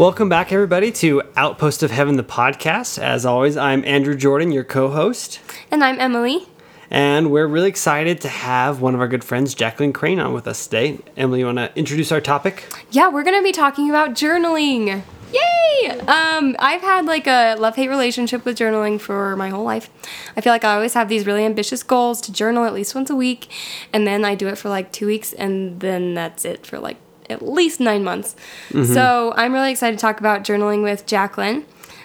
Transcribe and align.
Welcome 0.00 0.30
back, 0.30 0.50
everybody, 0.50 0.90
to 0.92 1.20
Outpost 1.36 1.82
of 1.82 1.90
Heaven, 1.90 2.16
the 2.16 2.24
podcast. 2.24 2.98
As 2.98 3.26
always, 3.26 3.58
I'm 3.58 3.84
Andrew 3.84 4.16
Jordan, 4.16 4.50
your 4.50 4.64
co 4.64 4.88
host. 4.88 5.40
And 5.70 5.84
I'm 5.84 6.00
Emily. 6.00 6.46
And 6.88 7.30
we're 7.30 7.46
really 7.46 7.68
excited 7.68 8.18
to 8.22 8.28
have 8.30 8.80
one 8.80 8.94
of 8.94 9.02
our 9.02 9.08
good 9.08 9.22
friends, 9.22 9.54
Jacqueline 9.54 9.92
Crane, 9.92 10.18
on 10.18 10.32
with 10.32 10.48
us 10.48 10.66
today. 10.66 11.00
Emily, 11.18 11.40
you 11.40 11.44
want 11.44 11.58
to 11.58 11.70
introduce 11.76 12.10
our 12.12 12.20
topic? 12.22 12.64
Yeah, 12.90 13.10
we're 13.10 13.24
going 13.24 13.38
to 13.38 13.42
be 13.42 13.52
talking 13.52 13.90
about 13.90 14.12
journaling. 14.12 15.02
Yay! 15.34 15.90
Um, 15.90 16.56
I've 16.58 16.80
had 16.80 17.04
like 17.04 17.26
a 17.26 17.56
love 17.56 17.76
hate 17.76 17.90
relationship 17.90 18.46
with 18.46 18.56
journaling 18.56 18.98
for 18.98 19.36
my 19.36 19.50
whole 19.50 19.64
life. 19.64 19.90
I 20.34 20.40
feel 20.40 20.54
like 20.54 20.64
I 20.64 20.76
always 20.76 20.94
have 20.94 21.10
these 21.10 21.26
really 21.26 21.44
ambitious 21.44 21.82
goals 21.82 22.22
to 22.22 22.32
journal 22.32 22.64
at 22.64 22.72
least 22.72 22.94
once 22.94 23.10
a 23.10 23.16
week, 23.16 23.48
and 23.92 24.06
then 24.06 24.24
I 24.24 24.34
do 24.34 24.48
it 24.48 24.56
for 24.56 24.70
like 24.70 24.92
two 24.92 25.06
weeks, 25.06 25.34
and 25.34 25.80
then 25.80 26.14
that's 26.14 26.46
it 26.46 26.64
for 26.64 26.78
like 26.78 26.96
at 27.30 27.42
least 27.42 27.80
nine 27.80 28.04
months. 28.04 28.36
Mm-hmm. 28.70 28.92
So 28.92 29.32
I'm 29.36 29.52
really 29.52 29.70
excited 29.70 29.98
to 29.98 30.00
talk 30.00 30.20
about 30.20 30.42
journaling 30.42 30.82
with 30.82 31.06
Jacqueline. 31.06 31.64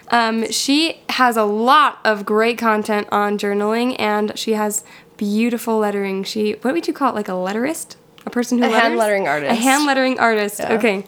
Um, 0.09 0.51
she 0.51 1.01
has 1.09 1.35
a 1.37 1.43
lot 1.43 1.99
of 2.05 2.25
great 2.25 2.57
content 2.57 3.07
on 3.11 3.37
journaling, 3.37 3.95
and 3.99 4.37
she 4.37 4.53
has 4.53 4.83
beautiful 5.17 5.79
lettering. 5.79 6.23
She 6.23 6.53
what 6.61 6.73
would 6.73 6.87
you 6.87 6.93
call 6.93 7.11
it? 7.11 7.15
Like 7.15 7.27
a 7.27 7.31
letterist, 7.31 7.95
a 8.25 8.29
person 8.29 8.59
who 8.59 8.65
a 8.65 8.67
letters? 8.67 8.81
hand 8.81 8.97
lettering 8.97 9.27
artist. 9.27 9.51
A 9.51 9.55
hand 9.55 9.85
lettering 9.85 10.19
artist. 10.19 10.59
Yeah. 10.59 10.73
Okay, 10.73 11.05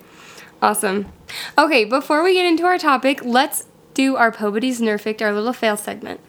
awesome. 0.61 1.11
Okay, 1.57 1.85
before 1.85 2.23
we 2.23 2.33
get 2.33 2.45
into 2.45 2.65
our 2.65 2.77
topic, 2.77 3.23
let's 3.23 3.65
do 3.93 4.15
our 4.15 4.31
Pobity's 4.31 4.81
Nerfict, 4.81 5.21
our 5.21 5.33
little 5.33 5.53
fail 5.53 5.77
segment. 5.77 6.19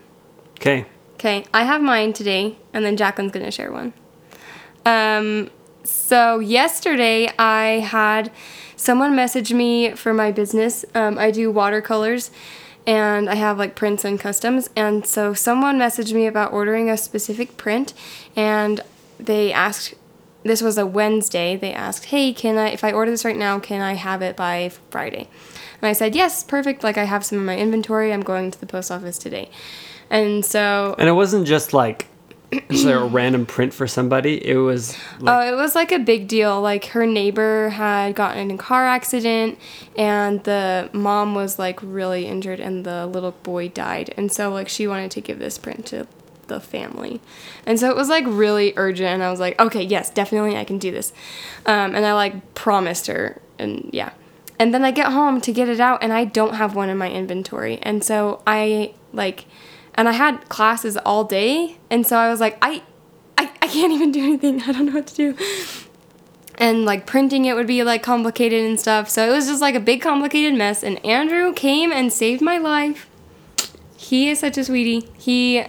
Okay. 0.59 0.87
Okay, 1.15 1.45
I 1.53 1.65
have 1.65 1.81
mine 1.81 2.13
today, 2.13 2.57
and 2.73 2.85
then 2.85 2.97
Jacqueline's 2.97 3.33
gonna 3.33 3.51
share 3.51 3.73
one. 3.73 3.93
Um, 4.85 5.51
so 5.89 6.39
yesterday 6.39 7.31
I 7.39 7.81
had 7.81 8.31
someone 8.77 9.17
message 9.17 9.53
me 9.53 9.93
for 9.93 10.15
my 10.15 10.31
business. 10.31 10.85
Um, 10.95 11.19
I 11.19 11.31
do 11.31 11.51
watercolors 11.51 12.31
and 12.87 13.29
I 13.29 13.35
have 13.35 13.59
like 13.59 13.75
prints 13.75 14.05
and 14.05 14.19
customs. 14.19 14.71
And 14.77 15.07
so 15.07 15.35
someone 15.35 15.79
messaged 15.79 16.13
me 16.13 16.27
about 16.27 16.53
ordering 16.53 16.89
a 16.89 16.97
specific 16.97 17.57
print 17.57 17.95
and 18.37 18.81
they 19.19 19.53
asked 19.53 19.95
this 20.45 20.63
was 20.63 20.79
a 20.79 20.87
Wednesday. 20.87 21.57
They 21.57 21.73
asked, 21.73 22.07
"Hey, 22.07 22.33
can 22.33 22.57
I 22.57 22.69
if 22.69 22.85
I 22.85 22.93
order 22.93 23.11
this 23.11 23.25
right 23.25 23.37
now, 23.37 23.59
can 23.59 23.81
I 23.81 23.95
have 23.95 24.23
it 24.23 24.37
by 24.37 24.71
Friday?" 24.91 25.29
And 25.83 25.89
I 25.89 25.93
said, 25.93 26.15
"Yes, 26.15 26.45
perfect. 26.45 26.85
Like 26.85 26.97
I 26.97 27.05
have 27.05 27.25
some 27.25 27.39
in 27.39 27.45
my 27.45 27.57
inventory. 27.57 28.13
I'm 28.13 28.23
going 28.23 28.51
to 28.53 28.61
the 28.61 28.67
post 28.67 28.91
office 28.91 29.19
today." 29.19 29.51
And 30.09 30.45
so 30.45 30.95
And 30.99 31.09
it 31.09 31.13
wasn't 31.13 31.47
just 31.47 31.73
like 31.73 32.07
just 32.51 32.85
there 32.85 32.99
a 32.99 33.07
random 33.07 33.45
print 33.45 33.75
for 33.75 33.87
somebody. 33.87 34.45
It 34.47 34.57
was. 34.57 34.97
Like, 35.21 35.35
oh, 35.35 35.53
it 35.53 35.57
was 35.57 35.75
like 35.75 35.93
a 35.93 35.99
big 35.99 36.29
deal. 36.29 36.61
Like 36.61 36.87
her 36.87 37.07
neighbor 37.07 37.71
had 37.71 38.15
gotten 38.15 38.51
in 38.51 38.51
a 38.53 38.59
car 38.59 38.87
accident, 38.87 39.59
and 39.97 40.43
the 40.45 40.89
mom 40.93 41.35
was 41.35 41.59
like 41.59 41.81
really 41.83 42.27
injured, 42.27 42.61
and 42.61 42.85
the 42.85 43.07
little 43.07 43.33
boy 43.33 43.69
died. 43.69 44.15
And 44.17 44.33
so 44.33 44.51
like 44.51 44.69
she 44.69 44.87
wanted 44.87 45.11
to 45.13 45.21
give 45.21 45.39
this 45.39 45.59
print 45.59 45.87
to 45.87 46.07
the 46.47 46.61
family, 46.61 47.21
and 47.67 47.79
so 47.79 47.91
it 47.91 47.97
was 47.97 48.09
like 48.09 48.25
really 48.27 48.73
urgent. 48.77 49.09
And 49.09 49.23
I 49.23 49.31
was 49.31 49.41
like, 49.41 49.61
okay, 49.61 49.83
yes, 49.83 50.09
definitely, 50.09 50.57
I 50.57 50.65
can 50.65 50.79
do 50.79 50.91
this. 50.91 51.13
Um, 51.67 51.95
and 51.95 52.07
I 52.07 52.15
like 52.15 52.55
promised 52.55 53.07
her, 53.09 53.41
and 53.59 53.91
yeah. 53.93 54.13
And 54.59 54.75
then 54.75 54.85
I 54.85 54.91
get 54.91 55.13
home 55.13 55.41
to 55.43 55.53
get 55.53 55.69
it 55.69 55.79
out, 55.79 56.03
and 56.03 56.13
I 56.13 56.25
don't 56.25 56.55
have 56.55 56.75
one 56.75 56.89
in 56.89 56.97
my 56.97 57.11
inventory, 57.11 57.79
and 57.83 58.03
so 58.03 58.43
I 58.47 58.95
like 59.13 59.45
and 59.99 60.09
I 60.09 60.13
had 60.13 60.49
classes 60.49 60.97
all 60.97 61.25
day, 61.25 61.77
and 61.91 62.07
so 62.07 62.17
I 62.17 62.31
was 62.31 62.39
like, 62.39 62.57
I, 62.63 62.83
I, 63.37 63.51
I 63.61 63.67
can't 63.67 63.93
even 63.93 64.13
do 64.13 64.23
anything. 64.23 64.63
I 64.67 64.71
don't 64.71 64.87
know 64.87 64.93
what 64.93 65.09
to 65.09 65.15
do. 65.15 65.37
And 66.57 66.85
like 66.85 67.05
printing 67.05 67.47
it 67.47 67.55
would 67.55 67.67
be 67.67 67.83
like 67.83 68.03
complicated 68.03 68.65
and 68.65 68.79
stuff. 68.79 69.09
So 69.09 69.29
it 69.29 69.33
was 69.33 69.49
just 69.49 69.61
like 69.61 69.75
a 69.75 69.81
big 69.81 70.01
complicated 70.01 70.55
mess. 70.57 70.85
And 70.85 71.05
Andrew 71.05 71.53
came 71.53 71.93
and 71.93 72.13
saved 72.13 72.41
my 72.41 72.59
life. 72.59 73.09
He 73.97 74.31
is 74.31 74.39
such 74.39 74.57
a 74.57 74.65
sweetie. 74.65 75.09
He 75.19 75.65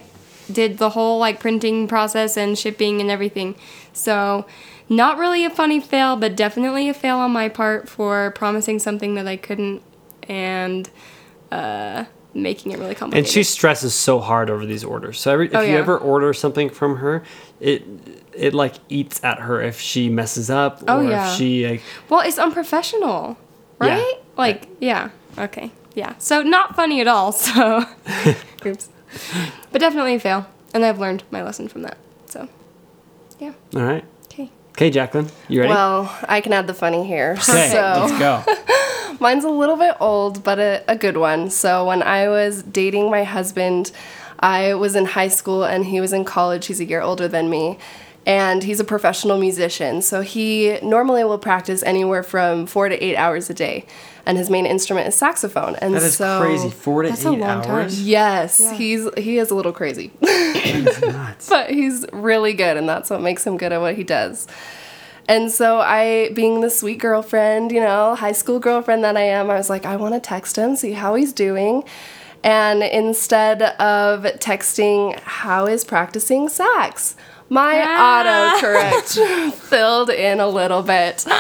did 0.52 0.78
the 0.78 0.92
whole 0.92 1.20
like 1.20 1.40
printing 1.40 1.88
process 1.88 2.38
and 2.38 2.58
shipping 2.58 3.02
and 3.02 3.10
everything. 3.10 3.56
So 3.94 4.46
not 4.88 5.18
really 5.18 5.44
a 5.44 5.50
funny 5.50 5.80
fail, 5.80 6.16
but 6.16 6.36
definitely 6.36 6.88
a 6.88 6.94
fail 6.94 7.18
on 7.18 7.32
my 7.32 7.50
part 7.50 7.90
for 7.90 8.32
promising 8.32 8.78
something 8.78 9.16
that 9.16 9.28
I 9.28 9.38
couldn't. 9.38 9.82
And 10.28 10.90
uh, 11.52 12.06
making 12.34 12.72
it 12.72 12.80
really 12.80 12.96
complicated. 12.96 13.26
And 13.26 13.34
she 13.34 13.44
stresses 13.44 13.94
so 13.94 14.20
hard 14.20 14.50
over 14.50 14.66
these 14.66 14.84
orders. 14.84 15.20
So 15.20 15.32
every, 15.32 15.48
if 15.48 15.56
oh, 15.56 15.62
yeah. 15.62 15.72
you 15.72 15.78
ever 15.78 15.98
order 15.98 16.34
something 16.34 16.70
from 16.70 16.98
her, 16.98 17.24
it 17.60 17.84
it 18.34 18.54
like 18.54 18.76
eats 18.88 19.24
at 19.24 19.40
her 19.40 19.62
if 19.62 19.80
she 19.80 20.10
messes 20.10 20.50
up 20.50 20.84
oh, 20.88 20.98
or 20.98 21.04
oh, 21.04 21.10
yeah. 21.10 21.32
if 21.32 21.38
she 21.38 21.68
like 21.68 21.82
Well, 22.08 22.22
it's 22.22 22.38
unprofessional, 22.38 23.38
right? 23.80 23.98
Yeah. 23.98 24.24
Like, 24.38 24.70
yeah. 24.80 25.10
Okay. 25.38 25.72
Yeah. 25.96 26.16
So 26.18 26.42
not 26.42 26.76
funny 26.76 27.02
at 27.02 27.08
all. 27.08 27.32
So 27.40 27.86
oops. 28.66 28.90
But 29.72 29.82
definitely 29.82 30.16
a 30.16 30.20
fail. 30.20 30.48
And 30.74 30.86
I've 30.86 31.00
learned 31.00 31.24
my 31.32 31.44
lesson 31.44 31.68
from 31.68 31.82
that. 31.82 31.98
So 32.26 32.48
yeah. 33.40 33.54
All 33.76 33.84
right. 33.84 34.06
Okay. 34.26 34.50
Okay, 34.72 34.90
Jacqueline, 34.90 35.28
you 35.48 35.62
ready? 35.62 35.74
Well, 35.74 36.16
I 36.28 36.42
can 36.42 36.54
add 36.54 36.68
the 36.68 36.74
funny 36.74 37.06
here. 37.06 37.32
Okay, 37.34 37.70
so. 37.72 38.08
let's 38.08 38.20
go. 38.20 38.44
Mine's 39.20 39.44
a 39.44 39.50
little 39.50 39.76
bit 39.76 39.96
old, 40.00 40.44
but 40.44 40.60
a, 40.60 40.84
a 40.88 40.96
good 40.96 41.18
one. 41.18 41.50
So 41.50 41.86
when 41.86 42.02
I 42.02 42.30
was 42.30 42.64
dating 42.64 43.12
my 43.12 43.24
husband, 43.24 43.92
I 44.40 44.74
was 44.74 44.96
in 44.96 45.06
high 45.06 45.28
school 45.28 45.64
and 45.64 45.86
he 45.86 46.00
was 46.00 46.14
in 46.14 46.24
college. 46.24 46.68
He's 46.68 46.80
a 46.80 46.86
year 46.86 47.02
older 47.02 47.28
than 47.28 47.50
me. 47.50 47.78
And 48.26 48.64
he's 48.64 48.80
a 48.80 48.84
professional 48.84 49.40
musician. 49.40 50.02
So 50.02 50.22
he 50.22 50.78
normally 50.84 51.24
will 51.24 51.40
practice 51.40 51.82
anywhere 51.84 52.22
from 52.22 52.66
four 52.68 52.88
to 52.88 53.04
eight 53.04 53.16
hours 53.16 53.50
a 53.50 53.54
day. 53.54 53.86
And 54.26 54.38
his 54.38 54.50
main 54.50 54.66
instrument 54.66 55.08
is 55.08 55.16
saxophone. 55.16 55.76
And 55.78 55.96
that 55.96 56.04
is 56.04 56.18
so, 56.18 56.40
crazy. 56.40 56.70
Four 56.70 57.04
to 57.04 57.10
that's 57.10 57.26
eight 57.26 57.42
hours. 57.42 57.96
Time. 57.98 58.06
Yes. 58.06 58.60
Yeah. 58.62 58.74
He's 58.76 59.10
he 59.18 59.38
is 59.38 59.52
a 59.52 59.56
little 59.56 59.72
crazy. 59.72 60.12
he's 60.22 61.02
nuts. 61.02 61.50
But 61.50 61.72
he's 61.72 62.06
really 62.14 62.54
good 62.54 62.78
and 62.78 62.88
that's 62.88 63.10
what 63.10 63.22
makes 63.22 63.48
him 63.48 63.58
good 63.58 63.74
at 63.74 63.82
what 63.82 63.96
he 63.96 64.04
does. 64.04 64.48
And 65.30 65.52
so 65.52 65.80
I, 65.80 66.32
being 66.34 66.62
the 66.62 66.72
sweet 66.72 66.98
girlfriend, 66.98 67.72
you 67.72 67.80
know, 67.80 68.16
high 68.16 68.32
school 68.32 68.60
girlfriend 68.60 69.04
that 69.04 69.16
I 69.16 69.22
am, 69.22 69.52
I 69.52 69.56
was 69.58 69.70
like, 69.70 69.86
I 69.86 69.96
want 69.96 70.16
to 70.16 70.20
text 70.20 70.56
him, 70.56 70.76
see 70.76 70.94
how 70.94 71.14
he's 71.14 71.34
doing. 71.34 71.84
And 72.44 72.82
instead 72.82 73.62
of 73.62 74.24
texting, 74.40 75.20
how 75.20 75.68
is 75.68 75.86
practicing 75.86 76.50
sax? 76.50 77.16
My 77.48 77.84
ah. 77.86 78.60
autocorrect 78.60 79.54
filled 79.70 80.10
in 80.10 80.40
a 80.40 80.48
little 80.48 80.82
bit. 80.82 81.26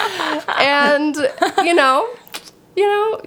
And, 0.59 1.15
you 1.63 1.73
know, 1.73 2.07
you 2.75 2.85
know, 2.85 3.21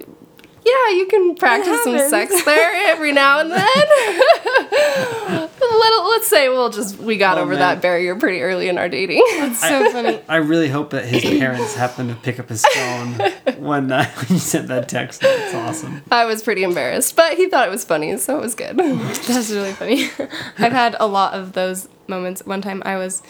yeah, 0.65 0.89
you 0.91 1.07
can 1.07 1.35
practice 1.35 1.83
some 1.83 1.97
sex 1.97 2.43
there 2.43 2.71
every 2.91 3.11
now 3.11 3.39
and 3.39 3.51
then. 3.51 3.59
Let, 5.63 6.03
let's 6.05 6.27
say 6.27 6.49
we'll 6.49 6.69
just 6.69 6.99
we 6.99 7.17
got 7.17 7.37
oh, 7.37 7.41
over 7.41 7.51
man. 7.51 7.59
that 7.59 7.81
barrier 7.81 8.15
pretty 8.15 8.41
early 8.41 8.69
in 8.69 8.77
our 8.77 8.87
dating. 8.87 9.23
That's 9.37 9.59
so 9.59 9.85
I, 9.85 9.91
funny. 9.91 10.21
I 10.29 10.37
really 10.37 10.69
hope 10.69 10.91
that 10.91 11.05
his 11.05 11.23
parents 11.23 11.75
happened 11.75 12.09
to 12.09 12.15
pick 12.15 12.39
up 12.39 12.49
his 12.49 12.65
phone 12.65 13.13
when, 13.57 13.91
uh, 13.91 14.09
when 14.11 14.27
you 14.29 14.39
sent 14.39 14.67
that 14.67 14.87
text. 14.87 15.21
That's 15.21 15.53
awesome. 15.53 16.01
I 16.11 16.25
was 16.25 16.43
pretty 16.43 16.63
embarrassed, 16.63 17.15
but 17.15 17.37
he 17.37 17.49
thought 17.49 17.67
it 17.67 17.71
was 17.71 17.83
funny, 17.83 18.17
so 18.17 18.37
it 18.37 18.41
was 18.41 18.55
good. 18.55 18.77
That's 18.77 19.49
really 19.51 19.73
funny. 19.73 20.09
I've 20.57 20.71
had 20.71 20.95
a 20.99 21.07
lot 21.07 21.33
of 21.33 21.53
those 21.53 21.89
moments. 22.07 22.45
One 22.45 22.61
time 22.61 22.81
I 22.85 22.97
was 22.97 23.21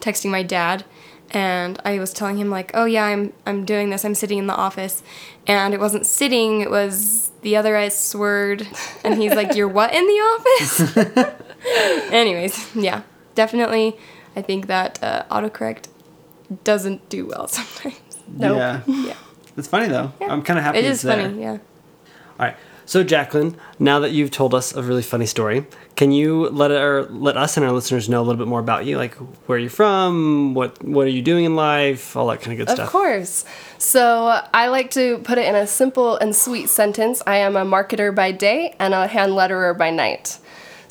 texting 0.00 0.30
my 0.30 0.42
dad 0.42 0.84
and 1.30 1.80
I 1.84 1.98
was 1.98 2.12
telling 2.12 2.36
him 2.36 2.50
like, 2.50 2.70
"Oh 2.74 2.84
yeah, 2.84 3.04
I'm 3.04 3.32
I'm 3.46 3.64
doing 3.64 3.90
this. 3.90 4.04
I'm 4.04 4.14
sitting 4.14 4.38
in 4.38 4.46
the 4.46 4.54
office." 4.54 5.02
And 5.46 5.74
it 5.74 5.80
wasn't 5.80 6.06
sitting, 6.06 6.60
it 6.60 6.70
was 6.70 7.32
the 7.42 7.56
other 7.56 7.74
S 7.76 8.14
word. 8.14 8.66
And 9.04 9.20
he's 9.20 9.34
like, 9.34 9.54
"You're 9.54 9.68
what 9.68 9.92
in 9.94 10.06
the 10.06 10.12
office?" 10.12 11.32
Anyways, 12.12 12.74
yeah. 12.74 13.02
Definitely 13.34 13.96
I 14.36 14.42
think 14.42 14.66
that 14.66 15.02
uh, 15.02 15.24
autocorrect 15.30 15.86
doesn't 16.64 17.08
do 17.08 17.26
well 17.26 17.48
sometimes. 17.48 17.96
Nope. 18.28 18.56
Yeah. 18.56 18.80
yeah. 18.86 19.16
It's 19.56 19.68
funny 19.68 19.88
though. 19.88 20.12
Yeah. 20.20 20.32
I'm 20.32 20.42
kind 20.42 20.58
of 20.58 20.64
happy 20.64 20.78
it 20.78 20.84
is 20.84 21.02
there. 21.02 21.16
funny, 21.16 21.40
yeah. 21.42 21.50
All 21.50 21.58
right. 22.38 22.56
So, 22.84 23.04
Jacqueline, 23.04 23.56
now 23.78 24.00
that 24.00 24.10
you've 24.10 24.30
told 24.30 24.54
us 24.54 24.74
a 24.74 24.82
really 24.82 25.02
funny 25.02 25.26
story, 25.26 25.66
can 25.96 26.10
you 26.12 26.48
let 26.48 26.70
our 26.70 27.04
let 27.04 27.36
us 27.36 27.56
and 27.56 27.64
our 27.64 27.72
listeners 27.72 28.08
know 28.08 28.20
a 28.20 28.24
little 28.24 28.38
bit 28.38 28.48
more 28.48 28.60
about 28.60 28.86
you, 28.86 28.96
like 28.96 29.14
where 29.46 29.58
you're 29.58 29.70
from, 29.70 30.54
what 30.54 30.82
what 30.82 31.06
are 31.06 31.10
you 31.10 31.22
doing 31.22 31.44
in 31.44 31.54
life, 31.56 32.16
all 32.16 32.26
that 32.28 32.40
kind 32.40 32.52
of 32.52 32.58
good 32.58 32.70
Of 32.70 32.76
stuff. 32.76 32.86
Of 32.86 32.92
course. 32.92 33.44
So 33.78 34.42
I 34.52 34.68
like 34.68 34.90
to 34.92 35.18
put 35.18 35.38
it 35.38 35.46
in 35.46 35.54
a 35.54 35.66
simple 35.66 36.16
and 36.16 36.34
sweet 36.34 36.68
sentence. 36.68 37.22
I 37.26 37.36
am 37.36 37.56
a 37.56 37.64
marketer 37.64 38.14
by 38.14 38.32
day 38.32 38.74
and 38.78 38.94
a 38.94 39.06
hand 39.06 39.32
letterer 39.32 39.76
by 39.76 39.90
night. 39.90 40.38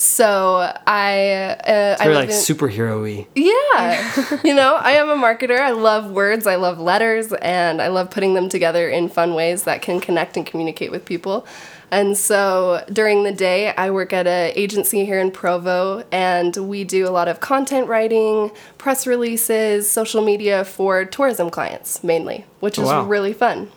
So 0.01 0.73
I, 0.87 1.29
uh, 1.63 1.97
I 1.99 2.07
like 2.07 2.29
in- 2.29 2.35
superhero-y. 2.35 3.27
Yeah. 3.35 4.39
you 4.43 4.55
know, 4.55 4.73
I 4.75 4.93
am 4.93 5.09
a 5.09 5.15
marketer. 5.15 5.59
I 5.59 5.69
love 5.69 6.09
words, 6.09 6.47
I 6.47 6.55
love 6.55 6.79
letters, 6.79 7.31
and 7.33 7.79
I 7.79 7.89
love 7.89 8.09
putting 8.09 8.33
them 8.33 8.49
together 8.49 8.89
in 8.89 9.09
fun 9.09 9.35
ways 9.35 9.61
that 9.65 9.83
can 9.83 9.99
connect 9.99 10.37
and 10.37 10.45
communicate 10.45 10.89
with 10.89 11.05
people. 11.05 11.45
And 11.91 12.17
so 12.17 12.83
during 12.91 13.23
the 13.23 13.33
day, 13.33 13.73
I 13.75 13.91
work 13.91 14.13
at 14.13 14.25
an 14.25 14.53
agency 14.55 15.05
here 15.05 15.19
in 15.19 15.29
Provo, 15.29 16.05
and 16.11 16.55
we 16.55 16.85
do 16.85 17.05
a 17.05 17.11
lot 17.11 17.27
of 17.27 17.41
content 17.41 17.87
writing, 17.87 18.51
press 18.77 19.05
releases, 19.05 19.89
social 19.89 20.23
media 20.23 20.63
for 20.63 21.03
tourism 21.03 21.49
clients 21.49 22.01
mainly, 22.03 22.45
which 22.61 22.79
is 22.79 22.85
oh, 22.85 23.01
wow. 23.01 23.05
really 23.05 23.33
fun. 23.33 23.69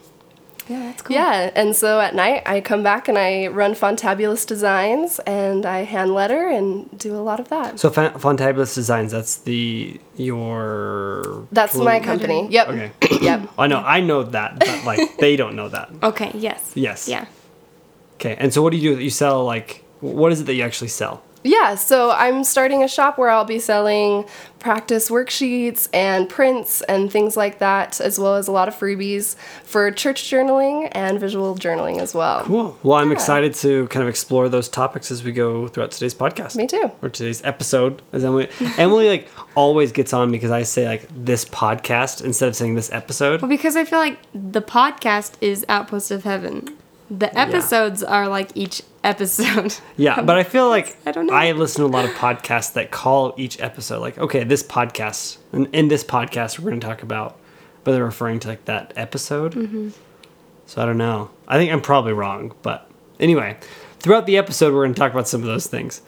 Yeah, 0.69 0.79
that's 0.79 1.03
cool. 1.03 1.15
Yeah, 1.15 1.51
and 1.55 1.77
so 1.77 2.01
at 2.01 2.15
night 2.15 2.43
I 2.47 2.61
come 2.61 2.83
back 2.83 3.09
and 3.09 3.19
I 3.19 3.49
run 3.49 3.75
Fontabulous 3.75 4.47
Designs 4.47 5.19
and 5.21 5.67
I 5.67 5.83
hand 5.83 6.15
letter 6.15 6.49
and 6.49 6.97
do 6.99 7.15
a 7.15 7.21
lot 7.21 7.39
of 7.39 7.49
that. 7.49 7.79
So, 7.79 7.91
Fan- 7.91 8.13
Fontabulous 8.13 8.75
Designs, 8.75 9.13
that's 9.13 9.39
the 9.39 10.01
your. 10.17 11.47
That's 11.53 11.77
my 11.77 12.01
company. 12.01 12.49
Yep. 12.49 12.69
Okay. 12.69 12.93
yep. 13.21 13.49
I 13.59 13.67
know, 13.67 13.79
I 13.79 14.01
know 14.01 14.23
that, 14.23 14.59
but 14.59 14.85
like 14.85 15.19
they 15.19 15.37
don't 15.37 15.57
know 15.57 15.69
that. 15.69 15.91
Okay. 16.05 16.31
Yes. 16.35 16.73
Yes. 16.75 17.09
Yeah. 17.09 17.27
Okay, 18.15 18.37
and 18.39 18.53
so 18.53 18.63
what 18.63 18.71
do 18.73 18.77
you 18.79 18.97
do? 18.97 19.03
You 19.03 19.11
sell 19.11 19.45
like 19.45 19.85
what 20.01 20.33
is 20.33 20.41
it 20.41 20.45
that 20.45 20.55
you 20.55 20.63
actually 20.63 20.89
sell? 20.89 21.23
Yeah, 21.47 21.75
so 21.75 22.11
I'm 22.11 22.43
starting 22.43 22.83
a 22.83 22.89
shop 22.89 23.19
where 23.19 23.29
I'll 23.29 23.45
be 23.45 23.59
selling 23.59 24.25
practice 24.61 25.11
worksheets 25.11 25.91
and 25.93 26.27
prints 26.27 26.81
and 26.83 27.13
things 27.13 27.37
like 27.37 27.59
that, 27.59 28.01
as 28.01 28.19
well 28.19 28.37
as 28.37 28.49
a 28.49 28.53
lot 28.53 28.67
of 28.67 28.75
freebies 28.75 29.37
for 29.63 29.91
church 29.91 30.23
journaling 30.25 30.89
and 30.93 31.21
visual 31.21 31.55
journaling 31.55 31.99
as 31.99 32.15
well. 32.15 32.45
Cool. 32.45 32.79
Well, 32.83 32.97
I'm 32.99 33.09
Yeah. 33.09 33.15
excited 33.17 33.53
to 33.57 33.87
kind 33.89 34.03
of 34.03 34.09
explore 34.09 34.49
those 34.49 34.71
topics 34.71 35.11
as 35.11 35.23
we 35.23 35.33
go 35.33 35.69
throughout 35.69 35.91
today's 35.91 36.15
podcast. 36.15 36.57
Me 36.57 36.67
too. 36.67 36.91
Or 37.03 37.11
today's 37.11 37.45
episode, 37.45 38.01
as 38.15 38.25
Emily 38.25 38.49
Emily 38.79 39.09
like 39.11 39.29
always 39.55 39.93
gets 39.93 40.15
on 40.15 40.31
because 40.33 40.51
I 40.51 40.63
say 40.63 40.87
like 40.89 41.07
this 41.15 41.45
podcast 41.45 42.25
instead 42.25 42.49
of 42.49 42.57
saying 42.57 42.75
this 42.75 42.91
episode. 42.91 43.43
Well, 43.43 43.51
because 43.51 43.77
I 43.77 43.85
feel 43.85 43.99
like 43.99 44.17
the 44.35 44.63
podcast 44.63 45.33
is 45.43 45.67
Outpost 45.69 46.11
of 46.11 46.25
Heaven. 46.25 46.75
The 47.11 47.37
episodes 47.39 48.03
are 48.03 48.29
like 48.29 48.51
each 48.55 48.83
episode. 49.03 49.75
Yeah, 49.97 50.23
but 50.23 50.37
I 50.37 50.43
feel 50.43 50.69
like 50.69 50.97
I 51.07 51.13
don't 51.13 51.27
know. 51.27 51.35
I 51.35 51.53
listen 51.53 51.83
to 51.83 51.87
a 51.87 51.93
lot 51.93 52.05
of 52.05 52.11
podcasts 52.13 52.73
that 52.73 52.91
call 52.91 53.35
each 53.37 53.61
episode 53.61 54.01
like, 54.01 54.19
okay, 54.19 54.43
this 54.43 54.63
podcast, 54.63 55.39
and 55.53 55.73
in 55.73 55.89
this 55.89 56.03
podcast 56.03 56.59
we're 56.59 56.71
going 56.71 56.81
to 56.81 56.87
talk 56.87 57.03
about, 57.03 57.39
but 57.85 57.93
they're 57.93 58.05
referring 58.05 58.41
to 58.41 58.49
like 58.49 58.65
that 58.65 58.93
episode. 58.97 59.55
Mm-hmm. 59.55 59.91
So 60.67 60.83
I 60.83 60.87
don't 60.87 60.99
know. 60.99 61.31
I 61.47 61.59
think 61.59 61.73
I'm 61.73 61.81
probably 61.81 62.13
wrong, 62.13 62.55
but 62.63 62.91
anyway, 63.21 63.59
throughout 64.01 64.27
the 64.27 64.37
episode 64.37 64.75
we're 64.75 64.85
going 64.85 64.95
to 64.95 64.99
talk 64.99 65.13
about 65.13 65.29
some 65.29 65.43
of 65.43 65.47
those 65.47 65.67
things. 65.67 66.01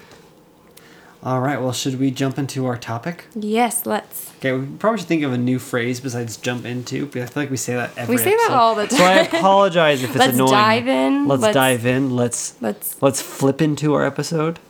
All 1.26 1.40
right. 1.40 1.60
Well, 1.60 1.72
should 1.72 1.98
we 1.98 2.12
jump 2.12 2.38
into 2.38 2.66
our 2.66 2.76
topic? 2.76 3.24
yes, 3.34 3.84
let's. 3.84 4.32
Okay, 4.36 4.52
we 4.52 4.64
probably 4.76 4.98
should 4.98 5.08
think 5.08 5.24
of 5.24 5.32
a 5.32 5.38
new 5.38 5.58
phrase 5.58 5.98
besides 5.98 6.36
"jump 6.36 6.64
into." 6.64 7.06
But 7.06 7.22
I 7.22 7.26
feel 7.26 7.42
like 7.42 7.50
we 7.50 7.56
say 7.56 7.74
that 7.74 7.90
every. 7.98 8.14
We 8.14 8.22
say 8.22 8.30
that 8.30 8.50
all 8.52 8.76
the 8.76 8.86
time. 8.86 8.98
So 8.98 9.04
I 9.04 9.14
apologize 9.38 10.04
if 10.04 10.10
it's 10.10 10.18
Let's 10.20 10.34
annoying. 10.34 10.52
dive 10.52 10.86
in. 10.86 11.26
Let's, 11.26 11.42
Let's- 11.42 11.54
dive 11.54 11.84
in. 11.84 12.14
Let's 12.14 12.54
Let's 12.62 13.02
let's 13.02 13.20
flip 13.20 13.60
into 13.60 13.94
our 13.94 14.06
episode. 14.06 14.60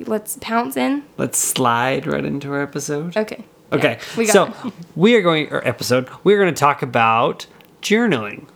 let's 0.00 0.36
pounce 0.42 0.76
in. 0.76 1.02
Let's 1.16 1.38
slide 1.38 2.06
right 2.06 2.26
into 2.26 2.52
our 2.52 2.60
episode. 2.60 3.16
Okay. 3.16 3.42
Okay, 3.72 3.98
we 4.18 4.26
got 4.26 4.32
so 4.62 4.68
it. 4.68 4.74
we 4.96 5.14
are 5.16 5.22
going 5.22 5.50
our 5.50 5.66
episode. 5.66 6.10
We're 6.24 6.38
going 6.38 6.54
to 6.54 6.60
talk 6.60 6.82
about 6.82 7.46
journaling. 7.80 8.46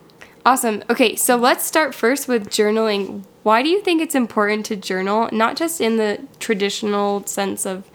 Awesome. 0.44 0.82
Okay, 0.90 1.16
so 1.16 1.36
let's 1.36 1.64
start 1.64 1.94
first 1.94 2.28
with 2.28 2.48
journaling. 2.50 3.24
Why 3.42 3.62
do 3.62 3.68
you 3.68 3.80
think 3.80 4.02
it's 4.02 4.14
important 4.14 4.66
to 4.66 4.76
journal? 4.76 5.28
Not 5.32 5.56
just 5.56 5.80
in 5.80 5.96
the 5.96 6.20
traditional 6.38 7.26
sense 7.26 7.64
of 7.64 7.88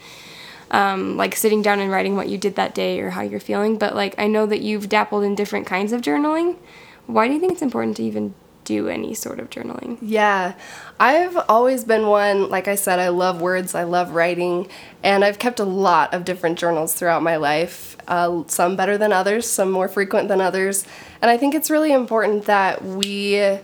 um, 0.71 1.17
like 1.17 1.35
sitting 1.35 1.61
down 1.61 1.79
and 1.79 1.91
writing 1.91 2.15
what 2.15 2.29
you 2.29 2.37
did 2.37 2.55
that 2.55 2.73
day 2.73 2.99
or 2.99 3.11
how 3.11 3.21
you're 3.21 3.39
feeling, 3.39 3.77
but 3.77 3.95
like 3.95 4.15
I 4.17 4.27
know 4.27 4.45
that 4.45 4.61
you've 4.61 4.89
dabbled 4.89 5.23
in 5.23 5.35
different 5.35 5.67
kinds 5.67 5.93
of 5.93 6.01
journaling. 6.01 6.57
Why 7.05 7.27
do 7.27 7.33
you 7.33 7.39
think 7.39 7.53
it's 7.53 7.61
important 7.61 7.97
to 7.97 8.03
even 8.03 8.33
do 8.63 8.89
any 8.89 9.13
sort 9.13 9.39
of 9.39 9.49
journaling? 9.51 9.97
Yeah, 10.01 10.55
I've 10.99 11.37
always 11.47 11.83
been 11.83 12.07
one, 12.07 12.49
like 12.49 12.67
I 12.67 12.73
said, 12.73 12.99
I 12.99 13.09
love 13.09 13.39
words, 13.39 13.75
I 13.75 13.83
love 13.83 14.11
writing, 14.11 14.67
and 15.03 15.23
I've 15.23 15.37
kept 15.37 15.59
a 15.59 15.65
lot 15.65 16.13
of 16.15 16.25
different 16.25 16.57
journals 16.57 16.95
throughout 16.95 17.21
my 17.21 17.35
life, 17.35 17.95
uh, 18.07 18.43
some 18.47 18.75
better 18.75 18.97
than 18.97 19.13
others, 19.13 19.49
some 19.49 19.69
more 19.69 19.87
frequent 19.87 20.27
than 20.27 20.41
others. 20.41 20.83
And 21.21 21.29
I 21.29 21.37
think 21.37 21.53
it's 21.53 21.69
really 21.69 21.93
important 21.93 22.45
that 22.45 22.83
we 22.83 23.59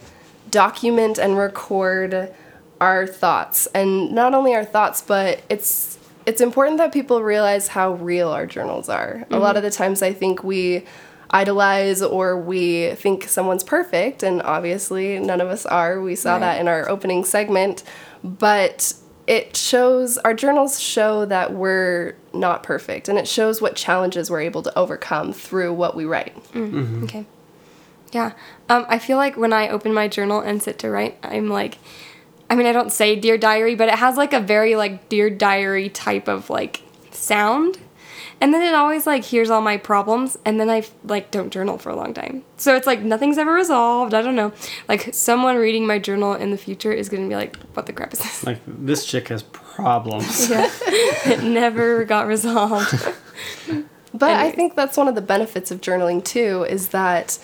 document 0.52 1.18
and 1.18 1.38
record 1.38 2.34
our 2.80 3.08
thoughts, 3.08 3.68
and 3.74 4.12
not 4.12 4.34
only 4.34 4.54
our 4.54 4.66
thoughts, 4.66 5.02
but 5.02 5.42
it's 5.50 5.98
it's 6.26 6.42
important 6.42 6.78
that 6.78 6.92
people 6.94 7.24
realize 7.24 7.70
how 7.70 7.94
real 7.94 8.30
our 8.30 8.46
journals 8.46 8.90
are. 8.90 9.26
A 9.32 9.40
lot 9.40 9.56
of 9.56 9.64
mm-hmm. 9.64 9.70
the 9.70 9.76
times 9.76 10.02
I 10.04 10.14
think 10.14 10.44
we 10.44 10.84
idolize 11.32 12.02
or 12.02 12.38
we 12.40 12.94
think 12.96 13.24
someone's 13.28 13.64
perfect, 13.64 14.22
and 14.22 14.42
obviously 14.42 15.20
none 15.20 15.42
of 15.42 15.48
us 15.48 15.66
are. 15.66 16.02
We 16.02 16.16
saw 16.16 16.34
Right. 16.34 16.40
that 16.42 16.60
in 16.62 16.68
our 16.68 16.88
opening 16.90 17.24
segment, 17.24 17.84
but 18.24 18.94
it 19.28 19.56
shows 19.56 20.18
our 20.20 20.34
journals 20.34 20.80
show 20.80 21.26
that 21.26 21.54
we're 21.54 22.16
not 22.34 22.64
perfect, 22.64 23.08
and 23.08 23.18
it 23.18 23.28
shows 23.28 23.62
what 23.62 23.76
challenges 23.76 24.30
we're 24.30 24.42
able 24.42 24.62
to 24.64 24.78
overcome 24.78 25.34
through 25.34 25.74
what 25.74 25.96
we 25.96 26.06
write. 26.06 26.36
Mm-hmm. 26.54 26.80
Mm-hmm. 26.80 27.04
Okay. 27.06 27.26
Yeah. 28.12 28.34
Um, 28.70 28.86
I 28.88 29.00
feel 29.00 29.18
like 29.18 29.38
when 29.38 29.54
I 29.54 29.70
open 29.70 29.94
my 29.94 30.08
journal 30.08 30.40
and 30.40 30.62
sit 30.62 30.80
to 30.80 30.90
write, 30.90 31.18
I'm 31.24 31.50
like, 31.50 31.78
I 32.50 32.56
mean, 32.56 32.68
I 32.68 32.74
don't 32.74 32.92
say 32.92 33.16
dear 33.16 33.38
diary, 33.38 33.76
but 33.76 33.88
it 33.88 33.96
has 33.96 34.18
like 34.18 34.34
a 34.34 34.40
very 34.40 34.76
like 34.76 35.08
dear 35.10 35.30
diary 35.30 35.90
type 35.90 36.28
of 36.28 36.50
like 36.50 36.82
sound. 37.12 37.78
And 38.42 38.52
then 38.54 38.64
it 38.64 38.74
always 38.74 39.06
like 39.06 39.24
hears 39.24 39.52
all 39.52 39.62
my 39.62 39.78
problems, 39.78 40.36
and 40.46 40.60
then 40.60 40.68
I 40.68 40.84
like 41.04 41.30
don't 41.30 41.52
journal 41.52 41.78
for 41.78 41.92
a 41.92 41.96
long 41.96 42.12
time. 42.12 42.44
So 42.58 42.76
it's 42.76 42.88
like 42.88 43.02
nothing's 43.02 43.38
ever 43.38 43.54
resolved. 43.54 44.16
I 44.16 44.24
don't 44.24 44.36
know. 44.36 44.52
Like 44.90 45.14
someone 45.14 45.58
reading 45.58 45.86
my 45.86 46.00
journal 46.00 46.34
in 46.34 46.50
the 46.50 46.58
future 46.58 46.92
is 46.92 47.08
gonna 47.08 47.28
be 47.28 47.36
like, 47.36 47.56
"What 47.74 47.86
the 47.86 47.94
crap 47.94 48.14
is 48.14 48.20
this?" 48.20 48.44
Like 48.44 48.60
this 48.66 49.06
chick 49.06 49.28
has 49.28 49.44
problems. 49.44 50.50
Yeah, 50.50 50.70
it 51.26 51.44
never 51.44 52.04
got 52.04 52.26
resolved. 52.26 52.96
But 54.14 54.32
I 54.32 54.52
think 54.52 54.76
that's 54.76 54.98
one 54.98 55.08
of 55.08 55.16
the 55.16 55.22
benefits 55.22 55.72
of 55.72 55.80
journaling 55.80 56.24
too 56.24 56.66
is 56.70 56.90
that 56.90 57.40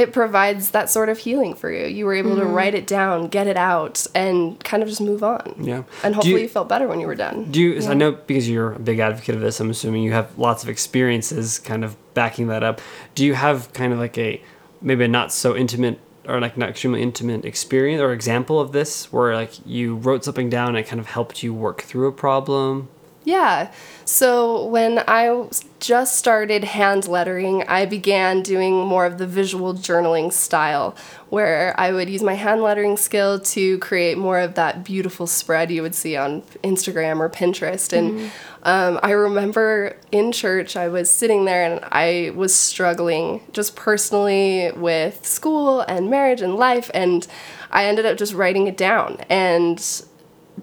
it 0.00 0.14
provides 0.14 0.70
that 0.70 0.88
sort 0.88 1.10
of 1.10 1.18
healing 1.18 1.54
for 1.54 1.70
you. 1.70 1.86
You 1.86 2.06
were 2.06 2.14
able 2.14 2.34
to 2.36 2.42
mm. 2.42 2.54
write 2.54 2.74
it 2.74 2.86
down, 2.86 3.28
get 3.28 3.46
it 3.46 3.58
out, 3.58 4.06
and 4.14 4.58
kind 4.64 4.82
of 4.82 4.88
just 4.88 5.02
move 5.02 5.22
on. 5.22 5.54
Yeah. 5.60 5.82
And 6.02 6.14
hopefully 6.14 6.36
you- 6.36 6.40
you, 6.40 6.48
felt 6.48 6.70
better 6.70 6.88
when 6.88 7.00
you 7.00 7.06
were 7.06 7.14
done. 7.14 7.50
Do 7.50 7.60
you? 7.60 7.86
I 7.86 7.92
know 7.92 8.12
because 8.12 8.48
you're 8.48 8.72
a 8.72 8.78
big 8.78 8.98
advocate 8.98 9.34
of 9.34 9.42
this. 9.42 9.60
I'm 9.60 9.68
assuming 9.68 10.02
you 10.02 10.12
have 10.12 10.38
lots 10.38 10.62
of 10.62 10.70
experiences, 10.70 11.58
kind 11.58 11.84
of 11.84 11.96
backing 12.14 12.46
that 12.46 12.62
up. 12.62 12.80
Do 13.14 13.26
you 13.26 13.34
have 13.34 13.72
kind 13.74 13.92
of 13.92 13.98
like 13.98 14.16
a 14.16 14.42
maybe 14.80 15.04
a 15.04 15.08
not 15.08 15.32
so 15.32 15.54
intimate 15.54 16.00
or 16.26 16.40
like 16.40 16.56
not 16.56 16.70
extremely 16.70 17.02
intimate 17.02 17.44
experience 17.44 18.00
or 18.00 18.12
example 18.12 18.58
of 18.58 18.72
this, 18.72 19.12
where 19.12 19.34
like 19.34 19.52
you 19.66 19.96
wrote 19.96 20.24
something 20.24 20.48
down 20.48 20.70
and 20.70 20.78
it 20.78 20.86
kind 20.86 21.00
of 21.00 21.08
helped 21.08 21.42
you 21.42 21.52
work 21.52 21.82
through 21.82 22.08
a 22.08 22.12
problem? 22.12 22.88
Yeah. 23.30 23.70
So 24.04 24.66
when 24.66 25.04
I 25.06 25.48
just 25.78 26.16
started 26.16 26.64
hand 26.64 27.06
lettering, 27.06 27.62
I 27.68 27.86
began 27.86 28.42
doing 28.42 28.74
more 28.84 29.06
of 29.06 29.18
the 29.18 29.26
visual 29.26 29.72
journaling 29.72 30.32
style, 30.32 30.96
where 31.28 31.78
I 31.78 31.92
would 31.92 32.10
use 32.10 32.24
my 32.24 32.34
hand 32.34 32.60
lettering 32.60 32.96
skill 32.96 33.38
to 33.38 33.78
create 33.78 34.18
more 34.18 34.40
of 34.40 34.54
that 34.54 34.82
beautiful 34.82 35.28
spread 35.28 35.70
you 35.70 35.82
would 35.82 35.94
see 35.94 36.16
on 36.16 36.42
Instagram 36.64 37.20
or 37.20 37.30
Pinterest. 37.30 37.92
And 37.96 38.32
um, 38.64 38.98
I 39.00 39.12
remember 39.12 39.96
in 40.10 40.32
church, 40.32 40.76
I 40.76 40.88
was 40.88 41.08
sitting 41.08 41.44
there 41.44 41.64
and 41.64 41.78
I 41.92 42.32
was 42.34 42.52
struggling 42.52 43.42
just 43.52 43.76
personally 43.76 44.72
with 44.72 45.24
school 45.24 45.82
and 45.82 46.10
marriage 46.10 46.42
and 46.42 46.56
life. 46.56 46.90
And 46.92 47.28
I 47.70 47.84
ended 47.84 48.06
up 48.06 48.18
just 48.18 48.34
writing 48.34 48.66
it 48.66 48.76
down. 48.76 49.18
And 49.28 49.78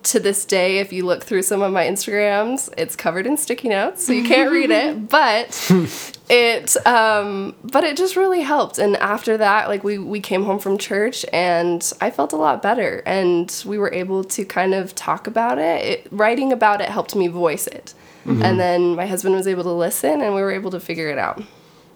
to 0.03 0.19
this 0.19 0.45
day, 0.45 0.79
if 0.79 0.91
you 0.91 1.05
look 1.05 1.23
through 1.23 1.41
some 1.41 1.61
of 1.61 1.71
my 1.71 1.85
Instagrams, 1.85 2.69
it's 2.77 2.95
covered 2.95 3.27
in 3.27 3.37
sticky 3.37 3.69
notes, 3.69 4.05
so 4.05 4.13
you 4.13 4.23
can't 4.23 4.51
read 4.51 4.71
it. 4.71 4.97
But 5.17 5.71
it, 6.29 6.85
um, 6.85 7.55
but 7.63 7.83
it 7.83 7.97
just 7.97 8.15
really 8.15 8.41
helped. 8.41 8.77
And 8.77 8.97
after 8.97 9.37
that, 9.37 9.67
like 9.67 9.83
we 9.83 9.97
we 9.97 10.19
came 10.19 10.43
home 10.43 10.59
from 10.59 10.77
church, 10.77 11.25
and 11.31 11.91
I 12.01 12.11
felt 12.11 12.33
a 12.33 12.35
lot 12.37 12.61
better, 12.61 13.01
and 13.05 13.63
we 13.65 13.77
were 13.77 13.93
able 13.93 14.23
to 14.25 14.45
kind 14.45 14.73
of 14.73 14.93
talk 14.95 15.27
about 15.27 15.57
it. 15.57 15.85
it 15.85 16.07
writing 16.11 16.51
about 16.51 16.81
it 16.81 16.89
helped 16.89 17.15
me 17.15 17.27
voice 17.27 17.67
it, 17.67 17.93
and 18.25 18.59
then 18.59 18.95
my 18.95 19.05
husband 19.05 19.35
was 19.35 19.47
able 19.47 19.63
to 19.63 19.71
listen, 19.71 20.21
and 20.21 20.35
we 20.35 20.41
were 20.41 20.51
able 20.51 20.71
to 20.71 20.79
figure 20.79 21.09
it 21.09 21.17
out. 21.17 21.41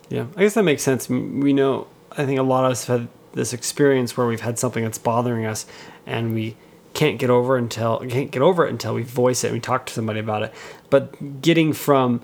Yeah, 0.10 0.26
I 0.36 0.42
guess 0.44 0.54
that 0.54 0.64
makes 0.64 0.84
sense. 0.84 1.10
We 1.10 1.54
know. 1.54 1.88
I 2.12 2.26
think 2.26 2.40
a 2.40 2.44
lot 2.44 2.66
of 2.66 2.72
us 2.72 2.86
have 2.88 3.02
had 3.02 3.10
this 3.34 3.54
experience 3.54 4.18
where 4.18 4.28
we've 4.28 4.42
had 4.42 4.60
something 4.60 4.84
that's 4.84 4.98
bothering 4.98 5.46
us 5.46 5.66
and 6.06 6.34
we 6.34 6.56
can't 6.94 7.20
get 7.20 7.30
over 7.30 7.58
until 7.58 8.00
can't 8.00 8.32
get 8.32 8.42
over 8.42 8.66
it 8.66 8.70
until 8.70 8.94
we 8.94 9.04
voice 9.04 9.44
it 9.44 9.48
and 9.48 9.56
we 9.56 9.60
talk 9.60 9.86
to 9.88 9.94
somebody 9.94 10.20
about 10.20 10.44
it. 10.44 10.54
But 10.90 11.42
getting 11.42 11.74
from 11.74 12.22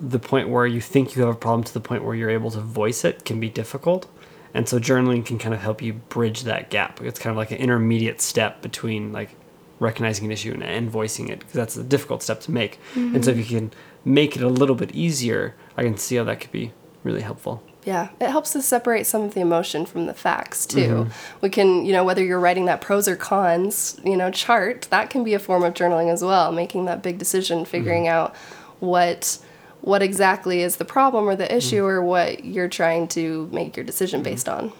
the 0.00 0.18
point 0.18 0.48
where 0.48 0.66
you 0.66 0.80
think 0.80 1.16
you 1.16 1.22
have 1.22 1.34
a 1.34 1.38
problem 1.38 1.64
to 1.64 1.74
the 1.74 1.80
point 1.80 2.04
where 2.04 2.14
you're 2.14 2.30
able 2.30 2.50
to 2.52 2.60
voice 2.60 3.04
it 3.04 3.24
can 3.24 3.40
be 3.40 3.48
difficult. 3.48 4.08
And 4.54 4.68
so 4.68 4.78
journaling 4.78 5.24
can 5.24 5.38
kind 5.38 5.54
of 5.54 5.60
help 5.60 5.82
you 5.82 5.94
bridge 5.94 6.44
that 6.44 6.70
gap. 6.70 7.00
It's 7.00 7.18
kind 7.18 7.32
of 7.32 7.36
like 7.36 7.50
an 7.50 7.58
intermediate 7.58 8.20
step 8.20 8.62
between 8.62 9.12
like 9.12 9.30
recognizing 9.78 10.24
an 10.24 10.32
issue 10.32 10.52
and, 10.52 10.62
and 10.62 10.90
voicing 10.90 11.28
it 11.28 11.40
because 11.40 11.54
that's 11.54 11.76
a 11.76 11.84
difficult 11.84 12.22
step 12.22 12.40
to 12.42 12.50
make. 12.50 12.78
And 12.94 13.24
so 13.24 13.30
if 13.30 13.36
mm-hmm. 13.36 13.54
you 13.54 13.60
can 13.60 13.72
make 14.04 14.36
it 14.36 14.42
a 14.42 14.48
little 14.48 14.74
bit 14.74 14.92
easier, 14.94 15.54
I 15.76 15.82
can 15.82 15.96
see 15.96 16.16
how 16.16 16.24
that 16.24 16.40
could 16.40 16.52
be 16.52 16.72
really 17.04 17.20
helpful. 17.20 17.62
Yeah, 17.84 18.08
it 18.20 18.28
helps 18.28 18.54
us 18.54 18.66
separate 18.66 19.06
some 19.06 19.22
of 19.22 19.34
the 19.34 19.40
emotion 19.40 19.86
from 19.86 20.06
the 20.06 20.14
facts 20.14 20.66
too. 20.66 20.78
Mm-hmm. 20.78 21.12
We 21.40 21.48
can, 21.48 21.86
you 21.86 21.92
know, 21.92 22.04
whether 22.04 22.22
you're 22.22 22.40
writing 22.40 22.66
that 22.66 22.80
pros 22.80 23.08
or 23.08 23.16
cons, 23.16 23.98
you 24.04 24.16
know, 24.16 24.30
chart, 24.30 24.82
that 24.90 25.10
can 25.10 25.24
be 25.24 25.32
a 25.34 25.38
form 25.38 25.62
of 25.62 25.74
journaling 25.74 26.12
as 26.12 26.22
well, 26.22 26.52
making 26.52 26.84
that 26.86 27.02
big 27.02 27.18
decision, 27.18 27.60
mm-hmm. 27.60 27.70
figuring 27.70 28.08
out 28.08 28.34
what 28.80 29.38
what 29.80 30.02
exactly 30.02 30.60
is 30.60 30.76
the 30.76 30.84
problem 30.84 31.28
or 31.28 31.36
the 31.36 31.44
mm-hmm. 31.44 31.56
issue 31.56 31.84
or 31.84 32.02
what 32.02 32.44
you're 32.44 32.68
trying 32.68 33.08
to 33.08 33.48
make 33.52 33.76
your 33.76 33.84
decision 33.84 34.22
based 34.22 34.48
on. 34.48 34.72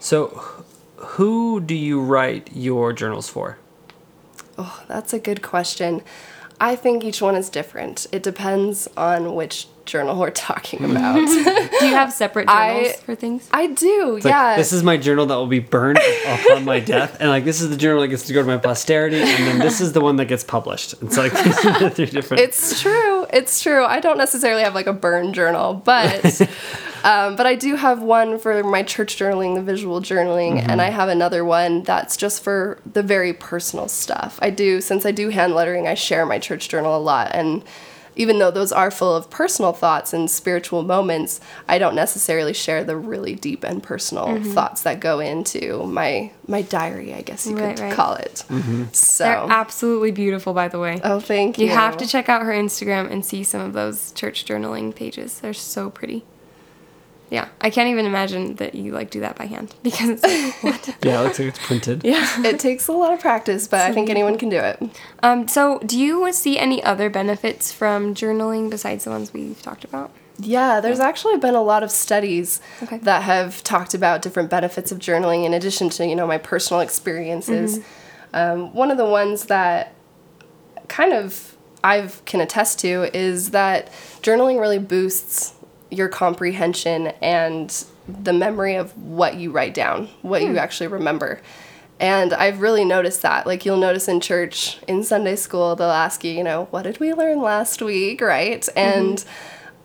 So, 0.00 0.28
who 0.96 1.60
do 1.60 1.74
you 1.74 2.00
write 2.00 2.50
your 2.52 2.92
journals 2.92 3.28
for? 3.28 3.58
Oh, 4.58 4.82
that's 4.88 5.12
a 5.12 5.18
good 5.18 5.40
question. 5.40 6.02
I 6.62 6.76
think 6.76 7.04
each 7.04 7.22
one 7.22 7.36
is 7.36 7.48
different. 7.48 8.06
It 8.12 8.22
depends 8.22 8.86
on 8.96 9.34
which 9.34 9.66
journal 9.86 10.18
we're 10.20 10.30
talking 10.30 10.84
about. 10.84 11.14
Do 11.26 11.86
you 11.86 11.94
have 11.94 12.12
separate 12.12 12.46
journals 12.48 12.88
I- 12.88 12.92
for 13.04 13.14
things? 13.14 13.48
I 13.50 13.66
do, 13.68 14.16
It's 14.16 14.24
like, 14.26 14.32
yeah. 14.32 14.56
this 14.56 14.72
is 14.72 14.82
my 14.82 14.96
journal 14.98 15.24
that 15.26 15.34
will 15.34 15.46
be 15.46 15.58
burned 15.58 15.98
upon 16.26 16.64
my 16.66 16.78
death, 16.78 17.16
and 17.18 17.28
like 17.30 17.44
this 17.44 17.60
is 17.62 17.70
the 17.70 17.76
journal 17.76 18.02
that 18.02 18.08
gets 18.08 18.24
to 18.26 18.32
go 18.34 18.42
to 18.42 18.46
my 18.46 18.58
posterity, 18.58 19.16
and 19.20 19.46
then 19.46 19.58
this 19.58 19.80
is 19.80 19.92
the 19.94 20.00
one 20.02 20.16
that 20.16 20.26
gets 20.26 20.44
published. 20.44 20.94
It's 21.02 21.16
like 21.16 21.32
these 21.44 21.64
are 21.64 21.78
the 21.80 21.90
three 21.90 22.06
different. 22.06 22.42
It's 22.42 22.80
true. 22.80 23.26
It's 23.32 23.62
true. 23.62 23.84
I 23.84 23.98
don't 24.00 24.18
necessarily 24.18 24.62
have 24.62 24.74
like 24.74 24.86
a 24.86 24.92
burn 24.92 25.32
journal, 25.32 25.74
but 25.74 26.22
um, 27.04 27.36
but 27.36 27.46
I 27.46 27.54
do 27.54 27.76
have 27.76 28.02
one 28.02 28.38
for 28.38 28.62
my 28.62 28.82
church 28.82 29.16
journaling, 29.16 29.54
the 29.54 29.62
visual 29.62 30.00
journaling, 30.00 30.66
and 30.66 30.80
I 30.82 30.90
have 30.90 31.08
another 31.08 31.44
one 31.44 31.82
that's 31.82 32.16
just 32.16 32.42
for 32.42 32.78
the 32.90 33.02
very 33.02 33.32
personal 33.32 33.88
stuff. 33.88 34.38
I 34.42 34.50
do 34.50 34.80
since 34.80 35.04
I 35.06 35.10
do 35.12 35.28
hand 35.30 35.54
lettering, 35.54 35.86
I 35.88 35.94
share 35.94 36.26
my 36.26 36.38
church 36.38 36.68
journal 36.68 36.96
a 36.96 37.00
lot, 37.00 37.30
and 37.34 37.62
even 38.16 38.38
though 38.40 38.50
those 38.50 38.72
are 38.72 38.90
full 38.90 39.14
of 39.16 39.30
personal 39.30 39.72
thoughts 39.72 40.12
and 40.12 40.28
spiritual 40.30 40.82
moments, 40.82 41.40
I 41.68 41.78
don't 41.78 41.94
necessarily 41.94 42.52
share 42.52 42.82
the 42.84 42.96
really 42.96 43.34
deep 43.36 43.62
and 43.64 43.82
personal 43.82 44.42
thoughts 44.42 44.82
that 44.82 45.00
go 45.00 45.20
into 45.20 45.84
my 45.86 46.32
my 46.46 46.60
diary. 46.62 47.14
I 47.14 47.22
guess 47.22 47.46
you 47.46 47.56
Right, 47.56 47.76
could 47.76 47.84
right. 47.84 47.92
call 47.94 48.14
it. 48.14 48.44
Mm-hmm. 48.48 48.84
So. 48.92 49.24
They're 49.24 49.46
absolutely 49.48 50.10
beautiful, 50.10 50.52
by 50.52 50.68
the 50.68 50.80
way. 50.80 51.00
Oh, 51.04 51.20
thank 51.20 51.56
you. 51.56 51.66
You 51.66 51.72
have 51.72 51.96
to 51.98 52.06
check 52.06 52.28
out 52.28 52.42
her 52.42 52.52
Instagram 52.52 53.10
and 53.10 53.24
see 53.24 53.44
some 53.44 53.60
of 53.60 53.72
those 53.72 54.12
church 54.12 54.44
journaling 54.44 54.94
pages. 54.94 55.38
They're 55.40 55.54
so 55.54 55.88
pretty. 55.88 56.24
Yeah, 57.30 57.48
I 57.60 57.70
can't 57.70 57.88
even 57.88 58.06
imagine 58.06 58.56
that 58.56 58.74
you 58.74 58.92
like 58.92 59.10
do 59.10 59.20
that 59.20 59.36
by 59.36 59.46
hand 59.46 59.72
because 59.82 60.08
it's 60.10 60.22
like, 60.24 60.62
what? 60.62 60.96
yeah, 61.04 61.20
it 61.20 61.24
looks 61.24 61.38
like 61.38 61.48
it's 61.48 61.64
printed. 61.64 62.02
Yeah. 62.04 62.26
it 62.44 62.58
takes 62.58 62.88
a 62.88 62.92
lot 62.92 63.12
of 63.12 63.20
practice, 63.20 63.68
but 63.68 63.80
I 63.80 63.92
think 63.92 64.10
anyone 64.10 64.36
can 64.36 64.48
do 64.48 64.58
it. 64.58 64.82
Um. 65.22 65.46
So, 65.48 65.78
do 65.80 65.98
you 65.98 66.32
see 66.32 66.58
any 66.58 66.82
other 66.82 67.08
benefits 67.08 67.72
from 67.72 68.14
journaling 68.14 68.68
besides 68.68 69.04
the 69.04 69.10
ones 69.10 69.32
we've 69.32 69.60
talked 69.62 69.84
about? 69.84 70.10
Yeah, 70.42 70.80
there's 70.80 71.00
actually 71.00 71.36
been 71.36 71.54
a 71.54 71.62
lot 71.62 71.82
of 71.82 71.90
studies 71.90 72.60
Okay. 72.82 72.96
that 72.98 73.22
have 73.24 73.62
talked 73.62 73.92
about 73.92 74.22
different 74.22 74.48
benefits 74.48 74.90
of 74.90 74.98
journaling 74.98 75.44
in 75.44 75.52
addition 75.52 75.90
to, 75.90 76.06
you 76.06 76.16
know, 76.16 76.26
my 76.26 76.38
personal 76.38 76.80
experiences. 76.80 77.80
Um, 78.32 78.72
one 78.72 78.90
of 78.90 78.96
the 78.96 79.04
ones 79.04 79.46
that 79.46 79.92
kind 80.88 81.12
of 81.12 81.56
I 81.84 82.10
can 82.24 82.40
attest 82.40 82.78
to 82.80 83.14
is 83.16 83.50
that 83.50 83.90
journaling 84.22 84.60
really 84.60 84.78
boosts 84.78 85.54
your 85.90 86.08
comprehension 86.08 87.08
and 87.20 87.84
the 88.08 88.32
memory 88.32 88.74
of 88.74 88.96
what 88.96 89.36
you 89.36 89.50
write 89.50 89.74
down, 89.74 90.08
what 90.22 90.42
you 90.42 90.52
hmm. 90.52 90.58
actually 90.58 90.88
remember. 90.88 91.40
And 91.98 92.32
I've 92.32 92.62
really 92.62 92.84
noticed 92.84 93.22
that. 93.22 93.46
Like 93.46 93.66
you'll 93.66 93.76
notice 93.76 94.08
in 94.08 94.20
church, 94.20 94.78
in 94.88 95.04
Sunday 95.04 95.36
school, 95.36 95.76
they'll 95.76 95.90
ask 95.90 96.24
you, 96.24 96.32
you 96.32 96.42
know, 96.42 96.64
what 96.70 96.82
did 96.82 96.98
we 96.98 97.12
learn 97.12 97.42
last 97.42 97.82
week, 97.82 98.22
right? 98.22 98.62
Mm-hmm. 98.62 98.78
And 98.78 99.24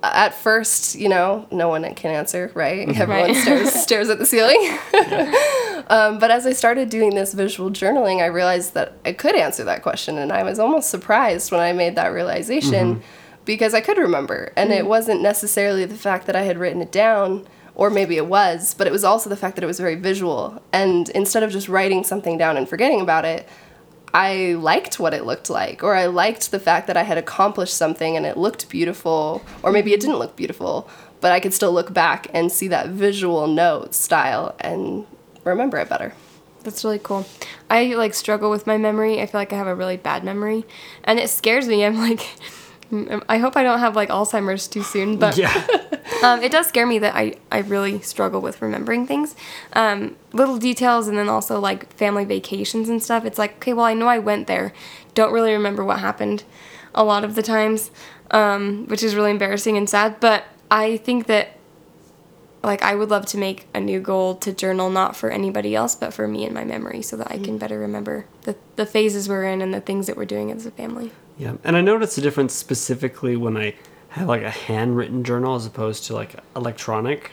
at 0.02 0.34
first, 0.34 0.96
you 0.96 1.10
know, 1.10 1.48
no 1.52 1.68
one 1.68 1.84
can 1.96 2.12
answer, 2.12 2.52
right? 2.54 2.88
Mm-hmm. 2.88 3.02
Everyone 3.02 3.32
Right. 3.32 3.36
stares 3.36 3.74
stares 3.84 4.10
at 4.10 4.20
the 4.20 4.26
ceiling. 4.26 4.78
um, 5.90 6.20
but 6.20 6.32
as 6.32 6.46
I 6.46 6.54
started 6.54 6.90
doing 6.90 7.16
this 7.16 7.34
visual 7.34 7.70
journaling, 7.70 8.22
I 8.22 8.28
realized 8.28 8.74
that 8.76 8.94
I 9.04 9.12
could 9.12 9.36
answer 9.36 9.66
that 9.66 9.82
question, 9.82 10.18
and 10.18 10.32
I 10.32 10.44
was 10.44 10.58
almost 10.58 10.90
surprised 10.90 11.52
when 11.52 11.60
I 11.60 11.74
made 11.74 11.96
that 11.96 12.08
realization 12.08 12.96
mm-hmm. 12.96 13.02
Because 13.46 13.74
I 13.74 13.82
could 13.82 13.98
remember, 13.98 14.52
and 14.56 14.74
it 14.74 14.84
mm. 14.84 14.88
wasn't 14.88 15.22
necessarily 15.22 15.86
the 15.86 15.96
fact 15.96 16.26
that 16.28 16.36
I 16.36 16.44
had 16.44 16.58
written 16.58 16.82
it 16.82 16.92
down. 16.92 17.48
Or 17.78 17.90
maybe 17.90 18.16
it 18.16 18.28
was, 18.28 18.74
but 18.74 18.88
it 18.88 18.94
was 18.94 19.04
also 19.04 19.30
the 19.30 19.36
fact 19.36 19.58
that 19.58 19.64
it 19.66 19.68
was 19.68 19.82
very 19.82 19.96
visual. 19.96 20.64
And 20.72 21.10
instead 21.10 21.44
of 21.44 21.52
just 21.52 21.68
writing 21.68 22.06
something 22.06 22.38
down 22.38 22.56
and 22.56 22.70
forgetting 22.70 23.02
about 23.02 23.26
it, 23.26 23.50
I 24.14 24.54
liked 24.54 24.98
what 24.98 25.14
it 25.14 25.26
looked 25.26 25.50
like, 25.50 25.84
or 25.84 25.94
I 25.94 26.06
liked 26.06 26.52
the 26.52 26.60
fact 26.60 26.88
that 26.88 26.96
I 26.96 27.04
had 27.04 27.18
accomplished 27.18 27.76
something 27.76 28.16
and 28.16 28.26
it 28.26 28.38
looked 28.38 28.70
beautiful, 28.70 29.44
or 29.62 29.74
maybe 29.74 29.92
it 29.92 30.00
didn't 30.00 30.20
look 30.20 30.38
beautiful, 30.38 30.90
but 31.20 31.34
I 31.34 31.42
could 31.42 31.54
still 31.54 31.74
look 31.74 31.92
back 31.92 32.28
and 32.34 32.50
see 32.50 32.70
that 32.70 32.88
visual 32.88 33.46
note 33.46 33.94
style 33.94 34.56
and 34.62 35.06
remember 35.44 35.78
it 35.78 35.90
better. 35.90 36.14
That's 36.64 36.86
really 36.86 37.00
cool. 37.00 37.26
I 37.70 37.88
like 37.96 38.14
struggle 38.14 38.50
with 38.50 38.66
my 38.66 38.78
memory. 38.78 39.22
I 39.22 39.26
feel 39.26 39.42
like 39.42 39.52
I 39.52 39.58
have 39.58 39.68
a 39.68 39.76
really 39.76 39.98
bad 39.98 40.24
memory, 40.24 40.64
and 41.04 41.20
it 41.20 41.30
scares 41.30 41.68
me. 41.68 41.84
I'm 41.84 41.98
like, 41.98 42.26
I 42.92 43.38
hope 43.38 43.58
I 43.58 43.64
don't 43.64 43.80
have 43.80 43.96
like 43.96 44.10
Alzheimer's 44.10 44.68
too 44.68 44.84
soon, 44.84 45.18
but 45.18 45.38
Yeah. 45.38 45.52
um, 46.24 46.42
it 46.44 46.52
does 46.52 46.68
scare 46.68 46.86
me 46.86 47.00
that 47.00 47.16
I, 47.16 47.36
I 47.52 47.60
really 47.60 48.00
struggle 48.02 48.42
with 48.42 48.62
remembering 48.62 49.08
things. 49.08 49.36
Um, 49.74 50.16
little 50.34 50.58
details 50.58 51.08
and 51.08 51.18
then 51.18 51.30
also 51.30 51.60
like 51.60 51.92
family 51.94 52.26
vacations 52.26 52.90
and 52.90 53.02
stuff. 53.02 53.26
It's 53.26 53.40
like, 53.40 53.56
okay, 53.56 53.74
well, 53.74 53.86
I 53.86 53.94
know 53.94 54.08
I 54.08 54.20
went 54.20 54.48
there. 54.48 54.74
Don't 55.14 55.34
really 55.34 55.54
remember 55.54 55.84
what 55.84 56.00
happened 56.00 56.44
a 56.94 57.04
lot 57.04 57.24
of 57.24 57.36
the 57.36 57.44
times, 57.44 57.92
um, 58.32 58.86
which 58.88 59.04
is 59.04 59.16
really 59.16 59.32
embarrassing 59.32 59.78
and 59.78 59.90
sad. 59.90 60.20
But 60.20 60.46
I 60.70 60.98
think 60.98 61.28
that 61.28 61.58
like 62.64 62.82
I 62.82 62.96
would 62.96 63.10
love 63.10 63.26
to 63.28 63.38
make 63.38 63.68
a 63.74 63.80
new 63.80 64.00
goal 64.00 64.36
to 64.38 64.52
journal 64.52 64.90
not 64.90 65.16
for 65.16 65.30
anybody 65.30 65.76
else 65.76 65.94
but 65.94 66.14
for 66.16 66.28
me 66.28 66.46
and 66.46 66.54
my 66.54 66.64
memory 66.64 67.04
so 67.04 67.16
that 67.18 67.30
I 67.30 67.38
can 67.38 67.60
better 67.60 67.78
remember 67.78 68.26
the, 68.42 68.56
the 68.76 68.88
phases 68.88 69.30
we're 69.30 69.44
in 69.44 69.62
and 69.62 69.72
the 69.72 69.82
things 69.82 70.08
that 70.08 70.18
we're 70.18 70.26
doing 70.26 70.52
as 70.52 70.66
a 70.66 70.72
family. 70.72 71.12
Yeah, 71.38 71.56
and 71.64 71.76
I 71.76 71.82
noticed 71.82 72.18
a 72.18 72.22
difference 72.22 72.54
specifically 72.54 73.36
when 73.36 73.58
I 73.58 73.76
have 74.10 74.28
like 74.28 74.44
a 74.44 74.50
handwritten 74.50 75.24
journal 75.24 75.56
as 75.56 75.66
opposed 75.66 76.06
to 76.06 76.14
like 76.14 76.36
electronic. 76.56 77.32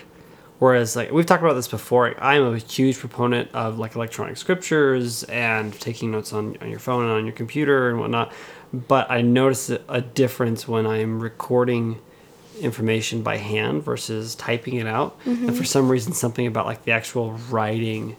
Whereas 0.59 0.95
like 0.97 1.11
we've 1.11 1.27
talked 1.27 1.43
about 1.43 1.55
this 1.55 1.69
before, 1.69 2.15
I'm 2.23 2.55
a 2.55 2.59
huge 2.59 2.99
proponent 2.99 3.51
of 3.53 3.79
like 3.79 3.95
electronic 3.97 4.37
scriptures 4.37 5.25
and 5.25 5.73
taking 5.81 6.11
notes 6.13 6.33
on, 6.33 6.57
on 6.61 6.71
your 6.71 6.79
phone 6.79 7.03
and 7.05 7.13
on 7.13 7.25
your 7.27 7.35
computer 7.35 7.91
and 7.91 7.99
whatnot. 8.01 8.33
But 8.73 9.11
I 9.11 9.23
noticed 9.23 9.71
a- 9.71 9.81
a 9.89 10.01
difference 10.01 10.67
when 10.69 10.87
I'm 10.87 11.21
recording 11.21 11.99
information 12.61 13.23
by 13.23 13.39
hand 13.39 13.83
versus 13.83 14.35
typing 14.35 14.75
it 14.77 14.87
out. 14.87 15.19
And 15.25 15.57
for 15.57 15.65
some 15.65 15.89
reason, 15.89 16.13
something 16.13 16.47
about 16.47 16.67
like 16.67 16.85
the 16.85 16.93
actual 16.93 17.33
writing 17.51 18.17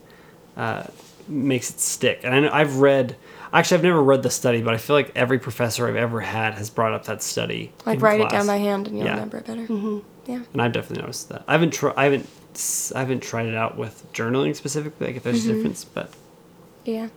uh, 0.57 0.83
makes 1.27 1.69
it 1.69 1.79
stick. 1.79 2.21
And 2.23 2.33
I 2.35 2.39
know, 2.41 2.49
I've 2.51 2.77
read, 2.77 3.15
actually, 3.53 3.77
I've 3.77 3.83
never 3.83 4.03
read 4.03 4.23
the 4.23 4.29
study, 4.29 4.61
but 4.61 4.73
I 4.73 4.77
feel 4.77 4.95
like 4.95 5.11
every 5.15 5.39
professor 5.39 5.87
I've 5.87 5.95
ever 5.95 6.21
had 6.21 6.55
has 6.55 6.69
brought 6.69 6.93
up 6.93 7.05
that 7.05 7.21
study. 7.23 7.71
Like 7.85 7.95
in 7.95 8.01
write 8.01 8.21
it 8.21 8.29
down 8.29 8.47
by 8.47 8.57
hand 8.57 8.87
and 8.87 8.97
you'll 8.97 9.05
Yeah. 9.07 9.13
remember 9.13 9.37
it 9.37 9.45
better. 9.45 9.65
Yeah. 10.25 10.39
And 10.53 10.61
I've 10.61 10.71
definitely 10.71 11.01
noticed 11.03 11.29
that. 11.29 11.43
I 11.47 11.51
haven't 11.53 11.71
tried. 11.71 11.93
I 11.97 12.03
haven't. 12.05 12.27
s- 12.55 12.91
I 12.95 12.99
haven't 12.99 13.21
tried 13.21 13.47
it 13.47 13.55
out 13.55 13.77
with 13.77 14.05
journaling 14.13 14.55
specifically. 14.55 15.07
Like 15.07 15.15
if 15.17 15.23
there's 15.23 15.45
a 15.45 15.53
difference, 15.53 15.83
but 15.83 16.11
Yeah. 16.85 17.07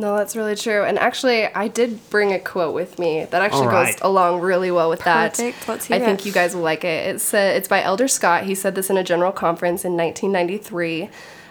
No, 0.00 0.16
that's 0.16 0.36
really 0.36 0.54
true. 0.54 0.84
And 0.84 0.96
actually, 0.96 1.46
I 1.46 1.66
did 1.66 2.08
bring 2.08 2.32
a 2.32 2.38
quote 2.38 2.72
with 2.72 3.00
me 3.00 3.24
that 3.24 3.42
actually 3.42 3.66
All 3.66 3.84
goes 3.84 3.96
along 4.00 4.40
really 4.40 4.70
well 4.70 4.88
with 4.88 5.00
that. 5.00 5.32
Perfect. 5.32 5.66
Let's 5.66 5.86
hear 5.86 5.96
I 5.96 6.00
think 6.00 6.24
you 6.24 6.30
guys 6.30 6.54
will 6.54 6.62
like 6.62 6.84
it. 6.84 7.14
It's 7.16 7.34
uh, 7.34 7.38
it's 7.56 7.66
by 7.66 7.82
Elder 7.82 8.06
Scott. 8.06 8.44
He 8.44 8.54
said 8.54 8.76
this 8.76 8.90
in 8.90 8.96
a 8.96 9.02
general 9.02 9.32
conference 9.32 9.84
in 9.84 9.96
1993, 9.96 11.10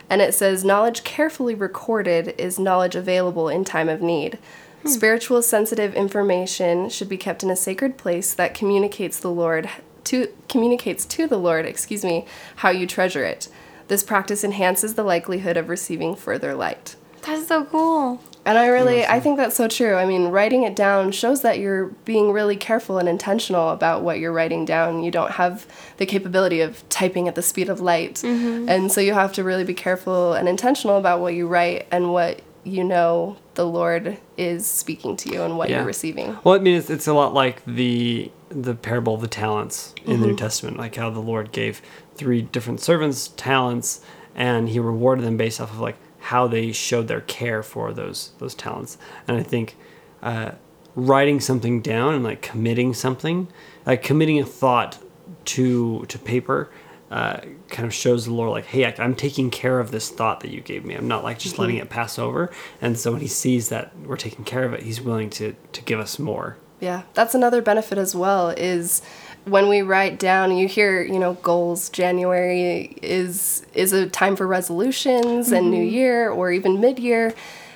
and 0.10 0.22
it 0.22 0.34
says, 0.34 0.64
"Knowledge 0.64 1.04
carefully 1.04 1.56
recorded 1.56 2.34
is 2.38 2.60
knowledge 2.60 2.96
available 2.96 3.50
in 3.50 3.64
time 3.64 3.90
of 3.90 4.02
need." 4.02 4.38
Hmm. 4.84 4.90
Spiritual 4.90 5.42
sensitive 5.42 5.96
information 5.96 6.90
should 6.90 7.10
be 7.10 7.18
kept 7.18 7.44
in 7.44 7.50
a 7.50 7.56
sacred 7.56 7.98
place 7.98 8.34
that 8.34 8.54
communicates 8.54 9.20
the 9.20 9.32
Lord 9.32 9.70
to 10.06 10.30
communicates 10.48 11.06
to 11.06 11.28
the 11.28 11.38
Lord, 11.38 11.66
excuse 11.66 12.06
me, 12.06 12.26
how 12.58 12.70
you 12.70 12.88
treasure 12.88 13.26
it. 13.26 13.50
This 13.88 14.04
practice 14.04 14.44
enhances 14.44 14.94
the 14.94 15.04
likelihood 15.04 15.58
of 15.58 15.70
receiving 15.70 16.16
further 16.16 16.54
light. 16.54 16.96
That's 17.24 17.48
so 17.48 17.66
cool. 17.66 18.22
And 18.48 18.58
I 18.58 18.68
really, 18.68 19.06
I 19.06 19.20
think 19.20 19.36
that's 19.36 19.58
so 19.58 19.68
true. 19.68 19.96
I 19.96 20.06
mean, 20.06 20.30
writing 20.30 20.64
it 20.64 20.74
down 20.74 21.12
shows 21.12 21.42
that 21.42 21.60
you're 21.60 21.88
being 22.06 22.32
really 22.32 22.56
careful 22.56 22.98
and 22.98 23.10
intentional 23.10 23.72
about 23.72 24.04
what 24.04 24.20
you're 24.20 24.32
writing 24.32 24.64
down. 24.64 25.04
You 25.04 25.12
don't 25.12 25.32
have 25.32 25.68
the 25.98 26.06
capability 26.06 26.62
of 26.62 26.88
typing 26.88 27.28
at 27.28 27.36
the 27.36 27.42
speed 27.42 27.68
of 27.68 27.82
light. 27.82 28.16
Mm-hmm. 28.16 28.70
And 28.70 28.90
so 28.90 29.02
you 29.02 29.14
have 29.14 29.34
to 29.34 29.44
really 29.44 29.66
be 29.66 29.74
careful 29.74 30.32
and 30.32 30.48
intentional 30.48 30.98
about 30.98 31.20
what 31.20 31.34
you 31.34 31.46
write 31.46 31.88
and 31.92 32.14
what 32.14 32.42
you 32.64 32.86
know 32.86 33.36
the 33.56 33.66
Lord 33.66 34.18
is 34.38 34.66
speaking 34.66 35.18
to 35.18 35.30
you 35.30 35.42
and 35.42 35.58
what 35.58 35.70
Yeah. 35.70 35.80
you're 35.80 35.86
receiving. 35.86 36.38
Well, 36.46 36.56
I 36.56 36.60
mean, 36.60 36.78
it's, 36.78 36.90
it's 36.90 37.08
a 37.08 37.14
lot 37.14 37.34
like 37.34 37.66
the 37.66 38.32
the 38.50 38.76
parable 38.76 39.16
of 39.16 39.20
the 39.20 39.28
talents 39.28 39.94
in 40.06 40.22
the 40.22 40.28
New 40.28 40.28
mm-hmm. 40.28 40.38
Testament, 40.38 40.78
like 40.78 40.96
how 40.96 41.10
the 41.10 41.20
Lord 41.20 41.52
gave 41.52 41.82
three 42.16 42.44
different 42.44 42.80
servants 42.80 43.28
talents, 43.36 44.00
and 44.36 44.70
He 44.70 44.80
rewarded 44.80 45.26
them 45.26 45.36
based 45.36 45.60
off 45.60 45.72
of 45.72 45.82
like 45.82 45.98
how 46.32 46.48
they 46.48 46.72
showed 46.72 47.08
their 47.08 47.22
care 47.22 47.62
for 47.64 47.94
those 47.94 48.32
those 48.40 48.56
talents. 48.56 48.98
And 49.28 49.38
I 49.38 49.44
think 49.44 49.76
uh, 50.22 50.52
writing 50.96 51.40
something 51.40 51.82
down 51.82 52.14
and 52.16 52.24
like 52.24 52.42
committing 52.42 52.94
something, 52.94 53.48
like 53.86 54.04
committing 54.04 54.40
a 54.40 54.46
thought 54.46 54.98
to 55.46 56.06
to 56.08 56.18
paper. 56.20 56.70
Uh, 57.10 57.40
kind 57.70 57.86
of 57.88 57.94
shows 57.94 58.26
the 58.26 58.34
Lord 58.34 58.52
like, 58.52 58.66
hey, 58.66 58.84
I- 58.86 58.94
I'm 59.02 59.16
taking 59.16 59.50
care 59.50 59.80
of 59.80 59.92
this 59.92 60.10
thought 60.10 60.42
that 60.42 60.52
you 60.52 60.60
gave 60.60 60.84
me. 60.84 60.94
I'm 60.94 61.08
not 61.08 61.24
like 61.24 61.40
just 61.40 61.58
letting 61.58 61.78
it 61.78 61.90
pass 61.90 62.20
over. 62.20 62.52
And 62.82 63.00
so 63.00 63.14
when 63.14 63.22
He 63.22 63.28
sees 63.30 63.70
that 63.70 63.98
we're 64.06 64.18
taking 64.18 64.44
care 64.44 64.66
of 64.66 64.74
it, 64.74 64.84
He's 64.84 65.00
willing 65.00 65.30
to 65.40 65.56
to 65.72 65.82
give 65.84 66.02
us 66.02 66.20
more. 66.20 66.58
Yeah, 66.82 67.04
that's 67.14 67.34
another 67.34 67.62
benefit 67.62 67.98
as 67.98 68.14
well 68.14 68.50
is 68.50 69.02
when 69.48 69.70
we 69.70 69.82
write 69.82 70.20
down 70.20 70.56
you 70.58 70.68
hear, 70.68 71.02
you 71.02 71.20
know, 71.20 71.34
goals 71.36 71.90
January 71.90 72.98
is 73.02 73.66
is 73.74 73.94
a 73.94 74.08
time 74.08 74.36
for 74.36 74.48
resolutions 74.48 75.52
and 75.52 75.72
new 75.72 75.78
mm-hmm. 75.78 75.96
year 75.96 76.30
or 76.30 76.52
even 76.52 76.80
mid-year. 76.80 77.34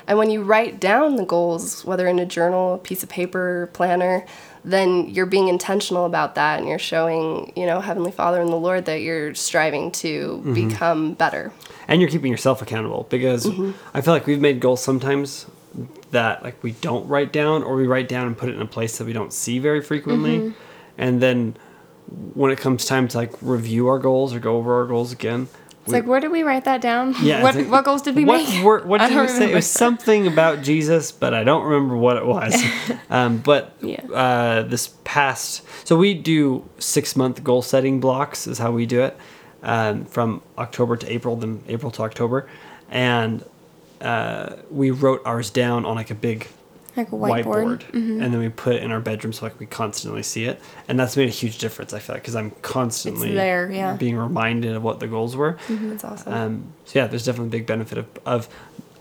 And 0.08 0.18
when 0.18 0.30
you 0.30 0.42
write 0.42 0.80
down 0.80 1.16
the 1.16 1.26
goals, 1.26 1.86
whether 1.86 2.08
in 2.08 2.20
a 2.20 2.26
journal, 2.26 2.80
piece 2.80 3.04
of 3.04 3.10
paper, 3.10 3.70
planner, 3.72 4.26
then 4.66 5.08
you're 5.08 5.28
being 5.28 5.48
intentional 5.48 6.06
about 6.06 6.36
that 6.36 6.60
and 6.60 6.68
you're 6.68 6.80
showing, 6.80 7.54
you 7.56 7.66
know, 7.66 7.80
Heavenly 7.80 8.12
Father 8.12 8.42
and 8.42 8.50
the 8.50 8.58
Lord 8.58 8.86
that 8.86 9.02
you're 9.02 9.34
striving 9.36 9.92
to 9.92 10.42
mm-hmm. 10.44 10.54
become 10.54 11.14
better. 11.14 11.52
and 11.88 12.02
you're 12.02 12.10
keeping 12.10 12.32
yourself 12.32 12.62
accountable 12.62 13.08
because 13.10 13.46
mm-hmm. 13.46 13.72
I 13.94 14.02
feel 14.02 14.14
like 14.14 14.28
we've 14.28 14.42
made 14.42 14.60
goals 14.60 14.84
sometimes 14.84 15.46
that 16.12 16.44
like 16.44 16.62
we 16.64 16.72
don't 16.72 17.08
write 17.08 17.32
down 17.32 17.64
or 17.64 17.76
we 17.76 17.88
write 17.88 18.10
down 18.10 18.28
and 18.28 18.38
put 18.38 18.50
it 18.50 18.56
in 18.56 18.62
a 18.62 18.66
place 18.66 18.98
that 18.98 19.06
we 19.06 19.14
don't 19.14 19.32
see 19.32 19.60
very 19.60 19.82
frequently 19.82 20.54
and 21.02 21.22
then 21.22 21.58
when 22.34 22.52
it 22.52 22.60
comes 22.60 22.86
time 22.86 23.08
to 23.10 23.18
like 23.18 23.34
review 23.42 23.88
our 23.88 24.00
goals 24.00 24.34
or 24.34 24.40
go 24.40 24.56
over 24.58 24.76
our 24.80 24.86
goals 24.86 25.12
again 25.12 25.48
It's 25.84 25.92
like, 25.94 26.06
where 26.06 26.20
did 26.20 26.32
we 26.32 26.44
write 26.44 26.66
that 26.66 26.80
down? 26.82 27.16
Yeah, 27.24 27.42
What, 27.42 27.56
like, 27.56 27.70
what 27.70 27.86
goals 27.86 28.02
did 28.04 28.16
we 28.16 28.24
what, 28.24 28.38
make? 28.48 28.64
What 28.64 29.02
I 29.06 29.08
did 29.10 29.16
don't 29.16 29.26
we 29.26 29.32
say? 29.32 29.52
It 29.52 29.56
was 29.56 29.66
something 29.66 30.28
about 30.28 30.62
Jesus, 30.62 31.12
but 31.12 31.34
I 31.34 31.44
don't 31.44 31.64
remember 31.66 31.98
what 31.98 32.18
it 32.18 32.26
was. 32.26 32.54
um, 33.10 33.40
but 33.40 33.74
Yeah. 33.82 34.06
uh, 34.14 34.62
this 34.64 34.94
past, 35.04 35.64
so 35.88 35.98
we 35.98 36.14
do 36.14 36.64
six 36.78 37.16
month 37.16 37.44
goal 37.44 37.62
setting 37.64 38.00
blocks, 38.00 38.46
is 38.46 38.60
how 38.60 38.72
we 38.72 38.86
do 38.86 39.02
it, 39.02 39.18
um, 39.64 40.06
from 40.06 40.42
October 40.58 40.98
to 40.98 41.12
April, 41.12 41.36
then 41.36 41.64
April 41.68 41.92
to 41.98 42.04
October, 42.04 42.48
and 42.92 43.44
uh, 44.02 44.58
we 44.70 44.92
wrote 44.92 45.22
ours 45.26 45.50
down 45.50 45.86
on 45.86 45.96
like 45.96 46.12
a 46.12 46.16
big 46.30 46.48
Like 46.96 47.08
a 47.10 47.16
whiteboard. 47.16 47.84
Mm-hmm. 47.92 48.22
and 48.22 48.34
then 48.34 48.40
we 48.40 48.50
put 48.50 48.76
it 48.76 48.84
in 48.84 48.92
our 48.92 49.00
bedroom 49.00 49.32
so 49.32 49.46
like 49.46 49.60
we 49.60 49.66
constantly 49.66 50.24
see 50.24 50.46
it, 50.46 50.62
and 50.88 51.00
that's 51.00 51.16
made 51.16 51.30
a 51.30 51.32
huge 51.32 51.58
difference. 51.58 51.94
I 51.94 52.00
feel 52.00 52.16
like 52.16 52.24
because 52.24 52.36
I'm 52.36 52.52
constantly 52.62 53.34
there, 53.34 53.72
yeah. 53.72 53.96
being 53.96 54.18
reminded 54.18 54.76
of 54.76 54.84
what 54.84 55.00
the 55.00 55.08
goals 55.08 55.36
were. 55.36 55.58
That's 55.70 56.04
awesome. 56.04 56.34
Um, 56.34 56.74
so 56.86 57.00
yeah, 57.00 57.08
there's 57.08 57.26
definitely 57.26 57.48
a 57.48 57.52
big 57.60 57.66
benefit 57.66 57.98
of, 57.98 58.08
of 58.26 58.50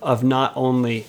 of 0.03 0.25
not 0.25 0.53
only 0.57 1.07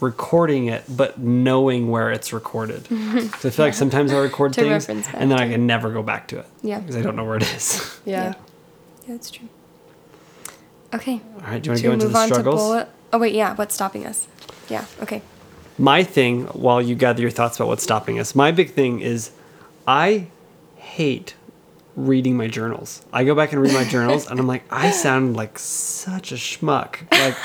recording 0.00 0.66
it 0.66 0.82
but 0.88 1.18
knowing 1.18 1.90
where 1.90 2.10
it's 2.10 2.32
recorded. 2.32 2.86
So 2.86 3.48
I 3.48 3.52
feel 3.52 3.66
like 3.66 3.74
sometimes 3.74 4.12
I 4.12 4.18
record 4.18 4.54
things 4.54 4.88
and 4.88 5.04
then 5.04 5.32
I 5.32 5.48
can 5.48 5.66
never 5.66 5.90
go 5.90 6.02
back 6.02 6.28
to 6.28 6.38
it. 6.38 6.46
Yeah. 6.62 6.80
because 6.80 6.96
I 6.96 7.02
don't 7.02 7.16
know 7.16 7.24
where 7.24 7.36
it 7.36 7.42
is. 7.42 8.00
yeah. 8.04 8.24
yeah. 8.24 8.34
Yeah, 9.06 9.14
that's 9.14 9.30
true. 9.30 9.48
Okay. 10.94 11.20
All 11.36 11.40
right, 11.42 11.62
do 11.62 11.68
you 11.68 11.70
want 11.72 11.80
to 11.80 11.86
go 11.86 11.92
into 11.92 12.04
move 12.06 12.12
the 12.12 12.18
on 12.18 12.28
to 12.28 12.34
struggles? 12.34 12.60
bullet? 12.60 12.88
Oh 13.12 13.18
wait, 13.18 13.34
yeah. 13.34 13.54
What's 13.54 13.74
stopping 13.74 14.06
us? 14.06 14.26
Yeah. 14.68 14.84
Okay. 15.02 15.22
My 15.80 16.04
thing, 16.04 16.44
while 16.48 16.82
you 16.82 16.94
gather 16.94 17.22
your 17.22 17.30
thoughts 17.30 17.56
about 17.56 17.68
what's 17.68 17.82
stopping 17.82 18.18
us, 18.18 18.34
my 18.34 18.50
big 18.52 18.70
thing 18.72 19.00
is 19.00 19.30
I 19.86 20.26
hate 20.76 21.34
reading 21.96 22.36
my 22.36 22.48
journals. 22.48 23.02
I 23.12 23.24
go 23.24 23.34
back 23.34 23.52
and 23.52 23.62
read 23.62 23.72
my 23.72 23.84
journals 23.94 24.26
and 24.30 24.38
I'm 24.38 24.46
like, 24.46 24.64
I 24.70 24.90
sound 24.90 25.36
like 25.36 25.58
such 25.58 26.32
a 26.32 26.34
schmuck. 26.34 26.96
Like, 27.10 27.36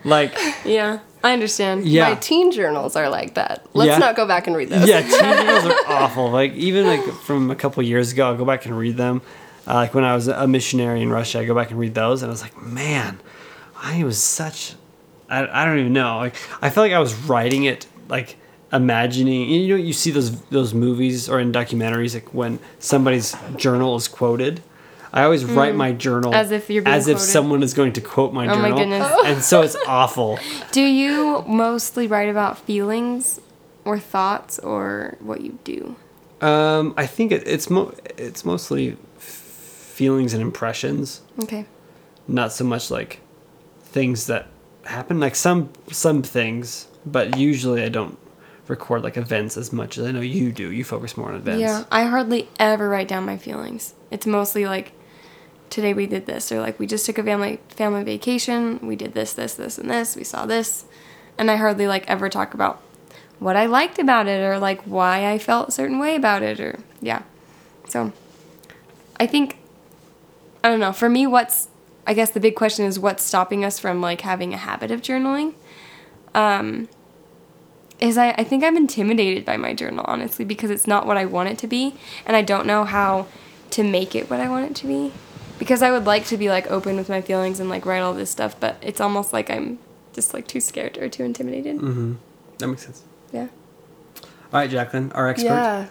like 0.04 0.34
Yeah, 0.64 1.00
I 1.22 1.32
understand. 1.34 1.86
yeah. 1.86 2.08
My 2.10 2.14
teen 2.16 2.50
journals 2.50 2.96
are 2.96 3.08
like 3.10 3.34
that. 3.34 3.66
Let's 3.74 3.88
Yeah. 3.90 3.98
not 3.98 4.16
go 4.16 4.26
back 4.26 4.46
and 4.46 4.56
read 4.56 4.70
those. 4.70 4.88
Yeah, 4.88 5.02
teen 5.02 5.10
journals 5.46 5.64
are 5.66 5.92
awful. 5.92 6.30
Like 6.30 6.54
even 6.54 6.86
like 6.86 7.04
from 7.24 7.50
a 7.50 7.56
couple 7.56 7.82
years 7.82 8.10
ago, 8.12 8.26
I'll 8.28 8.36
go 8.36 8.44
back 8.46 8.64
and 8.64 8.76
read 8.76 8.96
them. 8.96 9.20
Uh, 9.66 9.74
like 9.74 9.94
when 9.94 10.04
I 10.04 10.14
was 10.14 10.28
a 10.28 10.46
missionary 10.46 11.02
in 11.02 11.10
Russia, 11.10 11.40
I 11.40 11.44
go 11.44 11.54
back 11.54 11.70
and 11.72 11.78
read 11.80 11.92
those, 11.94 12.22
and 12.22 12.30
I 12.30 12.32
was 12.32 12.40
like, 12.40 12.56
man, 12.62 13.18
I 13.76 14.02
was 14.04 14.22
such. 14.22 14.74
I, 15.28 15.62
I 15.62 15.64
don't 15.64 15.78
even 15.78 15.92
know. 15.92 16.16
Like 16.18 16.34
I 16.62 16.70
felt 16.70 16.84
like 16.86 16.92
I 16.92 16.98
was 16.98 17.14
writing 17.14 17.64
it 17.64 17.86
like 18.08 18.36
imagining. 18.72 19.48
You 19.50 19.68
know, 19.76 19.82
you 19.82 19.92
see 19.92 20.10
those 20.10 20.40
those 20.46 20.74
movies 20.74 21.28
or 21.28 21.40
in 21.40 21.52
documentaries 21.52 22.14
like 22.14 22.32
when 22.34 22.58
somebody's 22.78 23.34
journal 23.56 23.96
is 23.96 24.08
quoted. 24.08 24.62
I 25.12 25.22
always 25.22 25.44
write 25.46 25.74
my 25.74 25.92
journal 25.92 26.32
Mm. 26.32 26.36
As 26.36 26.50
if 26.50 26.68
you're 26.68 26.82
being 26.82 26.94
as 26.94 27.08
if 27.08 27.18
someone 27.18 27.62
is 27.62 27.72
going 27.72 27.94
to 27.94 28.00
quote 28.02 28.34
my 28.34 28.44
Oh 28.48 28.56
my 28.58 28.68
journal, 28.68 28.78
goodness. 28.78 29.12
and 29.24 29.42
so 29.42 29.62
it's 29.62 29.76
awful. 29.86 30.38
Do 30.72 30.82
you 30.82 31.42
mostly 31.46 32.06
write 32.06 32.28
about 32.28 32.58
feelings 32.58 33.40
or 33.86 33.98
thoughts 33.98 34.58
or 34.58 35.16
what 35.20 35.40
you 35.40 35.58
do? 35.64 35.96
Um, 36.42 36.92
I 36.98 37.06
think 37.06 37.32
it, 37.32 37.46
it's 37.46 37.70
mo- 37.70 37.94
it's 38.18 38.44
mostly 38.44 38.98
f- 39.16 39.22
feelings 39.22 40.34
and 40.34 40.42
impressions, 40.42 41.22
Okay. 41.42 41.64
not 42.28 42.52
so 42.52 42.64
much 42.64 42.90
like 42.90 43.20
things 43.84 44.26
that 44.26 44.48
happen. 44.86 45.20
Like 45.20 45.34
some 45.34 45.70
some 45.90 46.22
things, 46.22 46.88
but 47.04 47.36
usually 47.36 47.82
I 47.82 47.88
don't 47.88 48.18
record 48.68 49.02
like 49.02 49.16
events 49.16 49.56
as 49.56 49.72
much 49.72 49.98
as 49.98 50.06
I 50.06 50.10
know 50.10 50.20
you 50.20 50.52
do. 50.52 50.70
You 50.72 50.84
focus 50.84 51.16
more 51.16 51.28
on 51.28 51.36
events. 51.36 51.60
Yeah, 51.60 51.84
I 51.90 52.04
hardly 52.04 52.48
ever 52.58 52.88
write 52.88 53.08
down 53.08 53.24
my 53.24 53.36
feelings. 53.36 53.94
It's 54.10 54.26
mostly 54.26 54.66
like 54.66 54.92
today 55.70 55.94
we 55.94 56.06
did 56.06 56.26
this 56.26 56.50
or 56.52 56.60
like 56.60 56.78
we 56.78 56.86
just 56.86 57.06
took 57.06 57.18
a 57.18 57.22
family 57.22 57.60
family 57.68 58.04
vacation, 58.04 58.78
we 58.86 58.96
did 58.96 59.14
this 59.14 59.32
this 59.32 59.54
this 59.54 59.78
and 59.78 59.90
this, 59.90 60.16
we 60.16 60.24
saw 60.24 60.46
this. 60.46 60.84
And 61.38 61.50
I 61.50 61.56
hardly 61.56 61.86
like 61.86 62.08
ever 62.08 62.28
talk 62.28 62.54
about 62.54 62.82
what 63.38 63.56
I 63.56 63.66
liked 63.66 63.98
about 63.98 64.26
it 64.26 64.40
or 64.40 64.58
like 64.58 64.82
why 64.82 65.30
I 65.30 65.38
felt 65.38 65.68
a 65.68 65.72
certain 65.72 65.98
way 65.98 66.16
about 66.16 66.42
it 66.42 66.60
or 66.60 66.78
yeah. 67.00 67.22
So 67.88 68.12
I 69.20 69.26
think 69.26 69.58
I 70.64 70.68
don't 70.68 70.80
know, 70.80 70.92
for 70.92 71.08
me 71.08 71.26
what's 71.26 71.68
I 72.06 72.14
guess 72.14 72.30
the 72.30 72.40
big 72.40 72.54
question 72.54 72.84
is 72.86 72.98
what's 72.98 73.24
stopping 73.24 73.64
us 73.64 73.78
from 73.78 74.00
like 74.00 74.20
having 74.22 74.54
a 74.54 74.58
habit 74.58 74.90
of 74.90 75.02
journaling. 75.02 75.54
Um 76.34 76.88
is 77.98 78.18
I, 78.18 78.30
I 78.32 78.44
think 78.44 78.62
I'm 78.62 78.76
intimidated 78.76 79.44
by 79.44 79.56
my 79.56 79.72
journal, 79.72 80.04
honestly, 80.06 80.44
because 80.44 80.70
it's 80.70 80.86
not 80.86 81.06
what 81.06 81.16
I 81.16 81.24
want 81.24 81.48
it 81.48 81.58
to 81.58 81.66
be. 81.66 81.94
And 82.26 82.36
I 82.36 82.42
don't 82.42 82.66
know 82.66 82.84
how 82.84 83.26
to 83.70 83.82
make 83.82 84.14
it 84.14 84.28
what 84.30 84.40
I 84.40 84.48
want 84.48 84.70
it 84.70 84.76
to 84.76 84.86
be. 84.86 85.12
Because 85.58 85.82
I 85.82 85.90
would 85.90 86.04
like 86.04 86.26
to 86.26 86.36
be 86.36 86.50
like 86.50 86.70
open 86.70 86.96
with 86.96 87.08
my 87.08 87.22
feelings 87.22 87.58
and 87.60 87.70
like 87.70 87.86
write 87.86 88.00
all 88.00 88.12
this 88.12 88.30
stuff, 88.30 88.58
but 88.60 88.76
it's 88.82 89.00
almost 89.00 89.32
like 89.32 89.48
I'm 89.50 89.78
just 90.12 90.34
like 90.34 90.46
too 90.46 90.60
scared 90.60 90.98
or 90.98 91.08
too 91.08 91.24
intimidated. 91.24 91.78
Mm-hmm. 91.78 92.14
that 92.58 92.68
makes 92.68 92.84
sense. 92.84 93.02
Yeah. 93.32 93.48
All 94.52 94.60
right, 94.60 94.70
Jacqueline, 94.70 95.12
our 95.12 95.28
expert. 95.28 95.48
Yeah. 95.48 95.86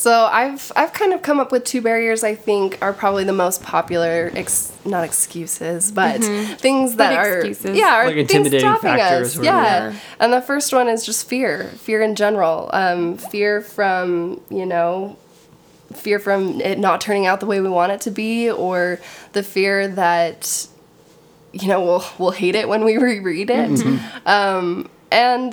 So 0.00 0.24
I've 0.32 0.72
I've 0.76 0.94
kind 0.94 1.12
of 1.12 1.20
come 1.20 1.38
up 1.40 1.52
with 1.52 1.64
two 1.64 1.82
barriers 1.82 2.24
I 2.24 2.34
think 2.34 2.78
are 2.80 2.94
probably 2.94 3.24
the 3.24 3.34
most 3.34 3.62
popular 3.62 4.30
ex- 4.34 4.72
not 4.82 5.04
excuses 5.04 5.92
but 5.92 6.22
things 6.58 6.96
that 6.96 7.12
are 7.18 7.40
excuses. 7.40 7.76
yeah 7.76 7.96
are 7.96 8.06
Like 8.06 8.14
things 8.14 8.30
intimidating 8.30 8.60
stopping 8.60 8.96
factors 8.96 9.38
us 9.38 9.44
yeah. 9.44 9.90
Yeah. 9.90 9.98
and 10.18 10.32
the 10.32 10.40
first 10.40 10.72
one 10.72 10.88
is 10.88 11.04
just 11.04 11.28
fear 11.28 11.64
fear 11.64 12.00
in 12.00 12.14
general 12.14 12.70
um, 12.72 13.18
fear 13.18 13.60
from 13.60 14.40
you 14.48 14.64
know 14.64 15.18
fear 15.92 16.18
from 16.18 16.62
it 16.62 16.78
not 16.78 17.02
turning 17.02 17.26
out 17.26 17.40
the 17.40 17.46
way 17.46 17.60
we 17.60 17.68
want 17.68 17.92
it 17.92 18.00
to 18.00 18.10
be 18.10 18.50
or 18.50 18.98
the 19.32 19.42
fear 19.42 19.86
that 19.86 20.66
you 21.52 21.68
know 21.68 21.84
we'll 21.84 22.04
we'll 22.18 22.30
hate 22.30 22.54
it 22.54 22.70
when 22.70 22.86
we 22.86 22.96
reread 23.08 23.50
it 23.50 24.00
um, 24.24 24.88
and 25.12 25.52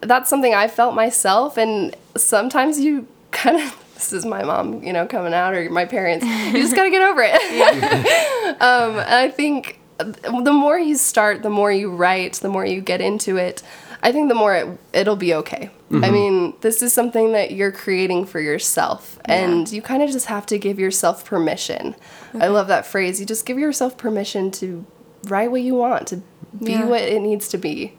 that's 0.00 0.28
something 0.30 0.54
I 0.54 0.68
felt 0.68 0.94
myself, 0.94 1.56
and 1.56 1.96
sometimes 2.16 2.78
you 2.78 3.08
kind 3.30 3.56
of. 3.60 3.76
This 3.98 4.12
is 4.12 4.24
my 4.24 4.44
mom, 4.44 4.84
you 4.84 4.92
know, 4.92 5.06
coming 5.08 5.34
out, 5.34 5.54
or 5.54 5.68
my 5.70 5.84
parents. 5.84 6.24
You 6.24 6.52
just 6.62 6.76
gotta 6.76 6.88
get 6.88 7.02
over 7.02 7.20
it. 7.20 7.34
um, 8.62 8.90
and 8.92 9.00
I 9.00 9.28
think 9.28 9.80
the 9.98 10.52
more 10.52 10.78
you 10.78 10.94
start, 10.96 11.42
the 11.42 11.50
more 11.50 11.72
you 11.72 11.90
write, 11.90 12.34
the 12.34 12.48
more 12.48 12.64
you 12.64 12.80
get 12.80 13.00
into 13.00 13.38
it. 13.38 13.60
I 14.00 14.12
think 14.12 14.28
the 14.28 14.36
more 14.36 14.54
it, 14.54 14.78
it'll 14.92 15.16
be 15.16 15.34
okay. 15.34 15.70
I 15.90 16.12
mean, 16.12 16.54
this 16.60 16.80
is 16.80 16.92
something 16.92 17.32
that 17.32 17.50
you're 17.50 17.72
creating 17.72 18.26
for 18.26 18.38
yourself, 18.38 19.18
and 19.24 19.68
you 19.68 19.82
kind 19.82 20.00
of 20.00 20.10
just 20.10 20.26
have 20.26 20.46
to 20.46 20.58
give 20.58 20.78
yourself 20.78 21.24
permission. 21.24 21.96
I 22.40 22.46
love 22.46 22.68
that 22.68 22.86
phrase. 22.86 23.18
You 23.18 23.26
just 23.26 23.46
give 23.46 23.58
yourself 23.58 23.98
permission 23.98 24.52
to 24.52 24.86
write 25.24 25.50
what 25.50 25.62
you 25.62 25.74
want, 25.74 26.06
to 26.08 26.22
be 26.62 26.70
Yeah. 26.74 26.84
what 26.84 27.02
it 27.02 27.20
needs 27.20 27.48
to 27.48 27.58
be. 27.58 27.94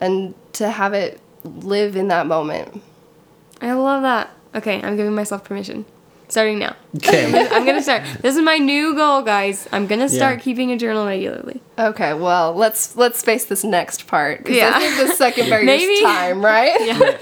and 0.00 0.34
to 0.52 0.70
have 0.70 0.94
it 0.94 1.20
live 1.42 1.96
in 1.96 2.06
that 2.08 2.28
moment. 2.28 2.80
I 3.60 3.72
love 3.72 4.02
that. 4.02 4.30
Okay, 4.56 4.80
I'm 4.82 4.96
giving 4.96 5.14
myself 5.14 5.44
permission. 5.44 5.84
Starting 6.28 6.58
now. 6.58 6.74
Okay. 6.96 7.26
I'm 7.52 7.64
gonna 7.64 7.80
start. 7.82 8.02
This 8.20 8.34
is 8.36 8.42
my 8.42 8.58
new 8.58 8.96
goal, 8.96 9.22
guys. 9.22 9.68
I'm 9.70 9.86
gonna 9.86 10.08
start 10.08 10.38
Yeah. 10.38 10.42
keeping 10.42 10.72
a 10.72 10.76
journal 10.76 11.06
regularly. 11.06 11.60
Okay, 11.78 12.14
well, 12.14 12.52
let's 12.52 12.96
let's 12.96 13.22
face 13.22 13.44
this 13.44 13.62
next 13.62 14.08
part. 14.08 14.44
'cause 14.44 14.56
Yeah. 14.56 14.72
I 14.74 14.78
think 14.80 15.08
the 15.08 15.14
second 15.14 15.48
barrier 15.50 15.66
Maybe. 15.66 15.92
is 15.92 16.02
time, 16.02 16.44
right? 16.44 16.74
Yeah. 16.80 17.16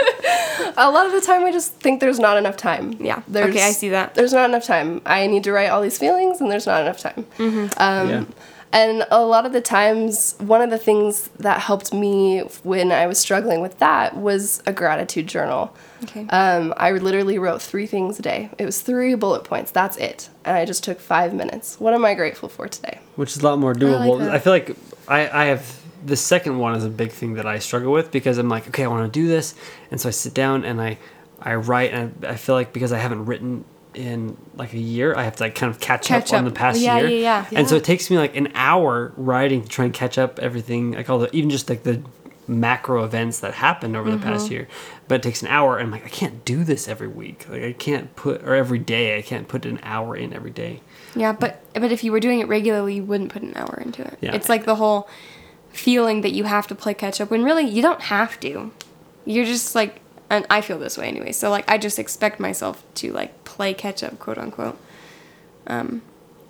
A 0.79 0.91
lot 0.91 1.05
of 1.07 1.13
the 1.13 1.21
time, 1.21 1.45
I 1.45 1.53
just 1.53 1.75
think 1.75 2.01
there's 2.01 2.19
not 2.19 2.39
enough 2.39 2.57
time. 2.57 2.97
Yeah. 2.99 3.21
There's, 3.29 3.51
Okay, 3.55 3.63
I 3.67 3.73
see 3.73 3.91
that. 3.91 4.15
There's 4.15 4.33
not 4.33 4.49
enough 4.49 4.65
time. 4.65 5.03
I 5.05 5.27
need 5.27 5.45
to 5.45 5.53
write 5.53 5.69
all 5.69 5.83
these 5.83 5.99
feelings, 5.99 6.41
and 6.41 6.51
there's 6.51 6.67
not 6.67 6.81
enough 6.81 6.99
time. 6.99 7.27
Mm-hmm. 7.39 7.67
Um, 7.77 8.09
Yeah. 8.09 8.25
And 8.75 9.07
a 9.11 9.25
lot 9.25 9.47
of 9.47 9.53
the 9.53 9.61
times, 9.61 10.35
one 10.39 10.61
of 10.61 10.69
the 10.69 10.79
things 10.79 11.31
that 11.39 11.61
helped 11.61 11.95
me 11.95 12.41
when 12.65 12.93
I 12.93 13.07
was 13.07 13.19
struggling 13.19 13.63
with 13.63 13.79
that 13.79 14.17
was 14.17 14.63
a 14.67 14.73
gratitude 14.73 15.29
journal. 15.29 15.75
Okay. 16.03 16.27
Um, 16.29 16.75
I 16.77 16.91
literally 16.91 17.39
wrote 17.39 17.63
three 17.63 17.87
things 17.87 18.19
a 18.19 18.23
day. 18.23 18.51
It 18.59 18.67
was 18.67 18.83
three 18.83 19.15
bullet 19.15 19.45
points. 19.45 19.71
That's 19.71 19.97
it. 19.97 20.29
And 20.45 20.57
I 20.57 20.65
just 20.65 20.85
took 20.85 21.01
five 21.01 21.33
minutes. 21.33 21.79
What 21.81 21.95
am 21.95 22.05
I 22.05 22.15
grateful 22.15 22.49
for 22.49 22.69
today? 22.69 22.99
which 23.17 23.31
is 23.31 23.43
a 23.43 23.45
lot 23.45 23.59
more 23.59 23.75
doable. 23.75 24.19
that. 24.19 24.31
I, 24.31 24.39
feel 24.39 24.53
like 24.53 24.77
I, 25.09 25.29
I 25.29 25.45
have 25.47 25.81
the 26.05 26.17
second 26.17 26.59
one 26.59 26.75
is 26.75 26.85
a 26.85 26.91
big 26.91 27.13
thing 27.13 27.35
that 27.35 27.47
I 27.47 27.59
struggle 27.59 27.93
with 27.93 28.11
because 28.11 28.39
I'm 28.39 28.49
like, 28.49 28.67
okay, 28.69 28.85
I 28.85 28.89
want 28.89 29.13
to 29.13 29.21
do 29.21 29.29
this, 29.29 29.55
and 29.91 30.01
so 30.01 30.09
I 30.09 30.13
sit 30.13 30.35
down 30.35 30.65
and 30.65 30.81
I 30.81 30.99
I 31.41 31.57
write, 31.57 31.93
and 31.93 32.25
I, 32.25 32.31
I 32.31 32.37
feel 32.37 32.55
like 32.55 32.73
because 32.73 32.93
I 32.93 32.99
haven't 32.99 33.27
written 33.27 33.65
in 33.95 34.37
like 34.57 34.73
a 34.73 34.79
year, 34.79 35.15
I 35.17 35.23
have 35.25 35.37
to 35.37 35.45
like 35.45 35.55
kind 35.55 35.71
of 35.73 35.81
catch, 35.81 36.07
Catch 36.07 36.33
up, 36.33 36.39
on 36.39 36.45
the 36.45 36.51
past 36.51 36.81
Yeah, 36.81 36.99
year. 36.99 37.09
yeah, 37.09 37.47
yeah. 37.51 37.59
And 37.59 37.69
so 37.69 37.77
it 37.77 37.85
takes 37.85 38.11
me 38.11 38.19
like 38.19 38.37
an 38.37 38.49
hour 38.55 39.13
riding 39.17 39.63
to 39.63 39.69
try 39.69 39.85
and 39.85 39.95
catch 39.95 40.19
up 40.19 40.39
everything, 40.39 40.93
like 40.93 41.09
all 41.11 41.19
the 41.19 41.35
even 41.35 41.51
just 41.51 41.69
like 41.71 41.83
the 41.85 42.03
macro 42.47 43.05
events 43.05 43.41
that 43.41 43.55
happened 43.55 43.97
over 43.97 44.11
the 44.11 44.17
Mm-hmm. 44.17 44.25
past 44.27 44.51
year. 44.51 44.69
But 45.09 45.17
it 45.17 45.23
takes 45.23 45.43
an 45.43 45.49
hour, 45.49 45.77
and 45.79 45.87
I'm 45.87 45.91
like, 45.91 46.05
I 46.05 46.09
can't 46.09 46.45
do 46.45 46.65
this 46.65 46.89
every 46.89 47.09
week. 47.09 47.47
Like 47.49 47.63
I 47.63 47.73
can't 47.73 48.15
put 48.17 48.43
or 48.43 48.55
every 48.55 48.79
day. 48.79 49.19
I 49.19 49.23
can't 49.23 49.49
put 49.49 49.65
an 49.67 49.79
hour 49.83 50.17
in 50.17 50.33
every 50.33 50.51
day. 50.51 50.81
Yeah, 51.15 51.33
but 51.33 51.63
but 51.75 51.93
if 51.93 52.03
you 52.05 52.11
were 52.13 52.21
doing 52.21 52.41
it 52.41 52.49
regularly, 52.49 52.97
you 52.97 53.05
wouldn't 53.05 53.31
put 53.33 53.43
an 53.43 53.53
hour 53.57 53.81
into 53.85 54.03
it. 54.03 54.19
Yeah. 54.21 54.35
It's 54.35 54.49
like 54.49 54.65
the 54.65 54.75
whole 54.77 55.09
feeling 55.73 56.21
that 56.23 56.33
you 56.33 56.45
have 56.45 56.67
to 56.69 56.75
play 56.75 56.95
catch 56.95 57.21
up 57.21 57.31
when 57.31 57.45
really 57.45 57.65
you 57.69 57.83
don't 57.83 58.01
have 58.03 58.39
to. 58.41 58.73
You're 59.25 59.45
just 59.45 59.75
like 59.75 60.01
and 60.37 60.47
I 60.51 60.61
feel 60.61 60.79
this 60.79 60.97
way 60.99 61.07
anyway. 61.09 61.33
So 61.33 61.51
like 61.51 61.69
I 61.71 61.79
just 61.79 61.99
expect 61.99 62.39
myself 62.41 62.83
to 62.97 63.13
like 63.13 63.45
play 63.45 63.75
catch 63.75 64.03
up, 64.03 64.19
quote 64.19 64.39
unquote. 64.39 64.79
Um 65.67 66.03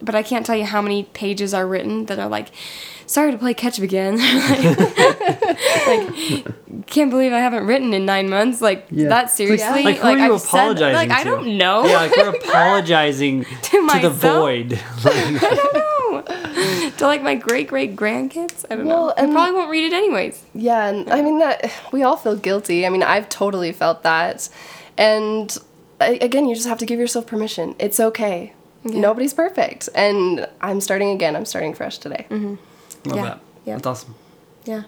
but 0.03 0.15
I 0.15 0.23
can't 0.23 0.45
tell 0.45 0.57
you 0.57 0.65
how 0.65 0.83
many 0.83 1.05
pages 1.05 1.55
are 1.55 1.67
written 1.67 2.07
that 2.07 2.19
are 2.19 2.29
like, 2.29 2.49
sorry 3.07 3.31
to 3.33 3.39
play 3.39 3.55
catch 3.55 3.79
up 3.79 3.85
again. 3.85 4.19
like, 5.87 6.87
can't 6.87 7.11
believe 7.11 7.33
I 7.33 7.39
haven't 7.39 7.65
written 7.67 7.95
in 7.95 8.05
nine 8.05 8.29
months. 8.29 8.61
Like 8.61 8.87
Yeah. 8.91 9.09
that 9.09 9.23
Like- 9.25 9.31
seriously. 9.31 9.83
like, 9.83 9.99
who 9.99 10.09
are 10.09 10.19
you 10.19 10.35
I've 10.35 10.41
said- 10.41 10.49
apologizing 10.49 10.95
like 10.95 11.11
I 11.11 11.25
don't 11.25 11.57
know. 11.57 11.87
Yeah, 11.87 11.97
like 11.97 12.17
we're 12.17 12.29
apologizing 12.51 13.45
to, 13.45 13.71
the 13.77 13.83
myself? 13.83 14.15
void. 14.17 14.81
to 16.99 17.07
like 17.07 17.23
my 17.23 17.35
great 17.35 17.69
great 17.69 17.97
grandkids. 17.97 18.65
I 18.71 18.77
don't 18.77 18.87
Well, 18.87 19.07
know. 19.07 19.15
I 19.17 19.23
and- 19.25 19.33
probably 19.33 19.53
won't 19.55 19.71
read 19.71 19.85
it 19.85 19.93
anyways. 19.95 20.43
Yeah, 20.55 20.87
and 20.87 21.11
I 21.11 21.23
mean 21.23 21.39
that 21.41 21.73
we 21.93 22.03
all 22.03 22.17
feel 22.17 22.37
guilty. 22.37 22.87
I 22.87 22.89
mean, 22.89 23.03
I've 23.03 23.29
totally 23.29 23.73
felt 23.73 24.03
that. 24.03 24.49
And 24.97 25.57
again, 26.01 26.47
you 26.49 26.55
just 26.55 26.69
have 26.69 26.79
to 26.79 26.87
give 26.87 26.99
yourself 26.99 27.27
permission. 27.27 27.75
It's 27.79 27.99
okay. 28.01 28.53
Yeah. 28.85 29.01
Nobody's 29.01 29.33
perfect. 29.35 29.89
And 29.95 30.47
I'm 30.61 30.81
starting 30.81 31.11
again. 31.11 31.35
I'm 31.37 31.47
starting 31.47 31.75
fresh 31.75 31.99
today. 31.99 32.27
Mm-hmm. 32.31 33.09
Love 33.11 33.17
Yeah, 33.17 33.23
that. 33.25 33.41
yeah. 33.65 33.75
That's 33.77 33.87
awesome. 33.87 34.15
Yeah. 34.67 34.83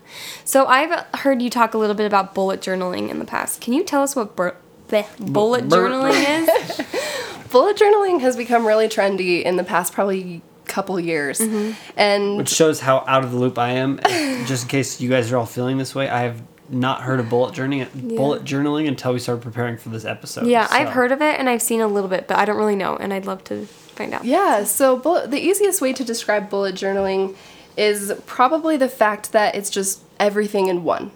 So 0.45 0.67
I've 0.67 1.05
heard 1.21 1.43
you 1.43 1.51
talk 1.51 1.75
a 1.75 1.79
little 1.79 1.97
bit 1.97 2.07
about 2.07 2.35
bullet 2.35 2.61
journaling 2.61 3.09
in 3.11 3.19
the 3.19 3.25
past. 3.25 3.61
Can 3.61 3.73
you 3.73 3.85
tell 3.85 4.03
us 4.03 4.15
what 4.15 4.37
bur- 4.37 4.57
bleh, 4.89 5.07
bullet 5.19 5.69
bur- 5.69 5.89
journaling 5.91 6.49
is? 6.49 6.87
Bullet 7.51 7.77
journaling 7.77 8.21
has 8.23 8.37
become 8.37 8.67
really 8.67 8.89
trendy 8.89 9.43
in 9.43 9.57
the 9.57 9.63
past 9.65 9.93
probably 9.93 10.43
couple 10.67 10.99
years. 11.01 11.39
Mm-hmm. 11.39 11.73
And 11.97 12.37
Which 12.37 12.51
shows 12.51 12.81
how 12.81 13.05
out 13.07 13.25
of 13.25 13.33
the 13.33 13.39
loop 13.39 13.59
I 13.59 13.71
am. 13.73 14.01
Just 14.47 14.65
in 14.65 14.69
case 14.69 15.01
you 15.01 15.09
guys 15.09 15.33
are 15.33 15.37
all 15.37 15.47
feeling 15.47 15.79
this 15.79 15.95
way, 15.95 16.09
I 16.09 16.21
have 16.21 16.43
not 16.69 17.03
heard 17.03 17.21
of 17.21 17.29
bullet 17.29 17.55
journaling, 17.55 18.17
bullet 18.17 18.45
journaling 18.45 18.89
until 18.89 19.13
we 19.13 19.19
started 19.19 19.43
preparing 19.43 19.77
for 19.77 19.89
this 19.89 20.05
episode. 20.05 20.47
yeah, 20.47 20.67
I've 20.71 20.89
heard 20.89 21.13
of 21.13 21.23
it 21.23 21.39
and 21.39 21.49
I've 21.49 21.63
seen 21.63 21.81
a 21.81 21.87
little 21.87 22.11
bit, 22.11 22.27
but 22.27 22.39
I 22.39 22.45
don't 22.45 22.57
really 22.57 22.77
know, 22.77 22.97
and 22.97 23.13
I'd 23.13 23.27
love 23.27 23.45
to 23.45 23.67
find 23.67 24.13
out. 24.13 24.25
Yeah, 24.25 24.65
so 24.65 24.97
bullet, 24.97 25.31
the 25.31 25.41
easiest 25.41 25.81
way 25.81 25.93
to 25.93 26.05
describe 26.05 26.51
bullet 26.51 26.75
journaling 26.75 27.37
is 27.77 28.13
probably 28.27 28.77
the 28.77 28.89
fact 28.89 29.33
that 29.33 29.55
it's 29.55 29.71
just 29.71 30.03
everything 30.19 30.69
in 30.69 30.83
one. 30.83 31.13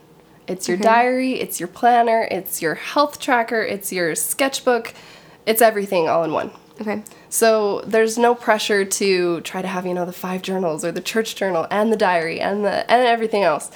It's 0.47 0.69
your 0.69 0.77
mm-hmm. 0.77 0.85
diary, 0.85 1.33
it's 1.41 1.61
your 1.61 1.69
planner, 1.69 2.27
it's 2.31 2.61
your 2.61 2.75
health 2.75 3.21
tracker, 3.21 3.63
it's 3.63 3.93
your 3.93 4.15
sketchbook, 4.15 4.95
it's 5.47 5.63
everything 5.63 6.09
all 6.09 6.25
in 6.25 6.33
one. 6.33 6.51
Okay. 6.81 7.03
So 7.31 7.81
there's 7.87 8.19
no 8.19 8.35
pressure 8.35 8.85
to 8.85 9.40
try 9.43 9.62
to 9.62 9.69
have, 9.69 9.87
you 9.87 9.95
know, 9.95 10.05
the 10.05 10.12
five 10.12 10.43
journals 10.43 10.85
or 10.85 10.93
the 10.93 11.01
church 11.01 11.37
journal 11.37 11.66
and 11.71 11.93
the 11.93 11.97
diary 11.97 12.40
and 12.40 12.64
the 12.64 12.90
and 12.90 13.07
everything 13.07 13.45
else. 13.45 13.71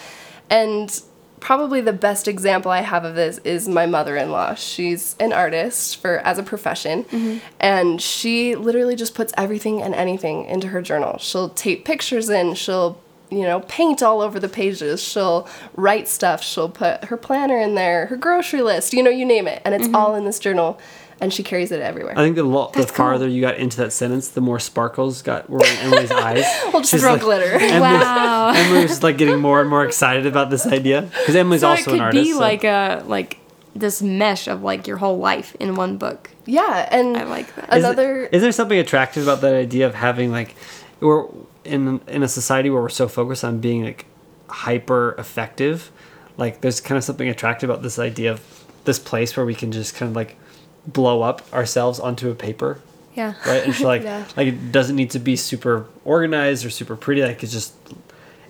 And 0.51 1.01
probably 1.39 1.81
the 1.81 1.93
best 1.93 2.27
example 2.27 2.71
I 2.71 2.81
have 2.81 3.05
of 3.05 3.15
this 3.15 3.39
is 3.39 3.69
my 3.69 3.87
mother-in-law. 3.87 4.55
She's 4.55 5.15
an 5.21 5.33
artist 5.33 5.99
for 5.99 6.19
as 6.19 6.39
a 6.39 6.43
profession, 6.43 7.05
mm-hmm. 7.05 7.39
and 7.61 8.03
she 8.03 8.57
literally 8.57 8.97
just 8.97 9.15
puts 9.15 9.33
everything 9.37 9.81
and 9.81 9.95
anything 9.95 10.47
into 10.47 10.69
her 10.69 10.83
journal. 10.83 11.19
She'll 11.19 11.51
tape 11.51 11.85
pictures 11.85 12.29
in, 12.29 12.55
she'll 12.55 13.01
you 13.31 13.43
know, 13.43 13.61
paint 13.61 14.03
all 14.03 14.21
over 14.21 14.39
the 14.39 14.49
pages. 14.49 15.03
She'll 15.03 15.49
write 15.75 16.09
stuff. 16.09 16.43
She'll 16.43 16.69
put 16.69 17.05
her 17.05 17.17
planner 17.17 17.59
in 17.59 17.75
there, 17.75 18.07
her 18.07 18.17
grocery 18.17 18.63
list, 18.63 18.93
you 18.93 19.03
know, 19.03 19.11
you 19.11 19.25
name 19.25 19.49
it. 19.49 19.61
And 19.65 19.75
it's 19.75 19.87
mm-hmm. 19.87 19.97
all 19.97 20.15
in 20.15 20.25
this 20.25 20.39
journal. 20.39 20.79
And 21.25 21.33
she 21.33 21.43
carries 21.43 21.73
it 21.73 21.81
everywhere. 21.81 22.13
I 22.19 22.23
think 22.23 22.37
the, 22.37 22.43
lo- 22.45 22.71
the 22.73 22.81
That's 22.81 22.91
cool. 22.93 23.07
farther 23.07 23.27
you 23.27 23.41
got 23.41 23.57
into 23.57 23.79
that 23.79 23.93
sentence, 23.95 24.29
the 24.29 24.43
more 24.43 24.61
sparkles 24.61 25.23
got 25.23 25.49
were 25.49 25.65
in 25.65 25.77
Emily's 25.79 26.11
eyes. 26.27 26.45
We'll 26.65 26.83
just 26.83 26.91
She's 26.91 27.01
throw 27.01 27.13
like- 27.13 27.23
glitter. 27.23 27.53
Emily, 27.53 27.81
Wow. 27.81 28.49
Emily 28.55 28.83
was 28.83 29.03
like 29.03 29.17
getting 29.17 29.41
more 29.41 29.63
and 29.63 29.71
more 29.71 29.87
excited 29.87 30.27
about 30.27 30.51
this 30.51 30.67
idea 30.67 31.01
because 31.03 31.35
Emily's 31.35 31.63
so 31.63 31.71
also 31.71 31.95
an 31.95 32.01
artist. 32.01 32.19
It 32.19 32.21
could 32.21 32.29
be 32.29 32.33
so- 32.35 32.39
like 32.41 32.65
a 32.65 33.03
like 33.07 33.39
this 33.75 34.03
mesh 34.03 34.47
of 34.49 34.63
like 34.63 34.87
your 34.87 34.99
whole 34.99 35.17
life 35.19 35.57
in 35.59 35.75
one 35.77 35.97
book. 35.97 36.31
Yeah, 36.47 36.87
and 36.93 37.17
I 37.17 37.25
like 37.25 37.53
that. 37.57 37.71
Is 37.71 37.77
it- 37.77 37.79
another 37.87 38.27
Is 38.27 38.43
there 38.43 38.53
something 38.53 38.79
attractive 38.79 39.23
about 39.23 39.41
that 39.41 39.55
idea 39.55 39.87
of 39.87 39.95
having 39.95 40.31
like 40.31 40.55
we're 41.01 41.25
in 41.65 42.01
in 42.07 42.23
a 42.23 42.29
society 42.29 42.69
where 42.69 42.83
we're 42.83 42.89
so 42.91 43.09
focused 43.09 43.45
on 43.45 43.61
being 43.61 43.83
like 43.83 44.05
hyper 44.49 45.15
effective? 45.19 45.91
Like 46.37 46.61
there's 46.61 46.81
kind 46.83 46.99
of 46.99 47.05
something 47.05 47.29
attractive 47.29 47.71
about 47.71 47.83
this 47.83 47.99
idea 47.99 48.33
of 48.33 48.41
this 48.85 48.99
place 48.99 49.35
where 49.37 49.47
we 49.47 49.55
can 49.55 49.73
just 49.73 49.95
kind 49.95 50.11
of 50.11 50.17
like 50.17 50.37
blow 50.87 51.23
up 51.23 51.43
ourselves 51.53 51.99
onto 52.01 52.31
a 52.31 52.35
paper, 52.35 52.81
Yeah. 53.15 53.35
right? 53.47 53.63
And 53.63 53.71
it's 53.73 53.81
like 53.93 54.03
Yeah. 54.03 54.25
like 54.37 54.49
it 54.49 54.73
doesn't 54.73 54.97
need 54.97 55.11
to 55.11 55.19
be 55.19 55.37
super 55.37 55.87
organized 56.05 56.65
or 56.65 56.71
super 56.71 56.97
pretty. 56.97 57.23
Like 57.23 57.43
it's 57.43 57.53
just 57.53 57.75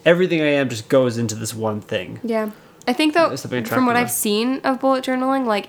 everything 0.04 0.40
I 0.40 0.46
am 0.54 0.68
just 0.68 0.88
goes 0.88 1.16
into 1.18 1.34
this 1.34 1.54
one 1.54 1.80
thing. 1.80 2.20
Yeah. 2.22 2.50
I 2.86 2.92
think 2.92 3.14
though 3.14 3.28
There's 3.28 3.40
something 3.40 3.64
from 3.64 3.86
what 3.86 3.92
attractive 3.96 4.06
I've 4.10 4.12
seen 4.12 4.60
of 4.64 4.80
bullet 4.80 5.04
journaling, 5.04 5.46
like 5.46 5.68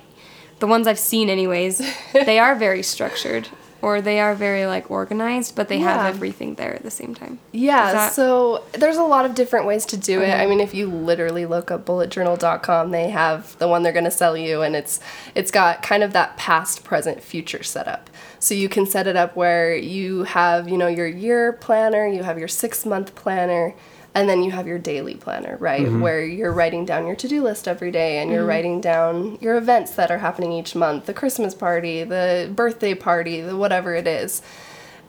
the 0.59 0.67
ones 0.67 0.87
I've 0.87 0.99
seen 0.99 1.29
anyways, 1.29 1.81
they 2.13 2.39
are 2.39 2.55
very 2.55 2.83
structured 2.83 3.47
or 3.85 4.01
they 4.01 4.19
are 4.19 4.33
very 4.33 4.65
like 4.65 4.89
organized, 4.89 5.55
but 5.55 5.67
they 5.67 5.77
Yeah. 5.77 5.93
have 5.93 6.15
everything 6.15 6.55
there 6.55 6.73
at 6.73 6.81
the 6.81 6.89
same 6.89 7.13
time. 7.13 7.37
Yeah, 7.51 7.91
that- 7.93 8.13
so 8.13 8.63
there's 8.71 8.97
a 8.97 9.03
lot 9.03 9.25
of 9.25 9.35
different 9.35 9.67
ways 9.67 9.85
to 9.87 9.97
do 9.97 10.21
it. 10.21 10.29
Okay. 10.31 10.41
I 10.41 10.47
mean, 10.47 10.59
if 10.59 10.73
you 10.73 10.87
literally 10.87 11.45
look 11.45 11.69
up 11.69 11.85
bulletjournal.com, 11.85 12.89
they 12.89 13.09
have 13.11 13.55
the 13.59 13.67
one 13.67 13.83
they're 13.83 13.91
going 13.93 14.05
to 14.13 14.17
sell 14.23 14.35
you 14.35 14.63
and 14.63 14.75
it's 14.75 14.99
it's 15.35 15.51
got 15.51 15.83
kind 15.83 16.01
of 16.01 16.13
that 16.13 16.35
past, 16.35 16.83
present, 16.83 17.21
future 17.21 17.61
setup. 17.61 18.09
So 18.39 18.55
you 18.55 18.69
can 18.69 18.87
set 18.87 19.05
it 19.05 19.15
up 19.15 19.35
where 19.35 19.75
you 19.75 20.23
have, 20.23 20.67
you 20.67 20.77
know, 20.79 20.87
your 20.87 21.07
year 21.07 21.53
planner, 21.53 22.07
you 22.07 22.23
have 22.23 22.39
your 22.39 22.47
6-month 22.47 23.13
planner, 23.13 23.75
and 24.15 24.29
then 24.29 24.41
you 24.41 24.51
have 24.51 24.65
your 24.65 24.79
daily 24.79 25.15
planner, 25.15 25.57
right? 25.59 25.85
Mm-hmm. 25.85 25.99
Where 25.99 26.25
you're 26.25 26.53
writing 26.53 26.85
down 26.85 27.05
your 27.05 27.17
to-do 27.17 27.43
list 27.43 27.67
every 27.67 27.91
day 27.91 28.19
and 28.19 28.31
you're 28.31 28.39
mm-hmm. 28.39 28.49
writing 28.49 28.81
down 28.81 29.37
your 29.41 29.57
events 29.57 29.91
that 29.95 30.09
are 30.09 30.19
happening 30.19 30.53
each 30.53 30.73
month, 30.73 31.05
the 31.05 31.13
Christmas 31.13 31.53
party, 31.53 32.05
the 32.05 32.49
birthday 32.55 32.93
party, 32.93 33.41
the 33.41 33.57
whatever 33.57 33.93
it 33.93 34.07
is. 34.07 34.41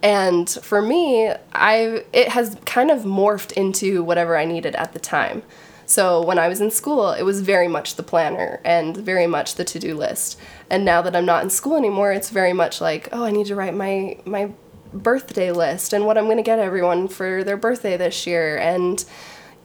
And 0.03 0.51
for 0.51 0.83
me, 0.83 1.33
I 1.55 2.05
it 2.13 2.29
has 2.31 2.57
kind 2.67 2.91
of 2.91 3.03
morphed 3.03 3.53
into 3.53 4.03
whatever 4.03 4.37
I 4.37 4.45
needed 4.45 4.75
at 4.75 4.93
the 4.93 4.99
time. 4.99 5.43
So 5.87 6.21
when 6.21 6.39
I 6.39 6.49
was 6.49 6.61
in 6.61 6.73
school, 6.73 7.13
it 7.13 7.23
was 7.23 7.43
very 7.43 7.69
much 7.69 7.95
the 7.95 8.03
planner 8.03 8.61
and 8.65 8.97
very 8.97 9.29
much 9.29 9.55
the 9.55 9.65
to-do 9.65 9.95
list. 9.95 10.37
And 10.69 10.85
now 10.85 11.01
that 11.01 11.15
I'm 11.15 11.25
not 11.25 11.45
in 11.45 11.51
school 11.51 11.77
anymore, 11.77 12.13
it's 12.13 12.31
very 12.31 12.53
much 12.53 12.81
like, 12.81 13.09
oh, 13.13 13.25
I 13.25 13.31
need 13.31 13.47
to 13.47 13.55
write 13.55 13.75
my 13.75 14.19
my 14.25 14.51
birthday 14.93 15.53
list 15.53 15.93
and 15.93 16.07
what 16.07 16.17
I'm 16.19 16.25
going 16.25 16.37
to 16.37 16.43
get 16.43 16.59
everyone 16.59 17.09
for 17.09 17.45
their 17.45 17.57
birthday 17.57 17.97
this 17.97 18.27
year 18.27 18.57
and 18.57 19.05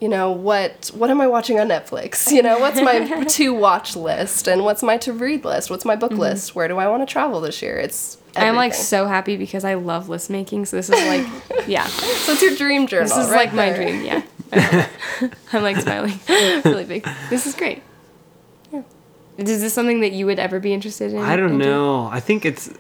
you 0.02 0.10
know 0.10 0.32
what 0.32 0.92
what 0.96 1.12
am 1.12 1.22
I 1.22 1.28
watching 1.28 1.60
on 1.60 1.68
Netflix? 1.70 2.30
You 2.32 2.42
know, 2.42 2.60
what's 2.60 2.82
my 2.82 3.24
to 3.28 3.54
watch 3.54 3.96
list 3.96 4.48
and 4.48 4.64
what's 4.64 4.82
my 4.82 4.98
to 4.98 5.14
read 5.14 5.46
list? 5.46 5.70
What's 5.70 5.86
my 5.86 5.96
book 5.96 6.12
mm-hmm. 6.12 6.22
list? 6.22 6.56
Where 6.56 6.68
do 6.68 6.78
I 6.80 6.88
want 6.88 7.08
to 7.08 7.12
travel 7.12 7.40
this 7.40 7.62
year? 7.62 7.78
It's 7.78 8.18
I'm 8.36 8.56
like 8.56 8.74
so 8.74 9.06
happy 9.06 9.38
because 9.38 9.64
I 9.64 9.76
love 9.76 10.10
list 10.10 10.30
making. 10.30 10.66
So 10.66 10.78
this 10.78 10.90
is 10.90 10.96
like, 10.96 11.28
yeah, 11.68 11.86
So 11.86 12.34
it's 12.34 12.42
your 12.42 12.56
dream 12.56 12.88
journal. 12.88 13.08
this 13.08 13.18
is 13.18 13.30
right 13.30 13.54
like 13.54 13.54
my 13.54 13.74
dream. 13.74 14.04
Yeah, 14.04 14.88
I'm 15.54 15.62
like 15.62 15.78
smiling 15.78 16.20
really 16.66 16.86
big. 16.86 17.08
This 17.30 17.46
is 17.46 17.54
great. 17.54 17.84
Yeah. 18.72 18.84
Is 19.38 19.62
this 19.62 19.74
something 19.74 20.02
that 20.02 20.14
you 20.14 20.26
would 20.26 20.40
ever 20.40 20.60
be 20.60 20.74
interested 20.74 21.14
in? 21.14 21.20
I 21.20 21.36
don't 21.36 21.54
in 21.54 21.60
doing? 21.60 21.70
know. 21.70 22.06
I 22.08 22.22
think 22.22 22.46
it's 22.46 22.72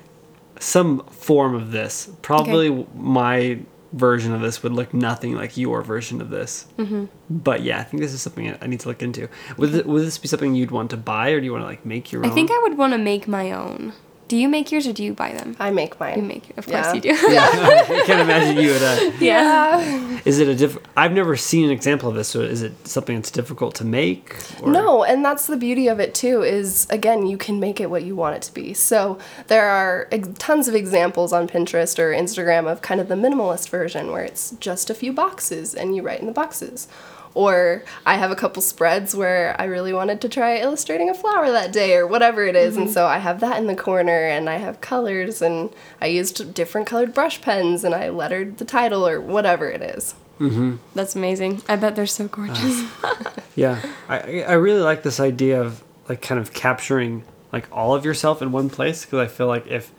some 0.61 1.03
form 1.07 1.55
of 1.55 1.71
this. 1.71 2.09
Probably 2.21 2.87
my 2.95 3.59
version 3.93 4.33
of 4.33 4.41
this 4.41 4.63
would 4.63 4.71
look 4.71 4.93
nothing 4.93 5.35
like 5.35 5.57
your 5.57 5.81
version 5.81 6.21
of 6.21 6.29
this. 6.29 6.67
Mm-hmm. 6.77 7.05
But 7.29 7.61
yeah, 7.61 7.79
I 7.79 7.83
think 7.83 8.01
this 8.01 8.13
is 8.13 8.21
something 8.21 8.49
I 8.49 8.57
I 8.61 8.67
need 8.67 8.79
to 8.81 8.87
look 8.87 9.01
into. 9.01 9.27
Would 9.57 9.71
this, 9.71 9.85
would 9.85 10.03
this 10.03 10.17
be 10.17 10.27
something 10.27 10.55
you'd 10.55 10.71
want 10.71 10.91
to 10.91 10.97
buy, 10.97 11.31
or 11.31 11.39
do 11.39 11.45
you 11.45 11.51
want 11.51 11.63
to 11.63 11.67
like 11.67 11.85
make 11.85 12.11
your 12.11 12.23
I 12.23 12.27
own? 12.27 12.31
I 12.31 12.35
think 12.35 12.51
I 12.51 12.59
would 12.63 12.77
want 12.77 12.93
to 12.93 12.99
make 12.99 13.27
my 13.27 13.51
own. 13.51 13.93
Do 14.31 14.37
you 14.37 14.47
make 14.47 14.71
yours 14.71 14.87
or 14.87 14.93
do 14.93 15.03
you 15.03 15.13
buy 15.13 15.33
them? 15.33 15.57
I 15.59 15.71
make 15.71 15.99
mine. 15.99 16.17
You 16.19 16.23
make, 16.23 16.51
of 16.57 16.65
course 16.65 16.85
Yeah. 16.87 16.93
you 16.93 17.01
do. 17.01 17.09
Yeah. 17.33 17.49
I 17.51 18.03
can't 18.05 18.21
imagine 18.21 18.63
you 18.63 18.71
would. 18.71 18.81
Uh, 18.81 19.11
yeah. 19.19 20.19
is 20.23 20.39
it 20.39 20.47
a 20.47 20.55
diff? 20.55 20.77
I've 20.95 21.11
never 21.11 21.35
seen 21.35 21.65
an 21.65 21.71
example 21.71 22.07
of 22.07 22.15
this. 22.15 22.29
So 22.29 22.39
is 22.39 22.61
it 22.61 22.87
something 22.87 23.17
that's 23.17 23.29
difficult 23.29 23.75
to 23.75 23.83
make? 23.83 24.37
Or? 24.61 24.71
No, 24.71 25.03
and 25.03 25.25
that's 25.25 25.47
the 25.47 25.57
beauty 25.57 25.89
of 25.89 25.99
it 25.99 26.15
too. 26.15 26.43
Is 26.43 26.87
again, 26.89 27.25
you 27.27 27.37
can 27.37 27.59
make 27.59 27.81
it 27.81 27.89
what 27.89 28.03
you 28.03 28.15
want 28.15 28.37
it 28.37 28.41
to 28.43 28.53
be. 28.53 28.73
So 28.73 29.19
there 29.47 29.67
are 29.67 30.07
ex- 30.13 30.29
tons 30.37 30.69
of 30.69 30.75
examples 30.75 31.33
on 31.33 31.49
Pinterest 31.49 31.99
or 31.99 32.13
Instagram 32.13 32.71
of 32.71 32.81
kind 32.81 33.01
of 33.01 33.09
the 33.09 33.15
minimalist 33.15 33.67
version 33.67 34.13
where 34.13 34.23
it's 34.23 34.51
just 34.61 34.89
a 34.89 34.93
few 34.93 35.11
boxes 35.11 35.75
and 35.75 35.93
you 35.93 36.03
write 36.03 36.21
in 36.21 36.25
the 36.25 36.31
boxes. 36.31 36.87
Or 37.33 37.83
I 38.05 38.15
have 38.15 38.31
a 38.31 38.35
couple 38.35 38.61
spreads 38.61 39.15
where 39.15 39.55
I 39.59 39.65
really 39.65 39.93
wanted 39.93 40.19
to 40.21 40.29
try 40.29 40.57
illustrating 40.57 41.09
a 41.09 41.13
flower 41.13 41.51
that 41.51 41.71
day 41.71 41.95
or 41.95 42.05
whatever 42.05 42.45
it 42.45 42.55
is, 42.55 42.75
and 42.75 42.87
mm-hmm. 42.87 42.93
so 42.93 43.05
I 43.05 43.19
have 43.19 43.39
that 43.39 43.57
in 43.57 43.67
the 43.67 43.75
corner 43.75 44.25
and 44.27 44.49
I 44.49 44.57
have 44.57 44.81
colors 44.81 45.41
and 45.41 45.69
I 46.01 46.07
used 46.07 46.53
different 46.53 46.87
colored 46.87 47.13
brush 47.13 47.41
pens 47.41 47.83
and 47.83 47.95
I 47.95 48.09
lettered 48.09 48.57
the 48.57 48.65
title 48.65 49.07
or 49.07 49.21
whatever 49.21 49.69
it 49.69 49.81
is. 49.81 50.15
Mm-hmm. 50.39 50.77
That's 50.95 51.15
amazing. 51.15 51.61
I 51.69 51.75
bet 51.75 51.95
they're 51.95 52.07
so 52.07 52.27
gorgeous. 52.27 52.83
Ah. 53.03 53.33
Yeah, 53.53 53.81
I 54.07 54.43
I 54.43 54.53
really 54.53 54.79
like 54.79 55.03
this 55.03 55.19
idea 55.19 55.61
of 55.61 55.83
like 56.07 56.21
kind 56.21 56.39
of 56.39 56.53
capturing 56.53 57.23
like 57.51 57.67
all 57.71 57.93
of 57.93 58.05
yourself 58.05 58.41
in 58.41 58.51
one 58.51 58.69
place 58.69 59.05
because 59.05 59.19
I 59.19 59.27
feel 59.27 59.47
like 59.47 59.67
if 59.67 59.91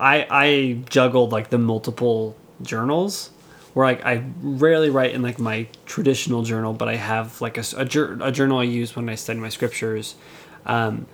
I 0.00 0.26
I 0.28 0.78
juggled 0.90 1.30
like 1.30 1.50
the 1.50 1.58
multiple 1.58 2.36
journals 2.60 3.30
where 3.72 3.86
like 3.86 4.04
I 4.04 4.24
rarely 4.40 4.90
write 4.90 5.14
in 5.14 5.22
like 5.22 5.38
my 5.38 5.66
traditional 5.86 6.42
journal, 6.42 6.72
but 6.72 6.88
I 6.88 6.96
have 6.96 7.40
like 7.40 7.58
a, 7.58 7.64
a, 7.76 7.82
a 8.26 8.32
journal 8.32 8.58
I 8.58 8.64
use 8.64 8.94
when 8.94 9.08
I 9.08 9.14
study 9.14 9.38
my 9.38 9.48
scriptures. 9.48 10.14
Um, 10.66 11.06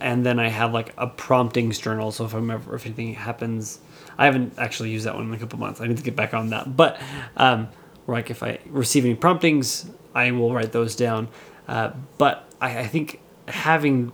and 0.00 0.24
then 0.24 0.38
I 0.38 0.48
have 0.48 0.72
like 0.72 0.92
a 0.98 1.06
promptings 1.06 1.78
journal. 1.78 2.12
So 2.12 2.24
if 2.24 2.34
I'm 2.34 2.50
ever, 2.50 2.74
if 2.74 2.86
anything 2.86 3.14
happens, 3.14 3.80
I 4.18 4.26
haven't 4.26 4.54
actually 4.58 4.90
used 4.90 5.06
that 5.06 5.14
one 5.14 5.28
in 5.28 5.34
a 5.34 5.38
couple 5.38 5.58
months. 5.58 5.80
I 5.80 5.86
need 5.86 5.96
to 5.96 6.02
get 6.02 6.16
back 6.16 6.34
on 6.34 6.50
that. 6.50 6.76
But 6.76 7.00
um, 7.36 7.68
like 8.06 8.30
if 8.30 8.42
I 8.42 8.58
receive 8.66 9.04
any 9.04 9.14
promptings, 9.14 9.90
I 10.14 10.30
will 10.30 10.52
write 10.52 10.72
those 10.72 10.94
down. 10.94 11.28
Uh, 11.66 11.92
but 12.18 12.48
I, 12.60 12.80
I 12.80 12.86
think 12.86 13.20
having 13.48 14.12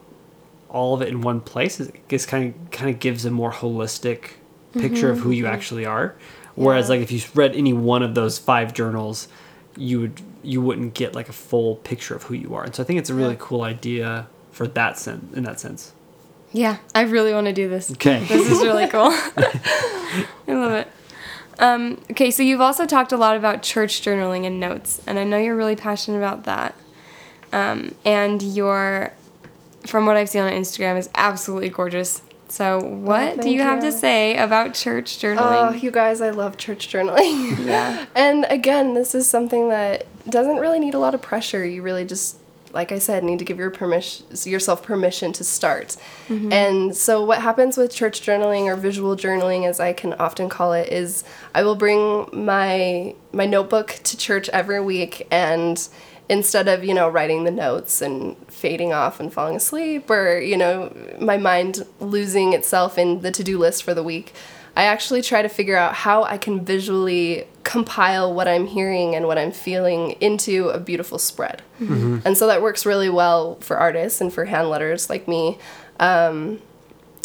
all 0.68 0.94
of 0.94 1.02
it 1.02 1.08
in 1.08 1.20
one 1.20 1.40
place 1.40 1.80
is, 1.80 1.90
is 2.08 2.26
kind 2.26 2.54
of 2.54 2.70
kind 2.70 2.90
of 2.90 3.00
gives 3.00 3.24
a 3.24 3.30
more 3.30 3.50
holistic 3.50 4.32
picture 4.72 5.10
of 5.10 5.18
who 5.18 5.32
you 5.32 5.46
actually 5.46 5.84
are. 5.84 6.14
Whereas 6.64 6.88
like 6.88 7.01
if 7.01 7.11
you 7.11 7.20
read 7.35 7.55
any 7.57 7.73
one 7.73 8.03
of 8.03 8.14
those 8.14 8.38
five 8.38 8.75
journals, 8.75 9.29
you 9.77 10.01
would 10.01 10.20
you 10.42 10.61
wouldn't 10.61 10.94
get 10.94 11.14
like 11.14 11.29
a 11.29 11.33
full 11.33 11.77
picture 11.77 12.14
of 12.14 12.25
who 12.25 12.35
you 12.35 12.55
are. 12.55 12.64
And 12.64 12.75
so 12.75 12.83
I 12.83 12.87
think 12.87 12.99
it's 12.99 13.11
a 13.11 13.14
really 13.14 13.37
cool 13.38 13.62
idea 13.62 14.27
for 14.53 14.66
that 14.68 14.99
sense 14.99 15.35
in 15.35 15.44
that 15.44 15.61
sense. 15.61 15.92
yeah, 16.53 16.79
I 16.94 17.03
really 17.03 17.33
want 17.33 17.46
to 17.46 17.53
do 17.53 17.68
this. 17.68 17.90
Okay. 17.92 18.25
This 18.29 18.51
is 18.51 18.59
really 18.62 18.88
cool. 18.88 19.11
I 19.11 20.27
love 20.49 20.73
it. 20.73 20.88
Um, 21.59 22.01
okay, 22.11 22.31
so 22.31 22.42
you've 22.42 22.61
also 22.62 22.87
talked 22.87 23.12
a 23.12 23.16
lot 23.18 23.37
about 23.37 23.62
church 23.62 24.01
journaling 24.03 24.46
and 24.46 24.59
notes, 24.59 25.01
and 25.07 25.18
I 25.18 25.25
know 25.25 25.37
you're 25.38 25.55
really 25.57 25.77
passionate 25.77 26.16
about 26.18 26.44
that. 26.44 26.75
Um, 27.53 27.94
and 28.05 28.42
your, 28.42 29.12
from 29.87 30.07
what 30.07 30.16
I've 30.16 30.31
seen 30.31 30.42
on 30.42 30.53
Instagram, 30.53 30.96
is 30.99 31.11
absolutely 31.14 31.68
gorgeous. 31.68 32.23
So, 32.50 32.80
what 32.80 33.22
oh, 33.22 33.36
do 33.36 33.42
thank 33.42 33.54
you 33.54 33.62
have 33.62 33.80
to 33.80 33.92
say 33.92 34.36
about 34.36 34.74
church 34.74 35.18
journaling? 35.18 35.70
Oh, 35.70 35.72
you 35.72 35.92
guys, 35.92 36.20
I 36.20 36.30
love 36.30 36.56
church 36.56 36.88
journaling. 36.92 37.58
Yeah. 37.70 38.06
And 38.16 38.46
again, 38.50 38.94
this 38.94 39.14
is 39.14 39.28
something 39.28 39.68
that 39.68 40.06
doesn't 40.28 40.56
really 40.56 40.80
need 40.80 40.94
a 40.94 40.98
lot 40.98 41.14
of 41.14 41.22
pressure. 41.22 41.64
You 41.64 41.82
really 41.82 42.04
just, 42.04 42.38
like 42.72 42.90
I 42.90 42.98
said, 42.98 43.22
need 43.22 43.38
to 43.38 43.44
give 43.44 43.58
your 43.58 43.70
permission, 43.70 44.26
yourself 44.44 44.82
permission 44.82 45.32
to 45.34 45.44
start. 45.44 45.96
Mm-hmm. 46.28 46.52
And 46.52 46.96
so, 46.96 47.24
what 47.24 47.40
happens 47.40 47.76
with 47.76 47.92
church 47.94 48.22
journaling 48.22 48.64
or 48.64 48.74
visual 48.74 49.14
journaling, 49.16 49.68
as 49.68 49.78
I 49.78 49.92
can 49.92 50.14
often 50.14 50.48
call 50.48 50.72
it, 50.72 50.92
is 50.92 51.22
I 51.54 51.62
will 51.62 51.76
bring 51.76 52.28
my 52.32 53.14
my 53.32 53.46
notebook 53.46 54.00
to 54.02 54.16
church 54.16 54.48
every 54.48 54.80
week 54.80 55.28
and 55.30 55.88
instead 56.31 56.69
of 56.69 56.85
you 56.85 56.95
know 56.95 57.09
writing 57.09 57.43
the 57.43 57.51
notes 57.51 58.01
and 58.01 58.37
fading 58.47 58.93
off 58.93 59.19
and 59.19 59.33
falling 59.33 59.57
asleep 59.57 60.09
or 60.09 60.38
you 60.38 60.57
know 60.57 60.95
my 61.21 61.37
mind 61.37 61.85
losing 61.99 62.53
itself 62.53 62.97
in 62.97 63.21
the 63.21 63.33
to-do 63.33 63.59
list 63.59 63.83
for 63.83 63.93
the 63.95 64.03
week 64.03 64.33
i 64.77 64.85
actually 64.85 65.21
try 65.21 65.43
to 65.43 65.49
figure 65.49 65.77
out 65.77 65.93
how 65.93 66.23
i 66.23 66.38
can 66.38 66.64
visually 66.64 67.45
compile 67.64 68.33
what 68.33 68.47
i'm 68.47 68.66
hearing 68.66 69.14
and 69.16 69.27
what 69.27 69.37
i'm 69.37 69.51
feeling 69.51 70.12
into 70.21 70.69
a 70.69 70.79
beautiful 70.79 71.19
spread 71.19 71.62
mm-hmm. 71.81 72.19
and 72.25 72.38
so 72.38 72.47
that 72.47 72.62
works 72.62 72.87
really 72.87 73.11
well 73.11 73.57
for 73.57 73.77
artists 73.77 74.21
and 74.21 74.33
for 74.33 74.45
hand 74.45 74.71
letters 74.71 75.11
like 75.11 75.27
me 75.27 75.59
um, 75.99 76.62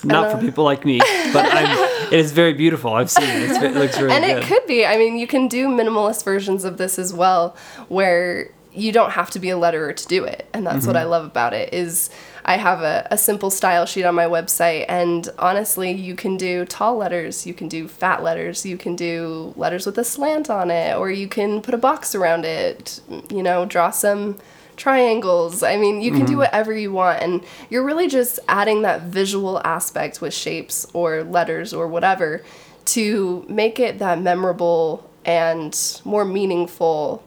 Not 0.04 0.34
for 0.34 0.38
people 0.38 0.66
like 0.66 0.84
me, 0.84 1.00
but 1.32 1.46
I'm, 1.46 1.78
it 2.12 2.20
is 2.20 2.34
very 2.34 2.52
beautiful. 2.52 2.94
I've 2.94 3.10
seen 3.10 3.24
it. 3.24 3.50
It's, 3.50 3.64
it 3.64 3.74
looks 3.74 3.98
really 3.98 4.12
and 4.12 4.26
good. 4.26 4.44
it 4.44 4.44
could 4.44 4.68
be 4.68 4.86
i 4.86 4.98
mean 4.98 5.18
you 5.18 5.28
can 5.28 5.48
do 5.48 5.70
minimalist 5.70 6.26
versions 6.26 6.66
of 6.66 6.78
this 6.78 7.00
as 7.00 7.14
well 7.14 7.56
where 7.88 8.52
you 8.76 8.92
don't 8.92 9.12
have 9.12 9.30
to 9.32 9.40
be 9.40 9.50
a 9.50 9.56
letterer 9.56 9.96
to 9.96 10.08
do 10.08 10.24
it. 10.24 10.48
And 10.54 10.66
that's 10.66 10.86
what 10.86 10.96
mm-hmm. 10.96 11.04
i 11.04 11.10
love 11.10 11.26
about 11.26 11.54
it 11.54 11.74
is 11.74 12.10
i 12.44 12.58
have 12.58 12.82
a, 12.82 13.08
a 13.12 13.18
simple 13.18 13.50
style 13.50 13.86
sheet 13.86 14.06
on 14.06 14.16
my 14.16 14.26
website. 14.26 14.86
And 14.88 15.30
honestly 15.40 15.92
you 15.92 16.16
can 16.16 16.38
do 16.38 16.66
tall 16.66 16.98
letters 16.98 17.46
you 17.46 17.54
can 17.54 17.68
do 17.68 17.88
fat 17.88 18.24
letters 18.24 18.66
you 18.66 18.78
can 18.78 18.96
do 18.96 19.54
letters 19.56 19.86
with 19.86 19.98
a 19.98 20.04
slant 20.04 20.50
on 20.50 20.72
it 20.72 20.96
or 20.96 21.10
you 21.12 21.28
can 21.28 21.62
put 21.62 21.74
a 21.74 21.78
box 21.78 22.16
around 22.16 22.46
it 22.46 23.02
you 23.30 23.44
know 23.44 23.66
draw 23.66 23.90
some 23.92 24.38
triangles. 24.76 25.64
I 25.64 25.78
mean 25.78 26.02
you 26.02 26.12
can 26.12 26.22
do 26.22 26.34
mm-hmm. 26.34 26.40
whatever 26.40 26.74
you 26.74 26.92
want. 26.92 27.22
And 27.22 27.44
you're 27.70 27.86
really 27.86 28.08
just 28.08 28.40
adding 28.48 28.82
that 28.82 29.04
visual 29.04 29.62
aspect 29.66 30.22
with 30.22 30.34
shapes 30.34 30.86
or 30.94 31.24
letters 31.24 31.74
or 31.74 31.88
whatever 31.88 32.44
to 32.86 33.46
make 33.50 33.80
it 33.80 34.00
that 34.00 34.22
memorable 34.22 35.10
and 35.26 36.02
more 36.06 36.24
meaningful 36.24 37.24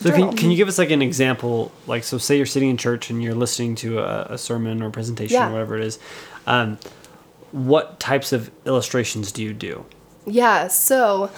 So 0.00 0.10
can, 0.12 0.34
can 0.34 0.50
you 0.50 0.56
give 0.56 0.66
us 0.68 0.78
like 0.78 0.90
an 0.90 1.02
example? 1.02 1.72
Like, 1.86 2.04
so 2.04 2.16
say 2.16 2.36
you're 2.36 2.46
sitting 2.46 2.70
in 2.70 2.76
church 2.78 3.10
and 3.10 3.22
you're 3.22 3.34
listening 3.34 3.74
to 3.76 3.98
a, 3.98 4.34
a 4.34 4.38
sermon 4.38 4.82
or 4.82 4.90
presentation 4.90 5.34
Yeah. 5.34 5.48
or 5.48 5.52
whatever 5.52 5.76
it 5.76 5.84
is. 5.84 5.98
Um, 6.46 6.78
what 7.52 8.00
types 8.00 8.32
of 8.32 8.50
illustrations 8.64 9.30
do 9.30 9.42
you 9.42 9.52
do? 9.52 9.84
Yeah, 10.26 10.68
so 10.68 11.30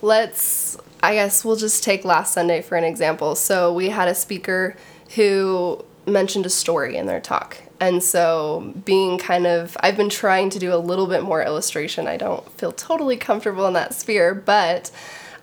let's, 0.00 0.76
I 1.02 1.14
guess 1.14 1.44
we'll 1.44 1.56
just 1.56 1.82
take 1.82 2.04
last 2.04 2.32
Sunday 2.34 2.62
for 2.62 2.76
an 2.76 2.84
example. 2.84 3.34
So 3.34 3.72
we 3.72 3.88
had 3.88 4.06
a 4.08 4.14
speaker 4.14 4.76
who 5.16 5.84
mentioned 6.06 6.46
a 6.46 6.50
story 6.50 6.96
in 6.96 7.06
their 7.06 7.20
talk. 7.20 7.56
And 7.80 8.02
so, 8.02 8.72
being 8.84 9.18
kind 9.18 9.46
of, 9.46 9.76
I've 9.80 9.96
been 9.96 10.08
trying 10.08 10.48
to 10.50 10.58
do 10.58 10.72
a 10.72 10.76
little 10.78 11.06
bit 11.06 11.22
more 11.22 11.42
illustration. 11.42 12.06
I 12.06 12.16
don't 12.16 12.48
feel 12.52 12.70
totally 12.72 13.16
comfortable 13.16 13.66
in 13.66 13.72
that 13.74 13.92
sphere, 13.92 14.32
but 14.34 14.90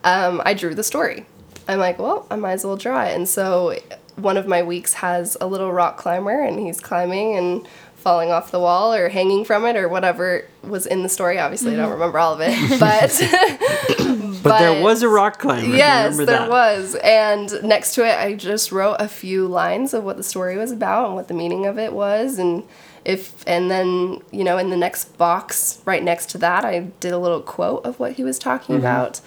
um, 0.04 0.42
I 0.46 0.54
drew 0.54 0.74
the 0.74 0.84
story. 0.84 1.26
I'm 1.72 1.80
like, 1.80 1.98
well, 2.00 2.28
I 2.30 2.36
might 2.36 2.54
as 2.54 2.66
well 2.66 2.78
draw 2.78 3.04
it. 3.04 3.16
And 3.16 3.28
so, 3.28 3.76
one 4.16 4.38
of 4.38 4.46
my 4.48 4.62
weeks 4.64 4.94
has 4.96 5.38
a 5.42 5.48
little 5.48 5.72
rock 5.72 5.98
climber, 5.98 6.42
and 6.42 6.60
he's 6.60 6.80
climbing 6.80 7.36
and 7.38 7.68
falling 7.96 8.32
off 8.32 8.50
the 8.52 8.60
wall 8.60 8.94
or 8.94 9.10
hanging 9.10 9.46
from 9.46 9.64
it 9.66 9.76
or 9.76 9.88
whatever 9.88 10.46
was 10.64 10.88
in 10.88 11.04
the 11.04 11.10
story. 11.10 11.38
Obviously, 11.40 11.74
I 11.74 11.78
don't 11.78 11.92
remember 11.92 12.18
all 12.18 12.34
of 12.34 12.40
it, 12.42 12.80
but 12.80 14.42
But, 14.44 14.58
there 14.60 14.82
was 14.84 15.04
a 15.04 15.08
rock 15.10 15.38
climber. 15.40 15.76
yes, 15.76 16.14
Remember 16.18 16.26
there 16.32 16.40
that. 16.40 16.50
was. 16.50 16.96
And 17.04 17.62
next 17.64 17.94
to 17.96 18.04
it, 18.06 18.18
I 18.18 18.34
just 18.34 18.72
wrote 18.72 18.96
a 19.00 19.08
few 19.08 19.46
lines 19.48 19.94
of 19.94 20.04
what 20.04 20.18
the 20.18 20.24
story 20.24 20.58
was 20.58 20.72
about 20.72 21.06
and 21.08 21.16
what 21.16 21.28
the 21.28 21.36
meaning 21.36 21.68
of 21.68 21.78
it 21.78 21.94
was, 21.94 22.40
and 22.40 22.64
if 23.06 23.44
and 23.48 23.70
then 23.72 24.22
you 24.32 24.44
know 24.44 24.58
in 24.58 24.70
the 24.72 24.78
next 24.78 25.16
box 25.18 25.80
right 25.86 26.04
next 26.04 26.30
to 26.32 26.38
that, 26.40 26.66
I 26.66 26.80
did 27.00 27.14
a 27.14 27.20
little 27.20 27.42
quote 27.42 27.86
of 27.86 28.00
what 28.00 28.14
he 28.14 28.24
was 28.24 28.40
talking 28.40 28.76
Mm-hmm. 28.78 28.86
about. 28.86 29.22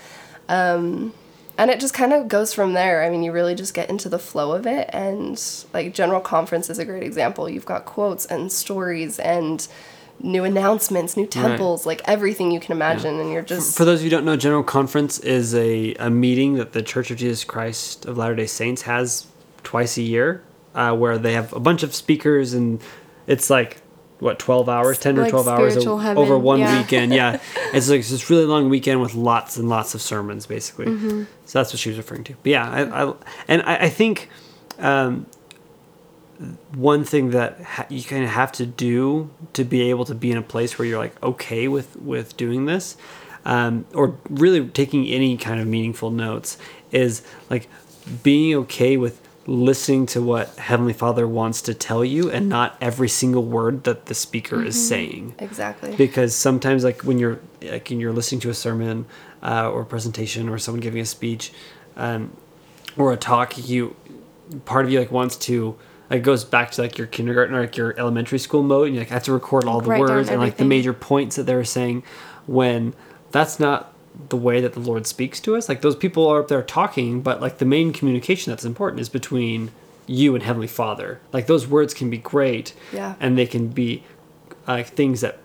Um, 0.48 1.12
and 1.56 1.70
it 1.70 1.80
just 1.80 1.94
kind 1.94 2.12
of 2.12 2.28
goes 2.28 2.52
from 2.52 2.72
there. 2.72 3.04
I 3.04 3.10
mean, 3.10 3.22
you 3.22 3.32
really 3.32 3.54
just 3.54 3.74
get 3.74 3.88
into 3.88 4.08
the 4.08 4.18
flow 4.18 4.52
of 4.52 4.66
it. 4.66 4.90
And 4.92 5.40
like 5.72 5.94
General 5.94 6.20
Conference 6.20 6.68
is 6.68 6.78
a 6.78 6.84
great 6.84 7.02
example. 7.02 7.48
You've 7.48 7.66
got 7.66 7.84
quotes 7.84 8.26
and 8.26 8.50
stories 8.50 9.18
and 9.18 9.66
new 10.20 10.44
announcements, 10.44 11.16
new 11.16 11.26
temples, 11.26 11.86
like 11.86 12.00
everything 12.06 12.50
you 12.50 12.60
can 12.60 12.72
imagine. 12.72 13.20
And 13.20 13.32
you're 13.32 13.42
just. 13.42 13.76
For 13.76 13.84
those 13.84 14.00
of 14.00 14.04
you 14.04 14.10
who 14.10 14.16
don't 14.16 14.24
know, 14.24 14.36
General 14.36 14.64
Conference 14.64 15.18
is 15.20 15.54
a, 15.54 15.94
a 15.94 16.10
meeting 16.10 16.54
that 16.54 16.72
the 16.72 16.82
Church 16.82 17.10
of 17.10 17.18
Jesus 17.18 17.44
Christ 17.44 18.04
of 18.06 18.16
Latter 18.16 18.34
day 18.34 18.46
Saints 18.46 18.82
has 18.82 19.26
twice 19.62 19.96
a 19.96 20.02
year, 20.02 20.42
uh, 20.74 20.94
where 20.94 21.18
they 21.18 21.34
have 21.34 21.52
a 21.52 21.60
bunch 21.60 21.82
of 21.82 21.94
speakers, 21.94 22.52
and 22.52 22.80
it's 23.26 23.48
like 23.48 23.78
what 24.24 24.38
12 24.38 24.68
hours 24.70 24.98
10 24.98 25.18
or 25.18 25.28
12 25.28 25.48
hours 25.48 25.74
heaven, 25.74 26.16
over 26.16 26.38
one 26.38 26.60
yeah. 26.60 26.78
weekend 26.80 27.12
yeah 27.12 27.38
it's 27.74 27.90
like 27.90 28.04
this 28.04 28.30
really 28.30 28.46
long 28.46 28.70
weekend 28.70 29.00
with 29.02 29.14
lots 29.14 29.58
and 29.58 29.68
lots 29.68 29.94
of 29.94 30.00
sermons 30.00 30.46
basically 30.46 30.86
Mm-hmm. 30.86 31.24
so 31.44 31.58
that's 31.58 31.72
what 31.72 31.78
she 31.78 31.90
was 31.90 31.98
referring 31.98 32.24
to 32.24 32.34
but 32.42 32.50
yeah 32.50 32.70
i, 32.70 33.04
I 33.04 33.14
and 33.48 33.62
I, 33.62 33.76
I 33.76 33.88
think 33.90 34.30
um, 34.78 35.26
one 36.74 37.04
thing 37.04 37.30
that 37.30 37.60
ha- 37.60 37.86
you 37.88 38.02
kind 38.02 38.24
of 38.24 38.30
have 38.30 38.50
to 38.52 38.66
do 38.66 39.30
to 39.52 39.62
be 39.62 39.88
able 39.90 40.04
to 40.06 40.14
be 40.14 40.30
in 40.30 40.36
a 40.36 40.42
place 40.42 40.78
where 40.78 40.88
you're 40.88 40.98
like 40.98 41.22
okay 41.22 41.68
with 41.68 41.94
with 41.96 42.36
doing 42.36 42.64
this 42.66 42.96
um, 43.44 43.84
or 43.94 44.16
really 44.30 44.66
taking 44.68 45.06
any 45.06 45.36
kind 45.36 45.60
of 45.60 45.66
meaningful 45.66 46.10
notes 46.10 46.56
is 46.90 47.22
like 47.50 47.68
being 48.22 48.54
okay 48.54 48.96
with 48.96 49.20
listening 49.46 50.06
to 50.06 50.22
what 50.22 50.48
heavenly 50.56 50.92
father 50.92 51.28
wants 51.28 51.60
to 51.62 51.74
tell 51.74 52.04
you 52.04 52.30
and 52.30 52.48
not 52.48 52.76
every 52.80 53.08
single 53.08 53.44
word 53.44 53.84
that 53.84 54.06
the 54.06 54.14
speaker 54.14 54.62
is 54.62 54.88
saying. 54.88 55.34
Exactly. 55.38 55.94
because 55.96 56.34
sometimes 56.34 56.84
like 56.84 57.02
when 57.02 57.18
you're 57.18 57.40
like 57.62 57.88
when 57.88 58.00
you're 58.00 58.12
listening 58.12 58.40
to 58.40 58.50
a 58.50 58.54
sermon 58.54 59.06
uh, 59.42 59.70
or 59.70 59.82
a 59.82 59.86
presentation 59.86 60.48
or 60.48 60.58
someone 60.58 60.80
giving 60.80 61.00
a 61.00 61.06
speech 61.06 61.52
um, 61.96 62.34
or 62.96 63.12
a 63.12 63.16
talk 63.16 63.68
you 63.68 63.94
part 64.64 64.84
of 64.84 64.92
you 64.92 64.98
like 64.98 65.10
wants 65.10 65.36
to 65.36 65.76
like 66.10 66.22
goes 66.22 66.44
back 66.44 66.70
to 66.70 66.82
like 66.82 66.98
your 66.98 67.06
kindergarten 67.06 67.54
or 67.54 67.60
like 67.62 67.76
your 67.76 67.98
elementary 67.98 68.38
school 68.38 68.62
mode 68.62 68.86
and 68.86 68.94
you 68.94 69.00
like 69.00 69.08
have 69.08 69.24
to 69.24 69.32
record 69.32 69.64
all 69.64 69.80
the 69.80 69.90
Write 69.90 70.00
words 70.00 70.28
and 70.28 70.40
like 70.40 70.56
the 70.56 70.64
major 70.64 70.92
points 70.92 71.36
that 71.36 71.44
they 71.44 71.54
were 71.54 71.64
saying 71.64 72.02
when 72.46 72.94
that's 73.30 73.58
not 73.58 73.93
the 74.28 74.36
way 74.36 74.60
that 74.60 74.72
the 74.74 74.80
lord 74.80 75.06
speaks 75.06 75.40
to 75.40 75.56
us. 75.56 75.68
Like 75.68 75.80
those 75.82 75.96
people 75.96 76.26
are 76.28 76.40
up 76.40 76.48
there 76.48 76.62
talking 76.62 77.20
but 77.20 77.40
like 77.40 77.58
the 77.58 77.64
main 77.64 77.92
communication 77.92 78.50
that's 78.50 78.64
important 78.64 79.00
is 79.00 79.08
between 79.08 79.70
you 80.06 80.34
and 80.34 80.42
heavenly 80.44 80.66
father. 80.66 81.20
Like 81.32 81.46
those 81.46 81.66
words 81.66 81.94
can 81.94 82.10
be 82.10 82.18
great 82.18 82.74
Yeah. 82.92 83.14
and 83.20 83.36
they 83.36 83.46
can 83.46 83.68
be 83.68 84.04
like 84.68 84.88
things 84.88 85.20
that 85.22 85.38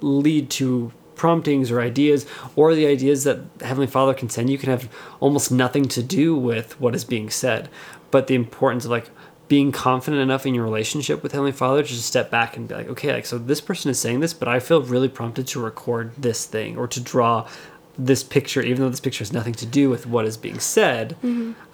lead 0.00 0.50
to 0.50 0.92
promptings 1.14 1.70
or 1.70 1.80
ideas 1.80 2.26
or 2.56 2.74
the 2.74 2.86
ideas 2.86 3.24
that 3.24 3.38
heavenly 3.60 3.86
father 3.86 4.14
can 4.14 4.28
send 4.28 4.50
you 4.50 4.58
can 4.58 4.70
have 4.70 4.88
almost 5.20 5.52
nothing 5.52 5.86
to 5.86 6.02
do 6.02 6.36
with 6.36 6.80
what 6.80 6.94
is 6.94 7.04
being 7.04 7.30
said. 7.30 7.68
But 8.10 8.26
the 8.26 8.34
importance 8.34 8.84
of 8.84 8.90
like 8.90 9.10
being 9.48 9.70
confident 9.72 10.22
enough 10.22 10.46
in 10.46 10.54
your 10.54 10.64
relationship 10.64 11.22
with 11.22 11.32
heavenly 11.32 11.52
father 11.52 11.82
to 11.82 11.88
just 11.88 12.06
step 12.06 12.30
back 12.30 12.56
and 12.56 12.66
be 12.68 12.74
like 12.74 12.88
okay 12.88 13.12
like 13.12 13.26
so 13.26 13.36
this 13.36 13.60
person 13.60 13.90
is 13.90 13.98
saying 13.98 14.20
this 14.20 14.32
but 14.32 14.48
i 14.48 14.58
feel 14.58 14.80
really 14.80 15.10
prompted 15.10 15.46
to 15.46 15.60
record 15.60 16.10
this 16.16 16.46
thing 16.46 16.78
or 16.78 16.86
to 16.88 16.98
draw 17.00 17.46
this 17.98 18.22
picture 18.24 18.62
even 18.62 18.82
though 18.82 18.88
this 18.88 19.00
picture 19.00 19.22
has 19.22 19.32
nothing 19.32 19.52
to 19.54 19.66
do 19.66 19.90
with 19.90 20.06
what 20.06 20.24
is 20.24 20.36
being 20.36 20.58
said 20.58 21.16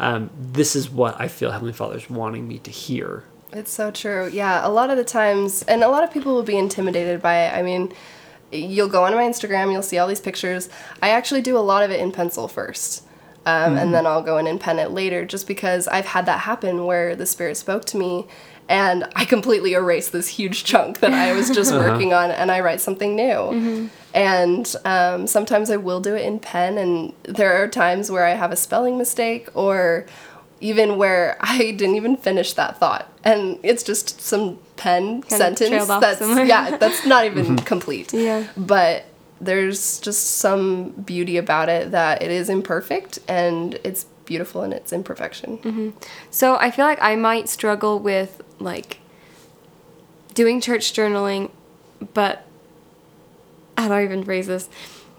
um, 0.01 0.31
this 0.39 0.75
is 0.75 0.91
what 0.91 1.19
i 1.21 1.29
feel 1.29 1.51
heavenly 1.53 1.73
father 1.73 1.97
is 1.97 2.11
wanting 2.11 2.47
me 2.49 2.59
to 2.59 2.71
hear 2.71 3.23
It's 3.53 3.71
so 3.71 3.91
true. 3.91 4.29
Yeah, 4.31 4.67
a 4.67 4.69
lot 4.69 4.91
of 4.91 4.97
the 4.99 5.05
times, 5.05 5.63
and 5.63 5.83
a 5.83 5.89
lot 5.89 6.05
of 6.05 6.11
people 6.13 6.35
will 6.35 6.43
be 6.55 6.59
intimidated 6.59 7.23
by 7.23 7.37
it. 7.47 7.55
I 7.59 7.63
mean, 7.63 7.95
you'll 8.53 8.91
go 8.91 9.05
on 9.05 9.15
my 9.15 9.23
Instagram, 9.25 9.73
you'll 9.73 9.83
see 9.91 9.97
all 9.97 10.07
these 10.07 10.21
pictures. 10.21 10.69
I 11.01 11.09
actually 11.19 11.41
do 11.41 11.57
a 11.57 11.65
lot 11.73 11.83
of 11.83 11.91
it 11.91 11.99
in 11.99 12.13
pencil 12.13 12.47
first. 12.47 13.05
Um, 13.47 13.79
And 13.79 13.95
then 13.95 14.05
I'll 14.07 14.23
go 14.23 14.37
in 14.37 14.47
and 14.47 14.61
pen 14.61 14.79
it 14.79 14.91
later 14.91 15.25
just 15.25 15.47
because 15.47 15.89
I've 15.89 16.05
had 16.15 16.27
that 16.27 16.41
happen 16.41 16.85
where 16.85 17.17
the 17.17 17.25
Spirit 17.25 17.57
spoke 17.57 17.85
to 17.87 17.97
me 17.97 18.27
and 18.69 19.09
I 19.17 19.25
completely 19.25 19.73
erase 19.73 20.11
this 20.11 20.29
huge 20.29 20.65
chunk 20.65 21.01
that 21.01 21.15
I 21.15 21.33
was 21.33 21.49
just 21.49 21.73
working 21.85 22.13
on 22.13 22.31
and 22.31 22.51
I 22.51 22.61
write 22.61 22.83
something 22.83 23.17
new. 23.17 23.89
And 24.15 24.75
um, 24.85 25.27
sometimes 25.27 25.71
I 25.71 25.77
will 25.77 26.01
do 26.01 26.15
it 26.17 26.25
in 26.25 26.39
pen, 26.41 26.79
and 26.79 27.13
there 27.25 27.63
are 27.63 27.69
times 27.69 28.11
where 28.11 28.25
I 28.25 28.31
have 28.35 28.51
a 28.51 28.57
spelling 28.57 28.97
mistake 28.97 29.49
or 29.55 30.07
even 30.61 30.97
where 30.97 31.37
I 31.41 31.59
didn't 31.73 31.95
even 31.97 32.17
finish 32.17 32.55
that 32.55 32.79
thought, 32.79 33.13
and 33.23 33.59
it's 33.63 33.83
just 33.83 34.21
some 34.21 34.59
pen 34.77 35.23
Kind 35.23 35.59
sentence 35.59 35.87
that's 35.87 36.21
somewhere. 36.21 36.45
yeah, 36.45 36.77
that's 36.79 37.05
not 37.07 37.25
even 37.31 37.57
complete. 37.59 38.13
Yeah. 38.15 38.47
But 38.57 39.05
there's 39.41 40.01
just 40.01 40.39
some 40.39 40.91
beauty 40.91 41.37
about 41.37 41.69
it 41.69 41.91
that 41.93 42.23
it 42.23 42.31
is 42.31 42.49
imperfect 42.49 43.21
and 43.29 43.79
it's 43.85 44.05
beautiful 44.25 44.65
in 44.65 44.73
its 44.73 44.93
imperfection. 44.93 45.95
So 46.31 46.57
I 46.57 46.73
feel 46.73 46.85
like 46.85 46.99
I 47.01 47.15
might 47.15 47.49
struggle 47.49 48.01
with 48.01 48.43
like 48.59 48.99
doing 50.35 50.61
church 50.61 50.93
journaling, 50.93 51.51
but 52.15 52.45
how 53.79 53.89
do 53.89 53.95
I 53.95 54.05
even 54.05 54.25
phrase 54.25 54.47
this? 54.47 54.69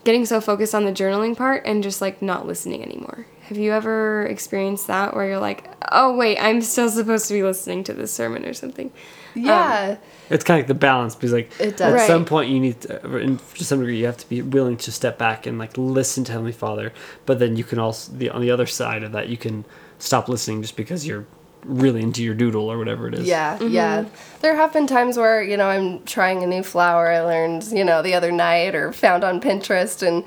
Getting 0.03 0.25
so 0.25 0.39
focused 0.39 0.73
on 0.73 0.85
the 0.85 0.91
journaling 0.91 1.35
part 1.35 1.63
and 1.65 1.83
just 1.83 2.01
like 2.01 2.21
not 2.21 2.47
listening 2.47 2.83
anymore. 2.83 3.25
Have 3.43 3.57
you 3.57 3.71
ever 3.73 4.25
experienced 4.27 4.87
that 4.87 5.15
where 5.15 5.27
you're 5.27 5.39
like, 5.39 5.67
oh 5.91 6.15
wait, 6.15 6.37
I'm 6.37 6.61
still 6.61 6.89
supposed 6.89 7.27
to 7.27 7.33
be 7.33 7.43
listening 7.43 7.83
to 7.85 7.93
this 7.93 8.13
sermon 8.13 8.45
or 8.45 8.53
something? 8.53 8.91
Um, 9.35 9.43
yeah. 9.43 9.97
It's 10.29 10.43
kind 10.43 10.59
of 10.59 10.63
like 10.63 10.67
the 10.67 10.75
balance 10.75 11.15
because 11.15 11.33
like 11.33 11.51
It 11.59 11.77
does. 11.77 12.01
at 12.01 12.07
some 12.07 12.25
point 12.25 12.49
you 12.51 12.59
need 12.59 12.81
to, 12.81 13.03
uh, 13.05 13.17
in, 13.17 13.39
to 13.55 13.65
some 13.65 13.79
degree 13.79 13.97
you 13.97 14.05
have 14.05 14.17
to 14.17 14.29
be 14.29 14.41
willing 14.41 14.77
to 14.77 14.91
step 14.91 15.17
back 15.17 15.45
and 15.45 15.57
like 15.57 15.77
listen 15.77 16.23
to 16.25 16.31
Heavenly 16.31 16.51
Father, 16.51 16.93
but 17.25 17.39
then 17.39 17.55
you 17.55 17.63
can 17.63 17.79
also 17.79 18.11
the 18.11 18.29
on 18.29 18.41
the 18.41 18.51
other 18.51 18.65
side 18.67 19.03
of 19.03 19.11
that 19.13 19.29
you 19.29 19.37
can 19.37 19.65
stop 19.97 20.29
listening 20.29 20.61
just 20.61 20.75
because 20.75 21.05
you're 21.07 21.25
really 21.63 22.01
into 22.01 22.23
your 22.23 22.33
doodle 22.33 22.71
or 22.71 22.77
whatever 22.77 23.07
it 23.07 23.13
is. 23.13 23.27
Yeah, 23.27 23.61
yeah. 23.61 24.03
Mm-hmm. 24.03 24.39
There 24.41 24.55
have 24.55 24.73
been 24.73 24.87
times 24.87 25.17
where, 25.17 25.41
you 25.41 25.57
know, 25.57 25.67
I'm 25.67 26.03
trying 26.03 26.43
a 26.43 26.47
new 26.47 26.63
flower 26.63 27.09
I 27.09 27.21
learned, 27.21 27.65
you 27.71 27.83
know, 27.83 28.01
the 28.01 28.13
other 28.13 28.31
night 28.31 28.75
or 28.75 28.91
found 28.93 29.23
on 29.23 29.41
Pinterest 29.41 30.05
and 30.05 30.23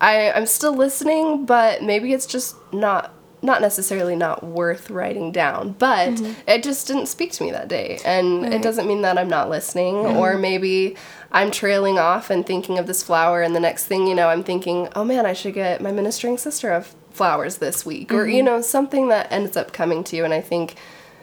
I, 0.00 0.30
I'm 0.30 0.46
still 0.46 0.76
listening, 0.76 1.44
but 1.44 1.82
maybe 1.82 2.12
it's 2.12 2.26
just 2.26 2.56
not 2.72 3.14
not 3.40 3.60
necessarily 3.60 4.16
not 4.16 4.42
worth 4.42 4.90
writing 4.90 5.30
down. 5.30 5.72
But 5.78 6.10
mm-hmm. 6.10 6.32
it 6.48 6.62
just 6.62 6.86
didn't 6.86 7.06
speak 7.06 7.32
to 7.32 7.44
me 7.44 7.52
that 7.52 7.68
day. 7.68 8.00
And 8.04 8.44
it 8.52 8.62
doesn't 8.62 8.88
mean 8.88 9.02
that 9.02 9.16
I'm 9.16 9.28
not 9.28 9.48
listening. 9.48 9.94
Mm-hmm. 9.94 10.16
Or 10.16 10.36
maybe 10.36 10.96
I'm 11.30 11.50
trailing 11.50 11.98
off 11.98 12.30
and 12.30 12.44
thinking 12.44 12.78
of 12.78 12.86
this 12.86 13.02
flower 13.02 13.42
and 13.42 13.54
the 13.54 13.60
next 13.60 13.86
thing 13.86 14.06
you 14.06 14.14
know 14.14 14.28
I'm 14.28 14.42
thinking, 14.42 14.88
oh 14.96 15.04
man, 15.04 15.26
I 15.26 15.34
should 15.34 15.54
get 15.54 15.80
my 15.80 15.92
ministering 15.92 16.38
sister 16.38 16.72
of 16.72 16.94
flowers 17.18 17.58
this 17.58 17.84
week. 17.84 18.12
Or, 18.12 18.26
you 18.26 18.42
know, 18.42 18.62
something 18.62 19.08
that 19.08 19.30
ends 19.30 19.56
up 19.56 19.72
coming 19.72 20.02
to 20.04 20.16
you 20.16 20.24
and 20.24 20.32
I 20.32 20.40
think 20.40 20.76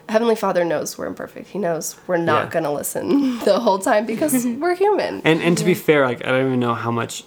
Heavenly 0.07 0.35
Father 0.35 0.63
knows 0.63 0.99
we're 0.99 1.07
imperfect. 1.07 1.47
He 1.47 1.57
knows 1.57 1.95
we're 2.05 2.17
not 2.17 2.45
Yeah. 2.45 2.49
going 2.51 2.63
to 2.65 2.71
listen 2.71 3.39
the 3.45 3.59
whole 3.59 3.79
time 3.79 4.05
because 4.05 4.45
we're 4.61 4.75
human. 4.75 5.21
And 5.25 5.41
and 5.41 5.57
to 5.57 5.63
be 5.65 5.73
fair, 5.73 6.05
like 6.05 6.23
I 6.23 6.29
don't 6.29 6.45
even 6.45 6.59
know 6.59 6.75
how 6.75 6.91
much 6.91 7.23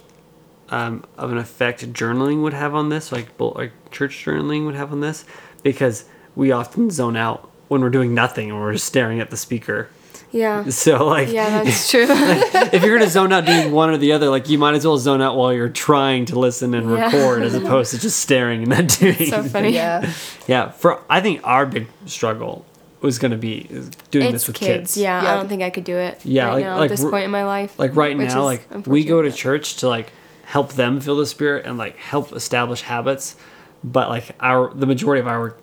um, 0.70 1.02
of 1.16 1.33
an 1.33 1.38
effect 1.38 1.92
journaling 1.92 2.42
would 2.44 2.52
have 2.52 2.74
on 2.76 2.88
this, 2.90 3.11
like 3.11 3.28
like 3.40 3.72
church 3.90 4.22
journaling 4.24 4.64
would 4.66 4.76
have 4.76 4.92
on 4.92 5.00
this, 5.00 5.24
because 5.64 6.04
we 6.37 6.52
often 6.52 6.90
zone 6.90 7.16
out 7.16 7.50
when 7.66 7.81
we're 7.81 7.90
doing 7.90 8.14
nothing 8.14 8.50
and 8.50 8.61
we're 8.61 8.72
just 8.74 8.87
staring 8.87 9.18
at 9.18 9.31
the 9.31 9.37
speaker. 9.37 9.88
Yeah. 10.31 10.64
So 10.71 11.07
like 11.07 11.29
Yeah, 11.29 11.62
that's 11.64 11.91
true. 11.91 12.07
if 12.09 12.83
you're 12.85 12.99
gonna 12.99 13.11
zone 13.11 13.33
out 13.33 13.47
doing 13.47 13.73
one 13.73 13.91
or 13.91 13.97
the 13.97 14.12
other, 14.12 14.29
like 14.29 14.49
you 14.49 14.59
might 14.59 14.75
as 14.75 14.87
well 14.87 14.99
zone 14.99 15.23
out 15.23 15.37
while 15.37 15.53
you're 15.53 15.69
trying 15.69 16.25
to 16.27 16.38
listen 16.38 16.75
and 16.75 16.91
Yeah. 16.91 17.05
record 17.07 17.43
as 17.43 17.55
opposed 17.55 17.93
to 17.93 17.99
just 17.99 18.21
staring 18.21 18.61
and 18.62 18.69
not 18.71 18.88
doing. 18.99 19.27
so 19.31 19.43
funny. 19.43 19.71
yeah. 19.71 20.12
Yeah, 20.47 20.71
for 20.71 21.01
I 21.09 21.21
think 21.21 21.41
our 21.45 21.64
big 21.67 21.87
struggle 22.07 22.64
was 23.01 23.19
gonna 23.19 23.37
be 23.37 23.69
doing 24.11 24.27
It's 24.27 24.33
this 24.33 24.47
with 24.49 24.57
kids. 24.57 24.95
kids. 24.95 24.97
Yeah, 24.97 25.23
Yeah. 25.23 25.33
I 25.33 25.35
don't 25.37 25.49
think 25.49 25.62
I 25.62 25.71
could 25.71 25.85
do 25.85 25.97
it. 25.97 26.21
Yeah, 26.25 26.47
right 26.49 26.55
like- 26.55 26.64
now 26.64 26.77
like 26.79 26.91
at 26.91 26.97
this 26.99 27.05
point 27.09 27.25
in 27.25 27.31
my 27.31 27.45
life. 27.45 27.79
Like 27.79 27.95
right 27.97 28.17
now, 28.17 28.43
like 28.45 28.67
we 28.87 29.05
go 29.05 29.23
to 29.23 29.31
church 29.33 29.77
to 29.77 29.88
like 29.88 30.12
help 30.45 30.73
them 30.75 31.01
feel 31.01 31.17
the 31.17 31.27
spirit 31.27 31.64
and 31.67 31.79
like 31.79 31.97
help 31.97 32.33
establish 32.33 32.83
habits, 32.83 33.37
but 33.85 34.09
like 34.09 34.35
our 34.41 34.73
the 34.75 34.87
majority 34.87 35.21
of 35.21 35.27
our 35.29 35.55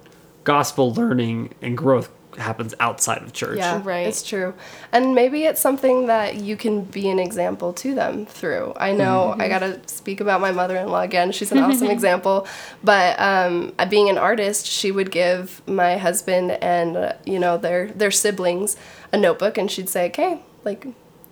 gospel 0.43 0.93
learning 0.93 1.49
and 1.62 1.75
growth 1.78 2.10
happens 2.37 2.73
outside 2.79 3.21
of 3.21 3.33
church. 3.33 3.57
Yeah, 3.57 3.81
Right. 3.83 4.07
It's 4.07 4.23
true. 4.23 4.53
And 4.91 5.15
maybe 5.15 5.43
it's 5.43 5.61
something 5.61 6.07
that 6.07 6.35
you 6.35 6.55
can 6.57 6.83
be 6.83 7.09
an 7.09 7.19
example 7.19 7.73
to 7.73 7.95
them 7.95 8.25
through. 8.25 8.73
I 8.77 8.91
know 8.91 9.31
Mm-hmm. 9.31 9.41
I 9.41 9.47
got 9.49 9.59
to 9.59 9.79
speak 9.87 10.19
about 10.21 10.41
my 10.41 10.51
mother 10.51 10.75
in 10.77 10.87
law 10.89 11.01
again. 11.01 11.31
She's 11.31 11.51
an 11.51 11.59
awesome 11.59 11.87
example. 11.97 12.47
But 12.83 13.19
um, 13.19 13.73
being 13.89 14.09
an 14.09 14.17
artist, 14.17 14.65
she 14.67 14.91
would 14.91 15.11
give 15.11 15.61
my 15.67 15.97
husband 15.97 16.51
and, 16.51 16.97
uh, 16.97 17.13
you 17.25 17.39
know, 17.39 17.57
their, 17.57 17.87
their 17.87 18.11
siblings 18.11 18.75
a 19.13 19.17
notebook 19.17 19.57
and 19.57 19.69
she'd 19.71 19.89
say, 19.89 20.07
okay, 20.07 20.39
like, 20.63 20.85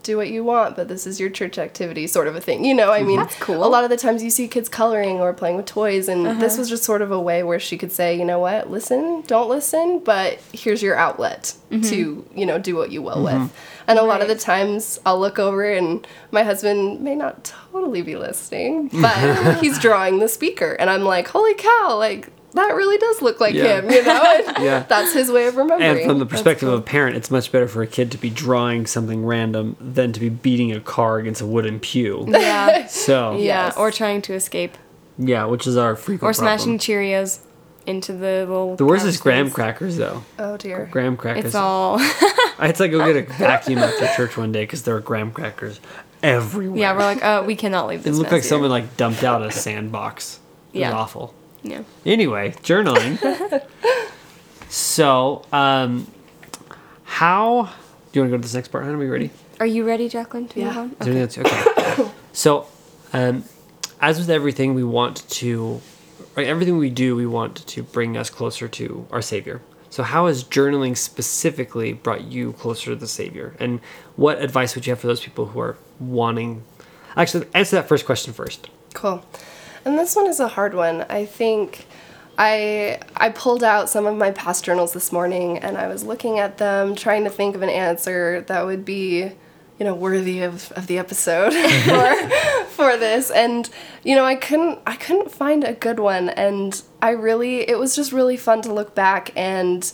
do 0.03 0.17
what 0.17 0.29
you 0.29 0.43
want, 0.43 0.75
but 0.75 0.87
this 0.87 1.07
is 1.07 1.19
your 1.19 1.29
church 1.29 1.57
activity, 1.57 2.05
sort 2.07 2.27
of 2.27 2.35
a 2.35 2.41
thing. 2.41 2.63
You 2.65 2.73
know, 2.73 2.91
I 2.91 3.03
mean, 3.03 3.19
That's 3.19 3.35
cool. 3.39 3.65
a 3.65 3.67
lot 3.67 3.83
of 3.83 3.89
the 3.89 3.97
times 3.97 4.21
you 4.23 4.29
see 4.29 4.47
kids 4.47 4.69
coloring 4.69 5.19
or 5.21 5.33
playing 5.33 5.55
with 5.57 5.65
toys, 5.65 6.07
and 6.07 6.27
Uh-huh. 6.27 6.39
this 6.39 6.57
was 6.57 6.69
just 6.69 6.83
sort 6.83 7.01
of 7.01 7.11
a 7.11 7.19
way 7.19 7.41
where 7.43 7.59
she 7.59 7.77
could 7.77 7.91
say, 7.91 8.15
you 8.17 8.25
know 8.25 8.39
what, 8.39 8.69
listen, 8.69 9.23
don't 9.27 9.49
listen, 9.49 9.99
but 9.99 10.39
here's 10.53 10.83
your 10.83 10.95
outlet 10.95 11.55
to, 11.71 12.23
you 12.35 12.45
know, 12.45 12.59
do 12.59 12.75
what 12.75 12.91
you 12.91 13.01
will 13.01 13.23
with. 13.23 13.51
And 13.87 13.97
a 13.97 14.03
lot 14.03 14.21
of 14.21 14.27
the 14.27 14.33
Mm-hmm. 14.35 14.43
Times 14.51 14.99
I'll 15.05 15.19
look 15.19 15.39
over 15.39 15.63
and 15.71 16.05
my 16.31 16.43
husband 16.43 17.01
may 17.01 17.15
not 17.15 17.43
totally 17.71 18.01
be 18.01 18.15
listening, 18.15 18.89
but 19.01 19.57
he's 19.61 19.79
drawing 19.79 20.19
the 20.19 20.27
speaker, 20.27 20.73
and 20.73 20.89
I'm 20.89 21.03
like, 21.03 21.27
holy 21.29 21.53
cow, 21.55 21.95
like 21.97 22.29
that 22.53 22.75
really 22.75 22.97
does 22.97 23.21
look 23.21 23.39
like 23.39 23.53
Yeah. 23.53 23.79
him, 23.81 23.89
you 23.91 24.03
know? 24.03 24.23
And 24.55 24.63
Yeah. 24.63 24.85
That's 24.87 25.13
his 25.13 25.31
way 25.31 25.47
of 25.47 25.55
remembering. 25.57 25.97
And 25.97 26.05
from 26.09 26.19
the 26.19 26.25
perspective 26.25 26.67
cool. 26.67 26.75
of 26.75 26.79
a 26.79 26.83
parent, 26.83 27.15
it's 27.17 27.29
much 27.31 27.51
better 27.51 27.67
for 27.67 27.81
a 27.81 27.87
kid 27.87 28.11
to 28.11 28.17
be 28.17 28.29
drawing 28.29 28.85
something 28.85 29.25
random 29.25 29.75
than 29.79 30.13
to 30.13 30.19
be 30.19 30.29
beating 30.29 30.71
a 30.71 30.79
car 30.79 31.17
against 31.17 31.41
a 31.41 31.45
wooden 31.45 31.79
pew. 31.79 32.25
Yeah. 32.29 32.87
So 32.87 33.33
Yeah, 33.33 33.37
Yes. 33.67 33.77
or 33.77 33.91
trying 33.91 34.21
to 34.23 34.33
escape, 34.33 34.77
yeah, 35.17 35.45
which 35.45 35.65
is 35.67 35.77
our 35.77 35.95
frequent 35.95 36.29
or 36.29 36.33
smashing 36.33 36.77
problem. 36.77 36.79
Cheerios. 36.79 37.39
into 37.85 38.13
the 38.13 38.45
little. 38.47 38.75
The 38.77 38.85
worst 38.85 39.05
is 39.05 39.17
graham 39.17 39.51
crackers 39.51 39.97
though. 39.97 40.23
Oh 40.39 40.55
dear. 40.57 40.87
Graham 40.91 41.17
crackers. 41.17 41.45
It's 41.45 41.55
all. 41.55 41.97
I 41.99 42.67
had 42.67 42.75
to 42.75 42.83
like 42.83 42.91
go 42.91 43.05
get 43.13 43.17
a 43.29 43.33
vacuum 43.33 43.79
after 43.79 44.07
church 44.15 44.37
one 44.37 44.51
day 44.53 44.63
because 44.63 44.83
there 44.83 44.93
were 44.93 45.01
graham 45.01 45.31
crackers 45.31 45.81
everywhere. 46.21 46.79
yeah, 46.79 46.93
we're 46.93 46.99
like, 46.99 47.19
oh, 47.23 47.43
we 47.43 47.55
cannot 47.57 47.87
leave 47.87 48.03
this. 48.03 48.15
It 48.15 48.17
looked 48.17 48.27
mess 48.31 48.37
like 48.37 48.41
here." 48.43 48.49
someone 48.49 48.69
like 48.69 48.95
dumped 48.95 49.23
out 49.23 49.41
a 49.41 49.51
sandbox. 49.51 50.39
It 50.71 50.79
Yeah. 50.79 50.91
was 50.91 50.95
awful. 50.95 51.33
Yeah. 51.63 51.83
Anyway, 52.05 52.51
journaling. 52.63 53.17
so, 54.69 55.45
um, 55.51 56.07
how 57.03 57.69
do 58.11 58.19
you 58.19 58.21
want 58.21 58.31
to 58.31 58.37
go 58.37 58.37
to 58.37 58.41
this 58.41 58.53
next 58.53 58.69
part? 58.69 58.83
Hannah? 58.83 58.95
Are 58.97 58.99
we 58.99 59.07
ready? 59.07 59.29
Are 59.59 59.65
you 59.65 59.85
ready, 59.85 60.09
Jacqueline? 60.09 60.47
To 60.49 60.59
move 60.59 60.73
Yeah. 60.73 60.79
on? 60.81 60.95
Is 61.07 61.37
else- 61.37 61.51
Okay. 61.97 62.11
so, 62.33 62.67
um, 63.13 63.43
as 64.01 64.19
with 64.19 64.29
everything, 64.29 64.73
we 64.73 64.83
want 64.83 65.27
to, 65.29 65.81
right, 66.35 66.47
everything 66.47 66.77
we 66.77 66.89
do, 66.89 67.15
we 67.15 67.25
want 67.25 67.65
to 67.67 67.83
bring 67.83 68.17
us 68.17 68.29
closer 68.29 68.67
to 68.67 69.07
our 69.11 69.21
Savior. 69.21 69.61
So, 69.89 70.01
how 70.03 70.25
has 70.27 70.43
journaling 70.43 70.97
specifically 70.97 71.93
brought 71.93 72.23
you 72.23 72.53
closer 72.53 72.85
to 72.91 72.95
the 72.95 73.07
Savior? 73.07 73.55
And 73.59 73.79
what 74.15 74.41
advice 74.41 74.73
would 74.75 74.87
you 74.87 74.91
have 74.91 74.99
for 74.99 75.07
those 75.07 75.21
people 75.21 75.47
who 75.47 75.59
are 75.59 75.77
wanting? 75.99 76.63
Actually, 77.15 77.45
answer 77.53 77.75
that 77.75 77.87
first 77.87 78.05
question 78.05 78.33
first. 78.33 78.69
Cool. 78.95 79.23
And 79.85 79.97
this 79.97 80.15
one 80.15 80.27
is 80.27 80.39
a 80.39 80.47
hard 80.47 80.73
one. 80.73 81.05
I 81.09 81.25
think 81.25 81.85
I 82.37 82.99
I 83.15 83.29
pulled 83.29 83.63
out 83.63 83.89
some 83.89 84.05
of 84.05 84.15
my 84.15 84.31
past 84.31 84.63
journals 84.63 84.93
this 84.93 85.11
morning 85.11 85.59
and 85.59 85.77
I 85.77 85.87
was 85.87 86.03
looking 86.03 86.39
at 86.39 86.57
them 86.57 86.95
trying 86.95 87.23
to 87.25 87.29
think 87.29 87.55
of 87.55 87.61
an 87.61 87.69
answer 87.69 88.41
that 88.47 88.65
would 88.65 88.85
be, 88.85 89.31
you 89.79 89.85
know, 89.85 89.93
worthy 89.93 90.41
of, 90.41 90.71
of 90.71 90.87
the 90.87 90.97
episode 90.97 91.53
for 91.83 92.29
for 92.69 92.97
this. 92.97 93.29
And 93.29 93.69
you 94.03 94.15
know, 94.15 94.25
I 94.25 94.35
couldn't 94.35 94.79
I 94.87 94.95
couldn't 94.95 95.31
find 95.31 95.63
a 95.63 95.73
good 95.73 95.99
one 95.99 96.29
and 96.29 96.81
I 97.01 97.11
really 97.11 97.69
it 97.69 97.77
was 97.77 97.95
just 97.95 98.11
really 98.11 98.37
fun 98.37 98.61
to 98.63 98.73
look 98.73 98.95
back 98.95 99.31
and 99.35 99.91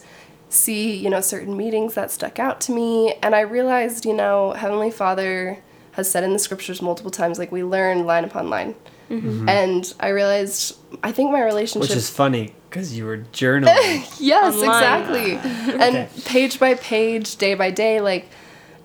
see, 0.50 0.96
you 0.96 1.10
know, 1.10 1.22
certain 1.22 1.58
meetings 1.58 1.96
that 1.96 2.10
stuck 2.10 2.40
out 2.40 2.62
to 2.62 2.72
me 2.72 3.16
and 3.22 3.36
I 3.36 3.42
realized, 3.42 4.06
you 4.06 4.14
know, 4.14 4.52
Heavenly 4.52 4.92
Father 4.92 5.62
has 5.94 6.10
said 6.10 6.24
in 6.24 6.32
the 6.32 6.40
scriptures 6.40 6.82
multiple 6.82 7.12
times 7.12 7.38
like 7.38 7.52
we 7.52 7.64
learn 7.64 8.06
line 8.06 8.24
upon 8.24 8.50
line. 8.50 8.76
Mm-hmm. 9.10 9.50
And 9.50 9.94
I 10.00 10.10
realized 10.10 10.78
I 11.04 11.12
think 11.12 11.32
my 11.32 11.44
relationship 11.44 11.90
Which 11.90 11.98
is 11.98 12.10
funny 12.10 12.54
because 12.70 12.96
you 12.96 13.06
were 13.06 13.20
journaling. 13.34 14.06
Yes, 14.20 14.56
Online. 14.56 14.70
exactly. 14.70 15.32
and 15.80 15.96
Okay. 15.96 16.10
page 16.26 16.60
by 16.60 16.76
page, 16.76 17.38
day 17.38 17.54
by 17.56 17.72
day, 17.72 18.02
like 18.02 18.30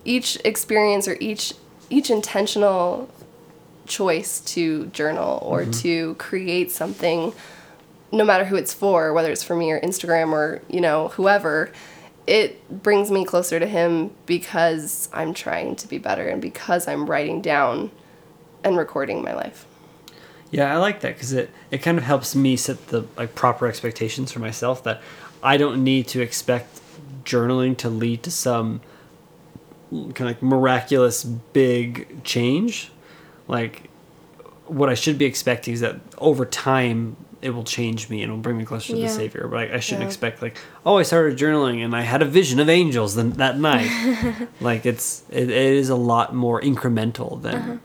each 0.04 0.38
experience 0.44 1.06
or 1.08 1.16
each 1.20 1.54
each 1.90 2.10
intentional 2.10 3.08
choice 3.86 4.40
to 4.40 4.86
journal 4.86 5.38
or 5.42 5.62
mm-hmm. 5.62 5.70
to 5.72 6.14
create 6.14 6.70
something, 6.70 7.32
no 8.10 8.24
matter 8.24 8.44
who 8.46 8.56
it's 8.56 8.72
for, 8.72 9.12
whether 9.12 9.30
it's 9.30 9.42
for 9.42 9.54
me 9.54 9.70
or 9.70 9.80
Instagram 9.80 10.32
or, 10.32 10.62
you 10.68 10.80
know, 10.80 11.08
whoever, 11.08 11.70
it 12.26 12.82
brings 12.82 13.10
me 13.10 13.24
closer 13.24 13.60
to 13.60 13.66
him 13.66 14.10
because 14.24 15.08
I'm 15.12 15.34
trying 15.34 15.76
to 15.76 15.88
be 15.88 15.98
better 15.98 16.26
and 16.26 16.40
because 16.40 16.88
I'm 16.88 17.04
writing 17.06 17.42
down 17.42 17.90
and 18.62 18.78
recording 18.78 19.22
my 19.22 19.34
life. 19.34 19.66
Yeah, 20.54 20.72
I 20.74 20.78
like 20.78 21.00
that 21.00 21.14
because 21.14 21.32
it, 21.32 21.50
it 21.70 21.78
kind 21.78 21.98
of 21.98 22.04
helps 22.04 22.34
me 22.34 22.56
set 22.56 22.86
the 22.88 23.06
like 23.16 23.34
proper 23.34 23.66
expectations 23.66 24.30
for 24.32 24.38
myself 24.38 24.82
that 24.84 25.00
I 25.42 25.56
don't 25.56 25.82
need 25.84 26.06
to 26.08 26.20
expect 26.20 26.80
journaling 27.24 27.76
to 27.78 27.88
lead 27.90 28.22
to 28.22 28.30
some 28.30 28.80
kind 29.90 30.20
of 30.20 30.26
like 30.26 30.42
miraculous 30.42 31.24
big 31.24 32.22
change. 32.24 32.90
Like 33.48 33.90
what 34.66 34.88
I 34.88 34.94
should 34.94 35.18
be 35.18 35.24
expecting 35.24 35.74
is 35.74 35.80
that 35.80 35.96
over 36.18 36.44
time 36.46 37.16
it 37.42 37.50
will 37.50 37.64
change 37.64 38.08
me 38.08 38.22
and 38.22 38.30
it'll 38.30 38.40
bring 38.40 38.56
me 38.56 38.64
closer 38.64 38.94
to 38.94 38.98
the 38.98 39.08
Savior. 39.08 39.46
But 39.48 39.58
I, 39.70 39.74
I 39.76 39.80
shouldn't 39.80 40.02
Yeah. 40.02 40.06
expect 40.08 40.40
like, 40.40 40.56
oh, 40.86 40.96
I 40.96 41.02
started 41.02 41.36
journaling 41.38 41.84
and 41.84 41.94
I 41.94 42.00
had 42.00 42.22
a 42.22 42.24
vision 42.24 42.58
of 42.58 42.68
angels 42.70 43.16
then 43.16 43.30
that 43.32 43.58
night. 43.58 43.90
like 44.60 44.86
it's 44.86 45.24
it, 45.30 45.50
it 45.50 45.72
is 45.74 45.90
a 45.90 45.96
lot 45.96 46.34
more 46.34 46.60
incremental 46.60 47.40
than 47.42 47.66
th- 47.66 47.78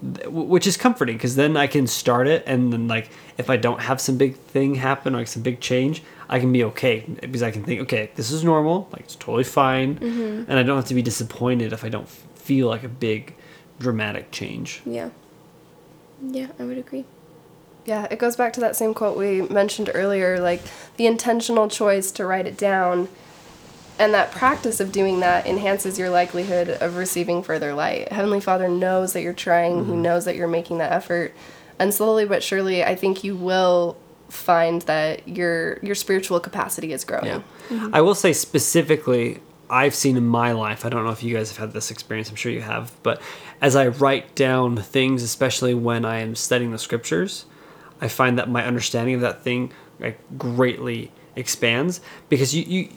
which 0.00 0.66
is 0.66 0.76
comforting 0.76 1.16
because 1.16 1.34
then 1.34 1.56
I 1.56 1.66
can 1.66 1.86
start 1.86 2.28
it 2.28 2.44
and 2.46 2.72
then 2.72 2.86
like 2.86 3.10
if 3.36 3.50
I 3.50 3.56
don't 3.56 3.80
have 3.80 4.00
some 4.00 4.16
big 4.16 4.36
thing 4.36 4.76
happen 4.76 5.12
like 5.12 5.26
some 5.26 5.42
big 5.42 5.60
change 5.60 6.04
I 6.28 6.38
can 6.38 6.52
be 6.52 6.62
okay 6.64 7.04
because 7.20 7.42
I 7.42 7.50
can 7.50 7.64
think 7.64 7.80
okay 7.82 8.10
this 8.14 8.30
is 8.30 8.44
normal 8.44 8.88
like 8.92 9.02
it's 9.02 9.16
totally 9.16 9.44
fine 9.44 9.96
mm-hmm. 9.96 10.48
and 10.48 10.58
I 10.58 10.62
don't 10.62 10.76
have 10.76 10.86
to 10.86 10.94
be 10.94 11.02
disappointed 11.02 11.72
if 11.72 11.84
I 11.84 11.88
don't 11.88 12.08
feel 12.08 12.68
like 12.68 12.84
a 12.84 12.88
big 12.88 13.34
dramatic 13.80 14.30
change 14.30 14.82
Yeah. 14.84 15.10
Yeah, 16.20 16.48
I 16.58 16.64
would 16.64 16.78
agree. 16.78 17.04
Yeah, 17.86 18.08
it 18.10 18.18
goes 18.18 18.34
back 18.34 18.52
to 18.54 18.60
that 18.60 18.76
same 18.76 18.92
quote 18.92 19.16
we 19.16 19.42
mentioned 19.42 19.90
earlier 19.94 20.40
like 20.40 20.62
the 20.96 21.06
intentional 21.06 21.68
choice 21.68 22.10
to 22.12 22.26
write 22.26 22.46
it 22.46 22.56
down 22.56 23.08
and 23.98 24.14
that 24.14 24.30
practice 24.30 24.80
of 24.80 24.92
doing 24.92 25.20
that 25.20 25.46
enhances 25.46 25.98
your 25.98 26.10
likelihood 26.10 26.68
of 26.68 26.96
receiving 26.96 27.42
further 27.42 27.74
light. 27.74 28.12
Heavenly 28.12 28.40
Father 28.40 28.68
knows 28.68 29.12
that 29.12 29.22
you're 29.22 29.32
trying, 29.32 29.84
He 29.84 29.92
mm-hmm. 29.92 30.02
knows 30.02 30.24
that 30.24 30.36
you're 30.36 30.48
making 30.48 30.78
that 30.78 30.92
effort. 30.92 31.34
And 31.78 31.92
slowly 31.92 32.24
but 32.24 32.42
surely, 32.42 32.84
I 32.84 32.94
think 32.94 33.24
you 33.24 33.36
will 33.36 33.96
find 34.28 34.82
that 34.82 35.26
your 35.26 35.78
your 35.80 35.94
spiritual 35.94 36.38
capacity 36.40 36.92
is 36.92 37.04
growing. 37.04 37.26
Yeah. 37.26 37.42
Mm-hmm. 37.68 37.94
I 37.94 38.00
will 38.00 38.14
say 38.14 38.32
specifically, 38.32 39.40
I've 39.70 39.94
seen 39.94 40.16
in 40.16 40.26
my 40.26 40.52
life, 40.52 40.84
I 40.84 40.88
don't 40.88 41.04
know 41.04 41.10
if 41.10 41.22
you 41.22 41.34
guys 41.34 41.50
have 41.50 41.58
had 41.58 41.72
this 41.72 41.90
experience, 41.90 42.30
I'm 42.30 42.36
sure 42.36 42.52
you 42.52 42.62
have, 42.62 42.92
but 43.02 43.20
as 43.60 43.76
I 43.76 43.88
write 43.88 44.34
down 44.34 44.76
things, 44.76 45.22
especially 45.22 45.74
when 45.74 46.04
I 46.04 46.20
am 46.20 46.34
studying 46.34 46.72
the 46.72 46.78
scriptures, 46.78 47.44
I 48.00 48.08
find 48.08 48.38
that 48.38 48.48
my 48.48 48.64
understanding 48.64 49.14
of 49.14 49.20
that 49.22 49.42
thing 49.42 49.72
like 50.00 50.18
greatly 50.38 51.10
expands 51.36 52.00
because 52.28 52.54
you, 52.54 52.62
you 52.64 52.88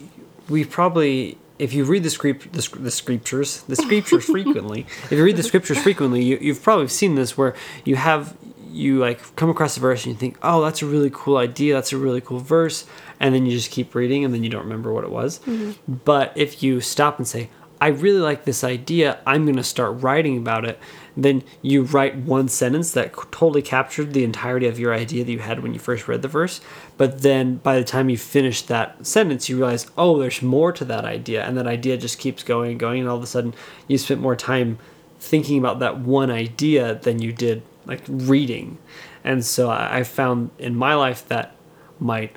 we 0.49 0.65
probably 0.65 1.37
if 1.59 1.73
you 1.73 1.83
read 1.85 2.03
the 2.03 2.09
script 2.09 2.51
the, 2.53 2.79
the 2.79 2.91
scriptures 2.91 3.61
the 3.63 3.75
scriptures 3.75 4.25
frequently 4.25 4.85
if 5.05 5.11
you 5.11 5.23
read 5.23 5.37
the 5.37 5.43
scriptures 5.43 5.77
frequently 5.77 6.23
you, 6.23 6.37
you've 6.41 6.61
probably 6.61 6.87
seen 6.87 7.15
this 7.15 7.37
where 7.37 7.55
you 7.85 7.95
have 7.95 8.35
you 8.71 8.99
like 8.99 9.35
come 9.35 9.49
across 9.49 9.77
a 9.77 9.79
verse 9.79 10.05
and 10.05 10.13
you 10.13 10.19
think 10.19 10.37
oh 10.41 10.61
that's 10.63 10.81
a 10.81 10.85
really 10.85 11.09
cool 11.13 11.37
idea. 11.37 11.73
That's 11.73 11.91
a 11.93 11.97
really 11.97 12.21
cool 12.21 12.39
verse 12.39 12.85
and 13.19 13.35
then 13.35 13.45
you 13.45 13.51
just 13.51 13.71
keep 13.71 13.93
reading 13.93 14.25
and 14.25 14.33
then 14.33 14.43
you 14.43 14.49
don't 14.49 14.63
remember 14.63 14.91
what 14.93 15.03
it 15.03 15.11
was. 15.11 15.39
Mm-hmm. 15.39 15.93
But 16.05 16.33
if 16.35 16.63
you 16.63 16.81
stop 16.81 17.17
and 17.17 17.27
say 17.27 17.49
i 17.79 17.87
really 17.87 18.19
like 18.19 18.45
this 18.45 18.63
idea. 18.63 19.19
I'm 19.25 19.43
going 19.43 19.57
to 19.57 19.63
start 19.63 20.01
writing 20.01 20.37
about 20.37 20.65
it 20.65 20.79
then 21.15 21.43
you 21.61 21.83
write 21.83 22.15
one 22.15 22.47
sentence 22.47 22.91
that 22.91 23.13
totally 23.31 23.61
captured 23.61 24.13
the 24.13 24.23
entirety 24.23 24.67
of 24.67 24.79
your 24.79 24.93
idea 24.93 25.23
that 25.23 25.31
you 25.31 25.39
had 25.39 25.61
when 25.61 25.73
you 25.73 25.79
first 25.79 26.07
read 26.07 26.21
the 26.21 26.27
verse. 26.27 26.61
But 26.97 27.21
then 27.21 27.55
by 27.57 27.77
the 27.77 27.83
time 27.83 28.09
you 28.09 28.17
finish 28.17 28.61
that 28.63 29.05
sentence 29.05 29.49
you 29.49 29.57
realize 29.57 29.89
oh 29.97 30.19
there's 30.19 30.41
more 30.41 30.71
to 30.73 30.85
that 30.85 31.05
idea. 31.05 31.43
And 31.43 31.57
that 31.57 31.67
idea 31.67 31.97
just 31.97 32.19
keeps 32.19 32.43
going 32.43 32.71
and 32.71 32.79
going. 32.79 33.01
And 33.01 33.09
all 33.09 33.17
of 33.17 33.23
a 33.23 33.27
sudden 33.27 33.53
you 33.87 33.97
spent 33.97 34.21
more 34.21 34.35
time 34.35 34.79
thinking 35.19 35.57
about 35.57 35.79
that 35.79 35.99
one 35.99 36.31
idea 36.31 36.95
than 36.95 37.21
you 37.21 37.33
did 37.33 37.61
like 37.85 38.01
reading. 38.07 38.77
And 39.23 39.45
so 39.45 39.69
i 39.69 39.99
I 39.99 40.03
found 40.03 40.51
in 40.57 40.75
my 40.75 40.95
life 40.95 41.27
that 41.27 41.55
my 41.99 42.29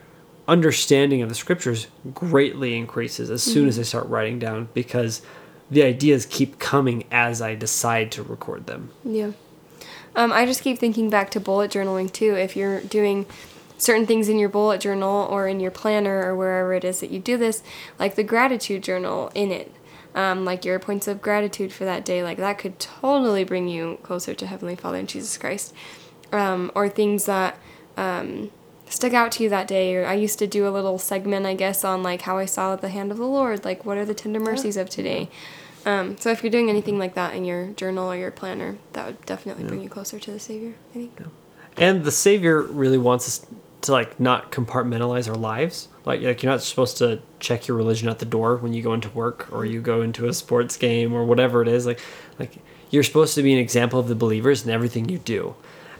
understanding 0.46 1.22
of 1.22 1.28
the 1.28 1.34
scriptures 1.34 1.86
greatly 2.12 2.76
increases 2.76 3.30
as 3.30 3.42
soon 3.42 3.62
mm-hmm. 3.62 3.68
as 3.70 3.78
i 3.78 3.82
start 3.82 4.06
writing 4.08 4.38
down 4.38 4.68
because 4.74 5.22
the 5.70 5.82
ideas 5.82 6.26
keep 6.26 6.58
coming 6.58 7.04
as 7.10 7.40
i 7.42 7.54
decide 7.54 8.10
to 8.12 8.22
record 8.22 8.66
them 8.66 8.90
Yeah. 9.04 9.32
Um, 10.16 10.32
I 10.32 10.46
just 10.46 10.62
keep 10.62 10.78
thinking 10.78 11.10
back 11.10 11.30
to 11.32 11.40
bullet 11.40 11.72
journaling 11.72 12.12
too. 12.12 12.34
If 12.36 12.54
you're 12.56 12.80
doing 12.80 13.26
certain 13.78 14.06
things 14.06 14.28
in 14.28 14.38
your 14.38 14.48
bullet 14.48 14.80
journal 14.80 15.26
or 15.28 15.48
in 15.48 15.58
your 15.58 15.72
planner 15.72 16.22
or 16.24 16.36
wherever 16.36 16.72
it 16.72 16.84
is 16.84 17.00
that 17.00 17.10
you 17.10 17.18
do 17.18 17.36
this, 17.36 17.62
like 17.98 18.14
the 18.14 18.22
gratitude 18.22 18.82
journal 18.84 19.32
in 19.34 19.50
it, 19.50 19.74
um, 20.14 20.44
like 20.44 20.64
your 20.64 20.78
points 20.78 21.08
of 21.08 21.20
gratitude 21.20 21.72
for 21.72 21.84
that 21.84 22.04
day, 22.04 22.22
like 22.22 22.38
that 22.38 22.58
could 22.58 22.78
totally 22.78 23.42
bring 23.42 23.66
you 23.66 23.98
closer 24.04 24.34
to 24.34 24.46
Heavenly 24.46 24.76
Father 24.76 24.98
and 24.98 25.08
Jesus 25.08 25.36
Christ. 25.36 25.74
Um, 26.32 26.70
or 26.76 26.88
things 26.88 27.24
that 27.26 27.58
um, 27.96 28.50
stuck 28.94 29.12
out 29.12 29.32
to 29.32 29.42
you 29.42 29.48
that 29.50 29.66
day. 29.68 29.94
Or 29.96 30.06
I 30.06 30.14
used 30.14 30.38
to 30.38 30.46
do 30.46 30.66
a 30.66 30.70
little 30.70 30.98
segment, 30.98 31.46
I 31.46 31.54
guess, 31.54 31.84
on 31.84 32.02
like 32.02 32.22
how 32.22 32.38
I 32.38 32.46
saw 32.46 32.76
the 32.76 32.88
hand 32.88 33.10
of 33.10 33.18
the 33.18 33.26
Lord, 33.26 33.64
like 33.64 33.84
what 33.84 33.98
are 33.98 34.04
the 34.04 34.14
tender 34.14 34.40
mercies 34.40 34.76
of 34.76 34.88
today. 34.88 35.28
Um, 35.86 36.16
so 36.16 36.30
if 36.30 36.42
you're 36.42 36.50
doing 36.50 36.70
anything 36.70 36.98
like 36.98 37.14
that 37.14 37.34
in 37.34 37.44
your 37.44 37.68
journal 37.72 38.10
or 38.10 38.16
your 38.16 38.30
planner, 38.30 38.78
that 38.94 39.06
would 39.06 39.26
definitely 39.26 39.64
bring 39.64 39.82
you 39.82 39.88
closer 39.90 40.18
to 40.18 40.30
the 40.30 40.40
Savior. 40.40 40.74
I 40.90 40.94
think. 40.94 41.20
and 41.76 42.04
the 42.04 42.10
savior 42.10 42.62
really 42.62 42.96
wants 42.98 43.26
us 43.28 43.46
to 43.82 43.92
like 43.92 44.18
not 44.18 44.50
compartmentalize 44.50 45.28
our 45.28 45.34
lives 45.34 45.88
like, 46.06 46.22
like 46.22 46.42
you're 46.42 46.50
not 46.50 46.62
supposed 46.62 46.96
to 46.98 47.20
check 47.38 47.68
your 47.68 47.76
religion 47.76 48.08
at 48.08 48.18
the 48.18 48.24
door 48.24 48.56
when 48.56 48.72
you 48.72 48.82
go 48.82 48.94
into 48.94 49.10
work 49.10 49.52
or 49.52 49.66
you 49.66 49.82
go 49.82 50.00
into 50.00 50.26
a 50.26 50.32
sports 50.32 50.78
game 50.78 51.12
or 51.12 51.22
whatever 51.24 51.60
it 51.60 51.68
is 51.68 51.84
like 51.84 52.00
like 52.38 52.56
you're 52.90 53.02
supposed 53.02 53.34
to 53.34 53.42
be 53.42 53.52
an 53.52 53.58
example 53.58 53.98
of 54.00 54.08
the 54.08 54.14
believers 54.14 54.64
in 54.64 54.70
everything 54.70 55.08
you 55.10 55.18
do 55.18 55.54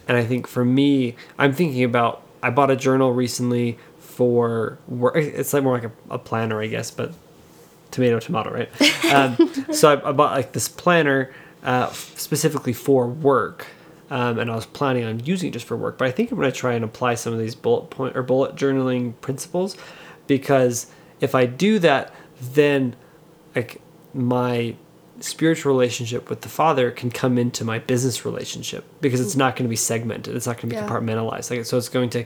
and 0.08 0.16
i 0.16 0.24
think 0.24 0.46
for 0.46 0.64
me 0.64 1.14
i'm 1.38 1.52
thinking 1.52 1.84
about 1.84 2.22
i 2.44 2.50
bought 2.50 2.70
a 2.70 2.76
journal 2.76 3.12
recently 3.12 3.78
for 3.98 4.78
work 4.86 5.16
it's 5.16 5.52
like 5.52 5.62
more 5.62 5.74
like 5.74 5.84
a, 5.84 5.92
a 6.10 6.18
planner 6.18 6.60
i 6.62 6.66
guess 6.66 6.90
but 6.90 7.12
tomato 7.90 8.18
tomato 8.18 8.50
right 8.50 8.70
um, 9.12 9.36
so 9.72 9.92
I, 9.92 10.08
I 10.08 10.12
bought 10.12 10.32
like 10.32 10.52
this 10.52 10.68
planner 10.68 11.32
uh, 11.62 11.90
specifically 11.92 12.72
for 12.72 13.06
work 13.06 13.66
um, 14.10 14.38
and 14.38 14.50
I 14.50 14.54
was 14.54 14.66
planning 14.66 15.04
on 15.04 15.24
using 15.24 15.48
it 15.48 15.52
just 15.52 15.66
for 15.66 15.76
work. 15.76 15.98
But 15.98 16.08
I 16.08 16.10
think 16.10 16.30
I'm 16.30 16.38
going 16.38 16.50
to 16.50 16.56
try 16.56 16.74
and 16.74 16.84
apply 16.84 17.14
some 17.14 17.32
of 17.32 17.38
these 17.38 17.54
bullet 17.54 17.90
point 17.90 18.16
or 18.16 18.22
bullet 18.22 18.54
journaling 18.54 19.18
principles, 19.20 19.76
because 20.26 20.86
if 21.20 21.34
I 21.34 21.46
do 21.46 21.78
that, 21.80 22.12
then 22.40 22.96
like 23.56 23.80
my 24.12 24.76
spiritual 25.20 25.72
relationship 25.72 26.28
with 26.28 26.40
the 26.40 26.48
father 26.48 26.90
can 26.90 27.10
come 27.10 27.38
into 27.38 27.64
my 27.64 27.78
business 27.78 28.24
relationship 28.24 28.84
because 29.00 29.20
it's 29.20 29.34
mm. 29.34 29.38
not 29.38 29.54
going 29.54 29.64
to 29.64 29.68
be 29.68 29.76
segmented 29.76 30.34
it's 30.34 30.46
not 30.46 30.56
going 30.56 30.68
to 30.68 30.74
be 30.74 30.76
Yeah. 30.76 30.88
compartmentalized 30.88 31.50
like 31.50 31.64
so 31.64 31.78
it's 31.78 31.88
going 31.88 32.10
to 32.10 32.24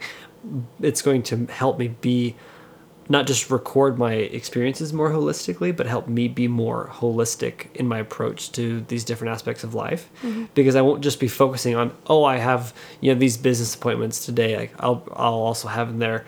it's 0.81 1.03
going 1.03 1.23
to 1.25 1.47
help 1.47 1.79
me 1.79 1.89
be 1.89 2.35
not 3.11 3.27
just 3.27 3.51
record 3.51 3.99
my 3.99 4.13
experiences 4.15 4.93
more 4.93 5.11
holistically 5.11 5.75
but 5.75 5.87
help 5.87 6.09
me 6.09 6.29
be 6.29 6.49
more 6.49 6.91
holistic 6.95 7.67
in 7.75 7.87
my 7.87 7.99
approach 7.99 8.53
to 8.53 8.81
these 8.89 9.05
different 9.05 9.33
aspects 9.33 9.65
of 9.65 9.75
life. 9.75 10.09
Mm-hmm. 10.23 10.47
Because 10.55 10.75
i 10.75 10.81
won't 10.81 11.03
just 11.03 11.21
be 11.21 11.29
focusing 11.29 11.77
on 11.77 11.95
oh 12.07 12.25
i 12.25 12.39
have 12.39 12.73
you 13.01 13.13
know 13.13 13.19
these 13.19 13.37
business 13.37 13.75
appointments 13.75 14.25
today 14.25 14.57
like 14.57 14.75
i'll 14.81 15.07
i'll 15.13 15.35
also 15.35 15.69
have 15.69 15.91
in 15.91 15.99
there 15.99 16.25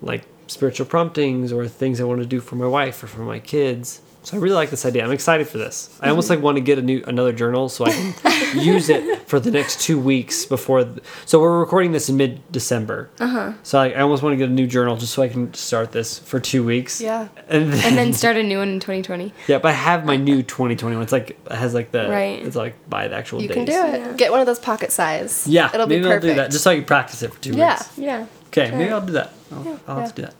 like 0.00 0.24
spiritual 0.46 0.86
promptings 0.86 1.52
or 1.52 1.66
things 1.66 2.00
i 2.00 2.04
want 2.04 2.20
to 2.20 2.26
do 2.26 2.38
for 2.40 2.54
my 2.54 2.66
wife 2.66 3.02
or 3.02 3.06
for 3.08 3.22
my 3.22 3.40
kids 3.40 4.00
so 4.24 4.36
i 4.36 4.40
really 4.40 4.54
like 4.54 4.70
this 4.70 4.84
idea 4.86 5.04
i'm 5.04 5.12
excited 5.12 5.46
for 5.46 5.58
this 5.58 5.96
i 6.00 6.08
almost 6.08 6.30
like 6.30 6.40
want 6.40 6.56
to 6.56 6.60
get 6.62 6.78
a 6.78 6.82
new 6.82 7.02
another 7.06 7.32
journal 7.32 7.68
so 7.68 7.84
i 7.84 7.90
can 7.92 8.58
use 8.60 8.88
it 8.88 9.20
for 9.28 9.38
the 9.38 9.50
next 9.50 9.80
two 9.80 9.98
weeks 9.98 10.44
before 10.46 10.82
th- 10.84 10.98
so 11.26 11.40
we're 11.40 11.60
recording 11.60 11.92
this 11.92 12.08
in 12.08 12.16
mid-december 12.16 13.10
uh-huh 13.20 13.52
so 13.62 13.78
I, 13.78 13.90
I 13.90 14.00
almost 14.00 14.22
want 14.22 14.32
to 14.32 14.36
get 14.36 14.48
a 14.48 14.52
new 14.52 14.66
journal 14.66 14.96
just 14.96 15.12
so 15.12 15.22
i 15.22 15.28
can 15.28 15.52
start 15.54 15.92
this 15.92 16.18
for 16.18 16.40
two 16.40 16.64
weeks 16.64 17.00
Yeah. 17.00 17.28
and 17.48 17.72
then, 17.72 17.84
And 17.86 17.98
then 17.98 18.12
start 18.12 18.36
a 18.36 18.42
new 18.42 18.58
one 18.58 18.68
in 18.68 18.80
2020. 18.80 19.32
yeah 19.46 19.58
but 19.58 19.68
i 19.68 19.72
have 19.72 20.04
my 20.04 20.16
new 20.16 20.42
2021 20.42 21.02
it's 21.02 21.12
like 21.12 21.30
it 21.30 21.52
has 21.52 21.74
like 21.74 21.90
the 21.92 22.08
Right. 22.08 22.40
it's 22.44 22.56
like 22.56 22.74
by 22.88 23.08
the 23.08 23.16
actual 23.16 23.42
You 23.42 23.48
days 23.48 23.54
can 23.56 23.64
do 23.66 23.72
it. 23.72 24.00
Yeah. 24.00 24.12
Get 24.16 24.30
one 24.30 24.40
of 24.40 24.46
those 24.46 24.58
pocket 24.58 24.90
size. 24.92 25.46
yeah 25.46 25.70
It'll 25.74 25.86
be 25.86 25.96
maybe 25.96 26.04
perfect. 26.08 26.24
i'll 26.24 26.30
do 26.30 26.34
that 26.36 26.50
just 26.50 26.64
so 26.64 26.70
i 26.70 26.76
can 26.76 26.84
practice 26.84 27.22
it 27.22 27.32
for 27.32 27.40
two 27.40 27.52
Yeah. 27.52 27.74
weeks 27.76 27.98
Yeah. 27.98 28.18
Yeah. 28.20 28.26
Okay 28.48 28.70
maybe 28.70 28.90
i'll 28.90 29.00
do 29.04 29.12
that 29.14 29.32
i'll, 29.52 29.80
I'll 29.86 30.00
have 30.00 30.14
to 30.14 30.22
do 30.22 30.26
that 30.28 30.34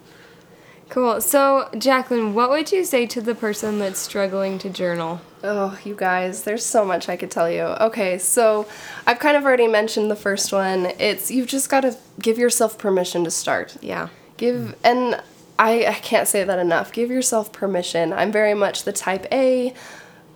Cool. 0.94 1.20
So, 1.20 1.68
Jacqueline, 1.76 2.34
what 2.34 2.50
would 2.50 2.70
you 2.70 2.84
say 2.84 3.04
to 3.06 3.20
the 3.20 3.34
person 3.34 3.80
that's 3.80 3.98
struggling 3.98 4.60
to 4.60 4.70
journal? 4.70 5.20
Oh, 5.42 5.76
you 5.82 5.96
guys, 5.96 6.44
there's 6.44 6.64
so 6.64 6.84
much 6.84 7.08
I 7.08 7.16
could 7.16 7.32
tell 7.32 7.50
you. 7.50 7.62
Okay, 7.62 8.16
so 8.16 8.68
I've 9.04 9.18
kind 9.18 9.36
of 9.36 9.42
already 9.42 9.66
mentioned 9.66 10.08
the 10.08 10.14
first 10.14 10.52
one. 10.52 10.92
It's 11.00 11.32
you've 11.32 11.48
just 11.48 11.68
got 11.68 11.80
to 11.80 11.96
give 12.20 12.38
yourself 12.38 12.78
permission 12.78 13.24
to 13.24 13.32
start. 13.32 13.76
Yeah. 13.80 14.10
Give 14.36 14.76
and 14.84 15.20
I, 15.58 15.84
I 15.84 15.94
can't 15.94 16.28
say 16.28 16.44
that 16.44 16.60
enough. 16.60 16.92
Give 16.92 17.10
yourself 17.10 17.52
permission. 17.52 18.12
I'm 18.12 18.30
very 18.30 18.54
much 18.54 18.84
the 18.84 18.92
type 18.92 19.26
A, 19.32 19.74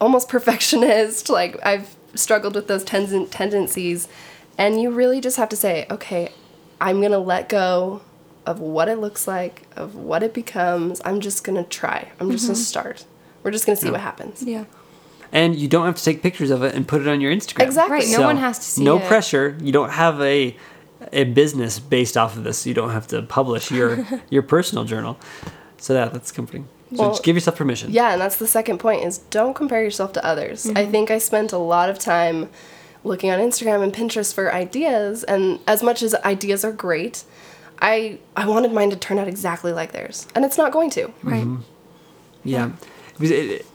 almost 0.00 0.28
perfectionist. 0.36 1.30
Like 1.30 1.56
I've 1.64 1.94
struggled 2.16 2.56
with 2.56 2.66
those 2.66 2.82
ten- 2.82 3.28
tendencies, 3.28 4.08
and 4.58 4.82
you 4.82 4.90
really 4.90 5.20
just 5.20 5.36
have 5.36 5.50
to 5.50 5.56
say, 5.56 5.86
okay, 5.88 6.32
I'm 6.80 7.00
gonna 7.00 7.20
let 7.20 7.48
go 7.48 8.02
of 8.48 8.60
what 8.60 8.88
it 8.88 8.98
looks 8.98 9.28
like, 9.28 9.66
of 9.76 9.94
what 9.94 10.22
it 10.22 10.32
becomes. 10.32 11.02
I'm 11.04 11.20
just 11.20 11.44
gonna 11.44 11.64
try. 11.64 12.10
I'm 12.18 12.30
just 12.30 12.46
gonna 12.46 12.54
mm-hmm. 12.54 12.62
start. 12.62 13.04
We're 13.42 13.50
just 13.50 13.66
gonna 13.66 13.76
see 13.76 13.90
what 13.90 14.00
happens. 14.00 14.42
Yeah. 14.42 14.64
and 15.30 15.54
you 15.54 15.68
don't 15.68 15.84
have 15.84 15.96
to 15.96 16.02
take 16.02 16.22
pictures 16.22 16.50
of 16.50 16.62
it 16.62 16.74
and 16.74 16.88
put 16.88 17.02
it 17.02 17.08
on 17.08 17.20
your 17.20 17.30
Instagram. 17.30 17.64
Exactly. 17.66 17.98
Right. 17.98 18.08
No 18.08 18.22
one 18.22 18.38
has 18.38 18.58
to 18.58 18.64
see 18.64 18.84
no 18.84 18.98
it. 18.98 19.04
pressure. 19.04 19.58
You 19.60 19.70
don't 19.70 19.90
have 19.90 20.18
a 20.22 20.56
a 21.12 21.24
business 21.24 21.78
based 21.78 22.16
off 22.16 22.38
of 22.38 22.44
this. 22.44 22.66
You 22.66 22.72
don't 22.72 22.90
have 22.90 23.06
to 23.08 23.20
publish 23.20 23.70
your 23.70 24.06
your 24.30 24.42
personal 24.42 24.84
journal. 24.84 25.18
So 25.76 25.92
that 25.92 26.14
that's 26.14 26.32
comforting. 26.32 26.68
So 26.90 27.02
Well, 27.02 27.10
just 27.10 27.24
give 27.24 27.36
yourself 27.36 27.58
permission. 27.58 27.92
Yeah, 27.92 28.12
and 28.12 28.20
that's 28.20 28.36
the 28.36 28.46
second 28.46 28.78
point 28.78 29.04
is 29.04 29.18
don't 29.18 29.52
compare 29.52 29.82
yourself 29.82 30.14
to 30.14 30.24
others. 30.24 30.64
I 30.64 30.70
mm-hmm. 30.72 30.90
think 30.90 31.10
I 31.10 31.18
spent 31.18 31.52
a 31.52 31.58
lot 31.58 31.90
of 31.90 31.98
time 31.98 32.48
looking 33.04 33.30
on 33.30 33.40
Instagram 33.40 33.82
and 33.82 33.92
Pinterest 33.92 34.32
for 34.32 34.54
ideas 34.54 35.22
and 35.24 35.60
as 35.66 35.82
much 35.82 36.02
as 36.02 36.14
ideas 36.14 36.64
are 36.64 36.72
great, 36.72 37.24
I 37.80 38.18
I 38.36 38.46
wanted 38.46 38.72
mine 38.72 38.90
to 38.90 38.96
turn 38.96 39.18
out 39.18 39.28
exactly 39.28 39.72
like 39.72 39.92
theirs. 39.92 40.26
And 40.34 40.44
it's 40.44 40.58
not 40.58 40.72
going 40.72 40.90
to. 40.90 41.12
Right. 41.22 41.44
Mm-hmm. 41.44 41.62
Yeah. 42.44 42.70
Because 43.14 43.30
it, 43.32 43.50
it- 43.50 43.66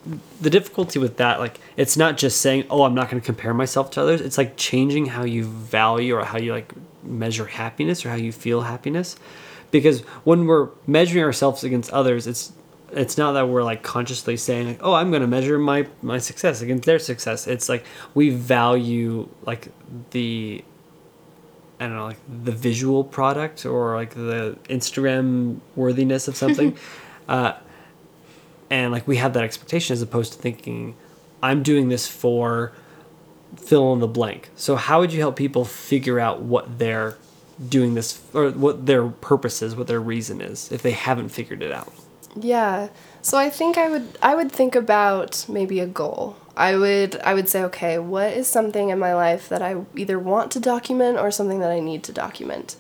the 0.41 0.49
difficulty 0.49 0.99
with 0.99 1.17
that, 1.17 1.39
like, 1.39 1.59
it's 1.77 1.95
not 1.97 2.17
just 2.17 2.41
saying, 2.41 2.65
"Oh, 2.69 2.83
I'm 2.83 2.93
not 2.93 3.09
going 3.09 3.21
to 3.21 3.25
compare 3.25 3.53
myself 3.53 3.91
to 3.91 4.01
others." 4.01 4.19
It's 4.21 4.37
like 4.37 4.57
changing 4.57 5.05
how 5.07 5.23
you 5.23 5.45
value 5.45 6.15
or 6.15 6.23
how 6.25 6.37
you 6.37 6.51
like 6.53 6.71
measure 7.03 7.45
happiness 7.45 8.05
or 8.05 8.09
how 8.09 8.15
you 8.15 8.31
feel 8.31 8.61
happiness. 8.61 9.15
Because 9.71 10.01
when 10.25 10.45
we're 10.47 10.69
measuring 10.87 11.23
ourselves 11.23 11.63
against 11.63 11.91
others, 11.91 12.27
it's 12.27 12.51
it's 12.91 13.17
not 13.17 13.31
that 13.33 13.47
we're 13.49 13.63
like 13.63 13.81
consciously 13.83 14.35
saying, 14.37 14.67
like, 14.67 14.79
"Oh, 14.81 14.93
I'm 14.93 15.09
going 15.11 15.21
to 15.21 15.27
measure 15.27 15.57
my 15.57 15.87
my 16.01 16.17
success 16.19 16.61
against 16.61 16.85
their 16.85 16.99
success." 16.99 17.47
It's 17.47 17.67
like 17.69 17.85
we 18.13 18.29
value 18.29 19.27
like 19.45 19.69
the 20.11 20.63
I 21.80 21.88
don't 21.88 21.95
know, 21.95 22.05
like 22.05 22.19
the 22.43 22.51
visual 22.51 23.03
product 23.03 23.65
or 23.65 23.95
like 23.95 24.13
the 24.13 24.57
Instagram 24.69 25.59
worthiness 25.76 26.28
of 26.28 26.36
something. 26.36 26.78
uh, 27.28 27.53
and 28.69 28.91
like 28.91 29.07
we 29.07 29.17
have 29.17 29.34
that 29.34 29.43
expectation 29.43 29.93
as 29.93 30.01
opposed 30.01 30.34
to 30.34 30.39
thinking, 30.39 30.95
I'm 31.41 31.63
doing 31.63 31.89
this 31.89 32.07
for 32.07 32.71
fill 33.57 33.93
in 33.93 33.99
the 33.99 34.07
blank. 34.07 34.49
So, 34.55 34.76
how 34.76 34.99
would 34.99 35.13
you 35.13 35.19
help 35.19 35.36
people 35.36 35.65
figure 35.65 36.19
out 36.19 36.41
what 36.41 36.80
they're 36.80 37.17
doing 37.69 37.93
this 37.93 38.21
or 38.34 38.49
what 38.51 38.86
their 38.86 39.07
purpose 39.07 39.61
is, 39.61 39.76
what 39.76 39.88
their 39.88 40.01
reason 40.01 40.41
is, 40.41 40.71
if 40.71 40.82
they 40.82 40.91
haven't 40.91 41.30
figured 41.30 41.61
it 41.61 41.71
out? 41.71 41.93
Yeah. 42.36 42.89
So 43.21 43.38
I 43.38 43.49
think 43.49 43.78
I 43.78 43.89
would 43.89 44.17
I 44.21 44.36
would 44.36 44.51
think 44.51 44.76
about 44.76 45.45
maybe 45.47 45.80
a 45.80 45.86
goal. 45.86 46.36
I 46.55 46.75
would 46.75 47.19
I 47.21 47.33
would 47.33 47.49
say 47.49 47.63
okay, 47.63 47.97
what 47.99 48.33
is 48.33 48.47
something 48.47 48.89
in 48.89 48.99
my 48.99 49.13
life 49.13 49.49
that 49.49 49.61
I 49.61 49.77
either 49.95 50.19
want 50.19 50.51
to 50.51 50.59
document 50.59 51.17
or 51.17 51.31
something 51.31 51.59
that 51.59 51.71
I 51.71 51.79
need 51.79 52.03
to 52.03 52.11
document. 52.11 52.75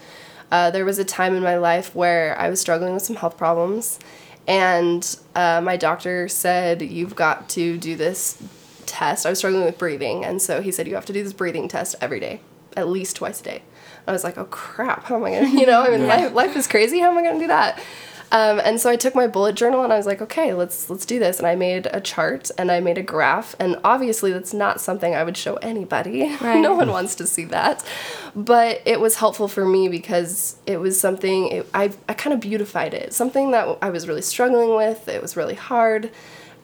Uh, 0.51 0.69
there 0.69 0.85
was 0.85 0.99
a 0.99 1.05
time 1.05 1.35
in 1.35 1.41
my 1.41 1.57
life 1.57 1.95
where 1.95 2.37
I 2.39 2.49
was 2.49 2.61
struggling 2.61 2.93
with 2.93 3.01
some 3.01 3.15
health 3.15 3.37
problems, 3.37 3.99
and 4.47 5.17
uh, 5.33 5.61
my 5.63 5.77
doctor 5.77 6.27
said 6.27 6.83
you've 6.83 7.15
got 7.15 7.49
to 7.49 7.77
do 7.77 7.95
this 7.95 8.41
test. 8.85 9.25
I 9.25 9.29
was 9.31 9.39
struggling 9.39 9.65
with 9.65 9.79
breathing, 9.79 10.23
and 10.23 10.39
so 10.39 10.61
he 10.61 10.71
said 10.71 10.87
you 10.87 10.93
have 10.93 11.05
to 11.07 11.13
do 11.13 11.23
this 11.23 11.33
breathing 11.33 11.67
test 11.67 11.95
every 11.99 12.19
day, 12.19 12.41
at 12.77 12.87
least 12.87 13.15
twice 13.15 13.41
a 13.41 13.43
day. 13.43 13.63
I 14.05 14.11
was 14.11 14.23
like, 14.23 14.37
oh 14.37 14.45
crap, 14.45 15.05
how 15.05 15.15
am 15.15 15.23
I 15.23 15.31
gonna, 15.31 15.49
you 15.59 15.65
know, 15.65 15.81
I 15.81 15.89
mean, 15.89 16.07
life, 16.07 16.33
life 16.33 16.55
is 16.55 16.67
crazy. 16.67 16.99
How 16.99 17.09
am 17.09 17.17
I 17.17 17.23
gonna 17.23 17.39
do 17.39 17.47
that? 17.47 17.81
Um, 18.33 18.59
and 18.65 18.81
so 18.81 18.89
I 18.89 18.95
took 18.95 19.13
my 19.13 19.27
bullet 19.27 19.55
journal 19.55 19.83
and 19.83 19.93
I 19.93 19.97
was 19.97 20.07
like, 20.07 20.19
okay, 20.19 20.55
let's 20.55 20.89
let's 20.89 21.05
do 21.05 21.19
this. 21.19 21.37
And 21.37 21.45
I 21.45 21.53
made 21.53 21.87
a 21.93 22.01
chart 22.01 22.49
and 22.57 22.71
I 22.71 22.79
made 22.79 22.97
a 22.97 23.03
graph. 23.03 23.55
And 23.59 23.77
obviously, 23.83 24.33
that's 24.33 24.55
not 24.55 24.81
something 24.81 25.13
I 25.13 25.23
would 25.23 25.37
show 25.37 25.55
anybody. 25.57 26.35
Right. 26.43 26.59
no 26.59 26.73
one 26.73 26.89
wants 26.89 27.15
to 27.15 27.27
see 27.27 27.45
that. 27.45 27.85
But 28.35 28.81
it 28.85 28.99
was 28.99 29.15
helpful 29.17 29.47
for 29.47 29.65
me 29.65 29.87
because 29.87 30.57
it 30.65 30.77
was 30.77 30.99
something 30.99 31.47
it, 31.49 31.69
I 31.75 31.91
I 32.09 32.15
kind 32.15 32.33
of 32.33 32.39
beautified 32.39 32.95
it. 32.95 33.13
Something 33.13 33.51
that 33.51 33.77
I 33.83 33.91
was 33.91 34.07
really 34.07 34.23
struggling 34.23 34.75
with. 34.75 35.07
It 35.07 35.21
was 35.21 35.37
really 35.37 35.53
hard. 35.55 36.09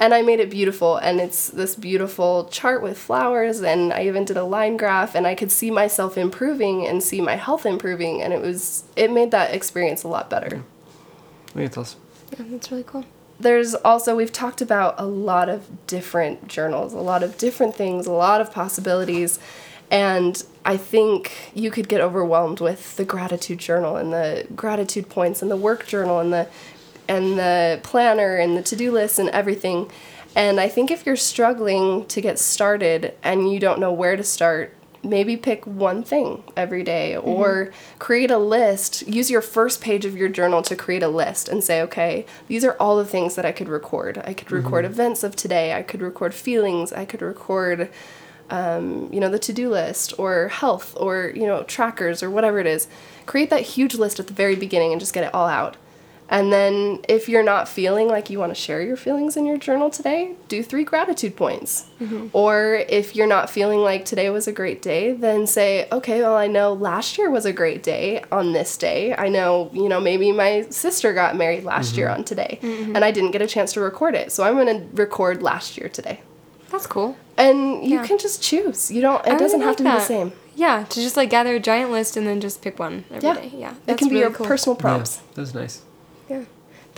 And 0.02 0.14
I 0.14 0.22
made 0.22 0.40
it 0.40 0.50
beautiful, 0.50 0.96
and 0.96 1.20
it's 1.20 1.50
this 1.50 1.76
beautiful 1.76 2.46
chart 2.46 2.82
with 2.82 2.98
flowers, 2.98 3.62
and 3.62 3.92
I 3.92 4.04
even 4.08 4.24
did 4.24 4.38
a 4.38 4.46
line 4.46 4.78
graph, 4.78 5.14
and 5.14 5.28
I 5.28 5.36
could 5.36 5.52
see 5.52 5.72
myself 5.72 6.18
improving 6.18 6.88
and 6.88 7.04
see 7.04 7.20
my 7.20 7.36
health 7.36 7.66
improving, 7.66 8.22
and 8.22 8.32
it 8.32 8.42
was 8.42 8.86
it 8.96 9.12
made 9.12 9.32
that 9.32 9.54
experience 9.54 10.04
a 10.04 10.08
lot 10.08 10.30
better. 10.30 10.64
I 11.50 11.52
think 11.54 11.66
it's 11.68 11.78
awesome. 11.78 12.00
Yeah, 12.38 12.45
that's 12.50 12.72
really 12.72 12.84
cool. 12.84 13.06
there's 13.39 13.74
also 13.76 14.16
we've 14.16 14.32
talked 14.34 14.62
about 14.62 14.95
a 15.00 15.06
lot 15.06 15.50
of 15.50 15.66
different 15.88 16.47
journals 16.47 16.93
a 16.93 17.00
lot 17.00 17.24
of 17.24 17.38
different 17.38 17.74
things 17.76 18.06
a 18.06 18.12
lot 18.12 18.39
of 18.41 18.52
possibilities 18.52 19.39
and 19.89 20.43
i 20.66 20.76
think 20.78 21.52
you 21.56 21.72
could 21.72 21.88
get 21.89 22.02
overwhelmed 22.02 22.60
with 22.60 22.95
the 22.97 23.06
gratitude 23.06 23.58
journal 23.58 23.95
and 23.95 24.14
the 24.14 24.45
gratitude 24.56 25.10
points 25.10 25.41
and 25.41 25.50
the 25.50 25.56
work 25.58 25.88
journal 25.88 26.20
and 26.20 26.32
the 26.34 26.47
and 27.08 27.39
the 27.39 27.80
planner 27.82 28.36
and 28.36 28.56
the 28.58 28.62
to-do 28.62 28.91
list 28.91 29.18
and 29.18 29.30
everything 29.30 29.89
and 30.36 30.60
i 30.60 30.68
think 30.68 30.91
if 30.91 31.06
you're 31.06 31.16
struggling 31.16 32.06
to 32.06 32.22
get 32.22 32.38
started 32.38 33.16
and 33.24 33.52
you 33.52 33.60
don't 33.60 33.80
know 33.80 33.91
where 33.91 34.16
to 34.16 34.24
start 34.24 34.74
maybe 35.04 35.38
pick 35.38 35.66
one 35.66 36.04
thing 36.04 36.43
every 36.56 36.84
day 36.84 37.16
or 37.16 37.72
create 38.00 38.32
a 38.32 38.38
list. 38.38 39.08
Use 39.08 39.32
your 39.32 39.41
first 39.41 39.82
page 39.82 40.06
of 40.06 40.18
your 40.18 40.30
journal 40.30 40.62
to 40.64 40.76
create 40.76 41.04
a 41.04 41.08
list 41.08 41.50
and 41.50 41.64
say 41.64 41.82
okay 41.82 42.26
these 42.47 42.66
are 42.66 42.76
all 42.80 42.97
the 42.97 43.06
things 43.06 43.36
that 43.36 43.45
i 43.45 43.52
could 43.52 43.70
record. 43.70 44.22
I 44.26 44.34
could 44.34 44.52
record 44.52 44.86
events 44.86 45.24
of 45.24 45.36
today. 45.36 45.74
I 45.74 45.84
could 45.84 46.02
record 46.02 46.34
feelings. 46.34 46.91
I 46.93 47.06
could 47.06 47.22
record 47.22 47.89
um, 48.50 49.10
you 49.14 49.20
know 49.20 49.30
the 49.30 49.39
to-do 49.39 49.70
list 49.70 50.18
or 50.18 50.47
health 50.47 50.95
or 50.97 51.32
you 51.36 51.45
know 51.45 51.64
trackers 51.64 52.24
or 52.24 52.30
whatever 52.30 52.60
it 52.60 52.68
is. 52.68 52.88
Create 53.26 53.50
that 53.52 53.62
huge 53.62 53.95
list 53.95 54.20
at 54.20 54.28
the 54.28 54.34
very 54.34 54.56
beginning 54.56 54.91
and 54.91 55.00
just 55.00 55.14
get 55.14 55.24
it 55.24 55.34
all 55.34 55.47
out 55.47 55.78
and 56.30 56.54
then 56.54 57.00
if 57.08 57.28
you're 57.28 57.44
not 57.44 57.68
feeling 57.68 58.08
like 58.08 58.30
you 58.30 58.38
want 58.40 58.52
to 58.52 58.56
share 58.56 58.82
your 58.82 58.96
feelings 58.96 59.36
in 59.36 59.46
your 59.46 59.58
journal 59.58 59.90
today, 59.90 60.36
do 60.48 60.62
three 60.62 60.84
gratitude 60.84 61.36
points. 61.36 61.90
Mm-hmm. 62.00 62.28
Or 62.34 62.84
if 62.88 63.16
you're 63.16 63.28
not 63.28 63.50
feeling 63.50 63.80
like 63.80 64.06
today 64.06 64.30
was 64.30 64.48
a 64.48 64.52
great 64.52 64.82
day, 64.82 65.12
then 65.14 65.48
say, 65.48 65.88
okay, 65.92 66.22
well, 66.22 66.36
I 66.36 66.46
know 66.48 66.74
last 66.74 67.18
year 67.18 67.32
was 67.32 67.46
a 67.46 67.54
great 67.54 67.82
day 67.82 68.24
on 68.32 68.54
this 68.54 68.78
day. 68.78 69.16
I 69.16 69.28
know, 69.30 69.72
you 69.74 69.90
know, 69.90 70.00
maybe 70.00 70.32
my 70.32 70.68
sister 70.70 71.14
got 71.14 71.36
married 71.36 71.64
last 71.64 71.98
year 71.98 72.08
mm-hmm. 72.08 72.20
on 72.20 72.24
today 72.26 72.60
mm-hmm. 72.62 72.96
and 72.96 73.04
I 73.04 73.10
didn't 73.12 73.32
get 73.32 73.42
a 73.42 73.48
chance 73.48 73.74
to 73.74 73.82
record 73.82 74.14
it. 74.14 74.32
So 74.32 74.44
I'm 74.44 74.54
going 74.54 74.68
to 74.68 74.96
record 74.96 75.42
last 75.42 75.78
year 75.78 75.90
today. 75.90 76.22
That's 76.70 76.86
cool. 76.86 77.18
And 77.38 77.84
you 77.84 77.96
Yeah. 77.96 78.06
can 78.06 78.20
just 78.20 78.44
choose. 78.44 78.92
You 78.92 79.02
don't, 79.02 79.26
it 79.26 79.34
I 79.34 79.38
doesn't 79.38 79.60
really 79.60 79.68
have 79.68 79.78
to 79.78 79.84
like 79.84 79.94
be 79.94 80.00
the 80.00 80.06
same. 80.06 80.32
Yeah, 80.56 80.84
to 80.84 81.02
just 81.02 81.18
like 81.18 81.30
gather 81.30 81.56
a 81.56 81.60
giant 81.60 81.90
list 81.90 82.18
and 82.18 82.28
then 82.28 82.42
just 82.42 82.62
pick 82.62 82.78
one 82.78 83.06
every 83.12 83.28
Yeah. 83.28 83.34
day. 83.36 83.52
Yeah, 83.56 83.72
it 83.72 83.76
that's 83.86 84.00
can 84.00 84.10
be 84.10 84.16
really 84.16 84.28
your 84.28 84.32
cool. 84.32 84.46
personal 84.46 84.76
prompts. 84.76 85.16
Yeah, 85.18 85.22
that 85.36 85.42
was 85.42 85.56
nice. 85.56 85.82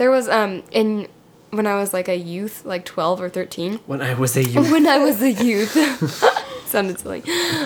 Yeah, 0.01 0.07
there 0.07 0.11
was 0.11 0.27
um 0.29 0.63
in 0.71 1.07
when 1.51 1.67
I 1.67 1.75
was 1.75 1.93
like 1.93 2.07
a 2.07 2.15
youth, 2.15 2.65
like 2.65 2.85
twelve 2.85 3.21
or 3.21 3.29
thirteen. 3.29 3.79
When 3.85 4.01
I 4.01 4.13
was 4.13 4.35
a 4.37 4.43
youth. 4.43 4.71
when 4.71 4.87
I 4.87 4.97
was 4.97 5.21
a 5.21 5.31
youth. 5.31 5.73
Sounded 6.65 6.99
silly. 6.99 7.21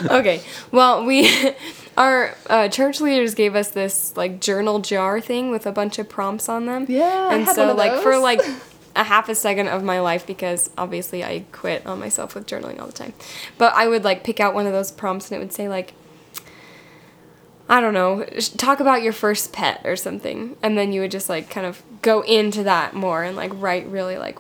Okay. 0.10 0.42
Well, 0.72 1.06
we 1.06 1.30
our 1.98 2.36
uh, 2.50 2.68
church 2.70 3.00
leaders 3.00 3.36
gave 3.36 3.56
us 3.56 3.70
this 3.70 4.18
like 4.18 4.42
journal 4.42 4.80
jar 4.80 5.22
thing 5.22 5.52
with 5.52 5.66
a 5.68 5.72
bunch 5.72 6.00
of 6.00 6.10
prompts 6.10 6.50
on 6.50 6.66
them. 6.66 6.86
Yeah, 6.90 7.28
I 7.30 7.36
And 7.36 7.46
had 7.46 7.56
so 7.56 7.62
one 7.62 7.70
of 7.72 7.78
like 7.78 8.02
for 8.02 8.18
like 8.18 8.42
a 8.96 9.04
half 9.04 9.30
a 9.30 9.36
second 9.36 9.68
of 9.68 9.84
my 9.84 10.00
life 10.00 10.26
because 10.26 10.70
obviously 10.78 11.24
I 11.24 11.46
quit 11.52 11.86
on 11.86 12.00
myself 12.00 12.34
with 12.34 12.48
journaling 12.48 12.80
all 12.80 12.88
the 12.88 12.94
time. 12.94 13.14
But 13.58 13.74
I 13.76 13.88
would 13.88 14.04
like 14.04 14.24
pick 14.24 14.40
out 14.40 14.56
one 14.56 14.66
of 14.66 14.74
those 14.74 14.92
prompts 14.92 15.30
and 15.30 15.38
it 15.38 15.40
would 15.40 15.54
say 15.54 15.70
like 15.70 15.94
I 17.68 17.82
don't 17.82 17.94
know, 17.96 18.24
talk 18.58 18.80
about 18.80 19.02
your 19.02 19.14
first 19.14 19.52
pet 19.52 19.82
or 19.86 19.96
something. 19.96 20.56
And 20.62 20.78
then 20.78 20.94
you 20.94 21.02
would 21.02 21.12
just 21.12 21.30
like 21.30 21.50
kind 21.50 21.66
of 21.66 21.82
go 22.04 22.22
into 22.22 22.64
that 22.64 22.94
more 22.94 23.24
and 23.24 23.36
like 23.36 23.52
write 23.56 23.88
really 23.88 24.18
like 24.18 24.38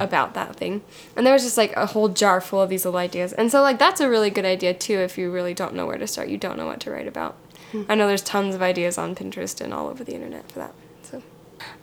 about 0.00 0.34
that 0.34 0.56
thing. 0.56 0.82
And 1.14 1.24
there 1.24 1.32
was 1.32 1.44
just 1.44 1.56
like 1.56 1.72
a 1.76 1.86
whole 1.86 2.08
jar 2.08 2.40
full 2.40 2.60
of 2.60 2.68
these 2.68 2.84
little 2.84 2.98
ideas. 2.98 3.32
And 3.32 3.52
so 3.52 3.62
like 3.62 3.78
that's 3.78 4.00
a 4.00 4.08
really 4.10 4.30
good 4.30 4.44
idea 4.44 4.74
too 4.74 4.98
if 4.98 5.16
you 5.16 5.30
really 5.30 5.54
don't 5.54 5.74
know 5.74 5.86
where 5.86 5.98
to 5.98 6.06
start. 6.06 6.28
You 6.28 6.36
don't 6.36 6.56
know 6.56 6.66
what 6.66 6.80
to 6.80 6.90
write 6.90 7.06
about. 7.06 7.36
I 7.88 7.94
know 7.94 8.06
there's 8.06 8.22
tons 8.22 8.54
of 8.54 8.62
ideas 8.62 8.98
on 8.98 9.14
Pinterest 9.14 9.60
and 9.60 9.74
all 9.74 9.88
over 9.88 10.04
the 10.04 10.14
internet 10.14 10.50
for 10.50 10.60
that. 10.60 10.74
So 11.02 11.22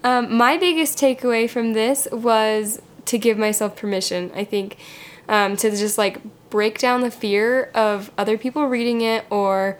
um, 0.04 0.36
my 0.36 0.58
biggest 0.58 0.98
takeaway 0.98 1.50
from 1.50 1.74
this 1.74 2.08
was 2.12 2.82
to 3.06 3.18
give 3.18 3.38
myself 3.38 3.76
permission. 3.76 4.32
I 4.34 4.44
think 4.44 4.78
um, 5.28 5.56
to 5.58 5.70
just 5.70 5.98
like 5.98 6.22
break 6.50 6.80
down 6.80 7.02
the 7.02 7.12
fear 7.12 7.72
of 7.74 8.12
other 8.18 8.38
people 8.38 8.68
reading 8.68 9.02
it 9.02 9.26
or 9.30 9.80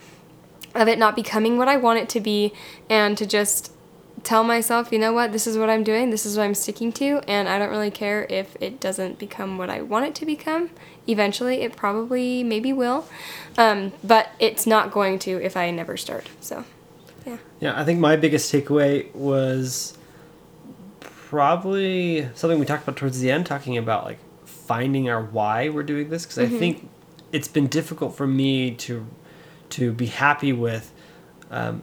of 0.76 0.88
it 0.88 0.98
not 0.98 1.16
becoming 1.16 1.58
what 1.58 1.68
I 1.68 1.78
want 1.78 2.00
it 2.00 2.10
to 2.10 2.20
be, 2.20 2.54
and 2.90 3.18
to 3.18 3.26
just 3.26 3.74
tell 4.24 4.44
myself, 4.44 4.92
you 4.92 5.00
know 5.00 5.14
what, 5.14 5.32
this 5.32 5.48
is 5.48 5.58
what 5.58 5.70
I'm 5.70 5.84
doing, 5.84 6.12
this 6.12 6.26
is 6.26 6.38
what 6.38 6.44
I'm 6.44 6.54
sticking 6.54 6.92
to, 6.94 7.22
and 7.28 7.50
I 7.50 7.58
don't 7.58 7.70
really 7.70 7.92
care 7.92 8.28
if 8.30 8.56
it 8.60 8.80
doesn't 8.80 9.18
become 9.18 9.58
what 9.58 9.70
I 9.70 9.82
want 9.82 10.06
it 10.06 10.16
to 10.16 10.26
become. 10.26 10.70
Eventually, 11.08 11.62
it 11.62 11.76
probably 11.76 12.44
maybe 12.44 12.72
will, 12.72 13.08
um, 13.58 13.94
but 14.04 14.30
it's 14.40 14.68
not 14.68 14.92
going 14.92 15.18
to 15.20 15.44
if 15.44 15.58
I 15.58 15.72
never 15.72 15.98
start. 15.98 16.28
So, 16.40 16.66
yeah. 17.26 17.38
Yeah, 17.60 17.80
I 17.80 17.84
think 17.84 18.00
my 18.00 18.16
biggest 18.16 18.54
takeaway 18.54 19.14
was 19.16 19.98
probably 21.00 22.30
something 22.36 22.60
we 22.60 22.66
talked 22.66 22.84
about 22.84 22.98
towards 22.98 23.20
the 23.20 23.32
end, 23.32 23.46
talking 23.46 23.78
about 23.78 24.06
like 24.06 24.20
finding 24.46 25.10
our 25.10 25.24
why 25.24 25.70
we're 25.70 25.82
doing 25.82 26.10
this. 26.10 26.26
Because 26.26 26.38
I 26.38 26.46
think 26.46 26.88
it's 27.32 27.48
been 27.48 27.68
difficult 27.68 28.16
for 28.16 28.28
me 28.28 28.72
to 28.76 29.08
to 29.72 29.92
be 29.94 30.08
happy 30.08 30.54
with 30.54 30.92
um, 31.50 31.82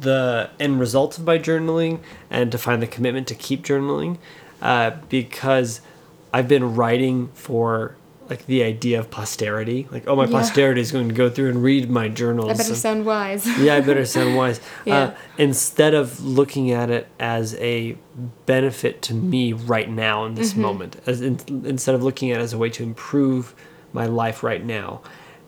the 0.00 0.50
end 0.58 0.80
results 0.80 1.18
of 1.18 1.24
my 1.24 1.38
journaling 1.38 2.00
and 2.30 2.50
to 2.52 2.58
find 2.58 2.82
the 2.82 2.86
commitment 2.86 3.28
to 3.28 3.34
keep 3.34 3.64
journaling 3.64 4.18
uh, 4.62 4.90
because 5.08 5.80
I've 6.32 6.48
been 6.48 6.74
writing 6.74 7.28
for 7.34 7.96
like 8.28 8.46
the 8.46 8.62
idea 8.62 8.98
of 8.98 9.10
posterity 9.10 9.86
like 9.92 10.08
oh 10.08 10.16
my 10.16 10.24
Yeah. 10.24 10.30
posterity 10.30 10.80
is 10.80 10.90
going 10.90 11.08
to 11.08 11.14
go 11.14 11.28
through 11.28 11.50
and 11.50 11.62
read 11.62 11.90
my 11.90 12.08
journals 12.08 12.48
I 12.50 12.54
better 12.54 12.70
and- 12.70 12.76
sound 12.78 13.04
wise. 13.04 13.46
yeah, 13.60 13.74
I 13.76 13.80
better 13.82 14.06
sound 14.06 14.34
wise. 14.42 14.60
Yeah. 14.86 14.96
Uh, 14.96 15.14
instead 15.36 15.92
of 15.94 16.24
looking 16.24 16.70
at 16.70 16.88
it 16.90 17.06
as 17.20 17.54
a 17.56 17.96
benefit 18.46 19.02
to 19.02 19.14
me 19.14 19.52
right 19.52 19.90
now 19.90 20.24
in 20.24 20.34
this 20.34 20.52
Mm-hmm. 20.52 20.62
moment, 20.62 20.96
as 21.06 21.20
in, 21.20 21.38
instead 21.66 21.94
of 21.94 22.02
looking 22.02 22.30
at 22.32 22.40
it 22.40 22.44
as 22.44 22.52
a 22.54 22.58
way 22.58 22.70
to 22.70 22.82
improve 22.82 23.54
my 23.92 24.06
life 24.06 24.42
right 24.42 24.64
now, 24.64 25.02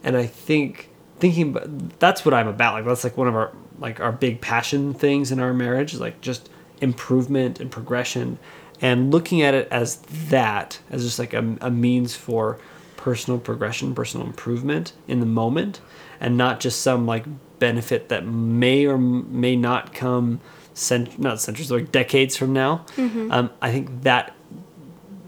and 0.04 0.14
I 0.16 0.26
think 0.26 0.90
thinking 1.18 1.50
about, 1.56 1.98
that's 1.98 2.24
what 2.24 2.34
I'm 2.34 2.48
about. 2.48 2.74
Like 2.74 2.84
that's 2.84 3.04
like 3.04 3.16
one 3.16 3.28
of 3.28 3.34
our 3.34 3.52
like 3.78 4.00
our 4.00 4.12
big 4.12 4.40
passion 4.40 4.94
things 4.94 5.30
in 5.30 5.38
our 5.40 5.52
marriage, 5.52 5.92
is 5.94 6.00
like 6.00 6.20
just 6.20 6.48
improvement 6.80 7.60
and 7.60 7.70
progression, 7.70 8.38
and 8.80 9.10
looking 9.10 9.42
at 9.42 9.54
it 9.54 9.68
as 9.70 9.96
that 10.30 10.78
as 10.90 11.04
just 11.04 11.18
like 11.18 11.32
a, 11.34 11.56
a 11.60 11.70
means 11.70 12.14
for 12.14 12.58
personal 12.96 13.38
progression, 13.38 13.94
personal 13.94 14.26
improvement 14.26 14.92
in 15.06 15.20
the 15.20 15.26
moment, 15.26 15.80
and 16.20 16.36
not 16.36 16.60
just 16.60 16.80
some 16.82 17.06
like 17.06 17.24
benefit 17.58 18.08
that 18.10 18.26
may 18.26 18.86
or 18.86 18.98
may 18.98 19.56
not 19.56 19.94
come 19.94 20.40
cent- 20.74 21.18
not 21.18 21.40
centuries 21.40 21.70
like 21.70 21.90
decades 21.92 22.36
from 22.36 22.52
now. 22.52 22.84
Um, 22.98 23.50
I 23.62 23.70
think 23.72 24.02
that 24.02 24.34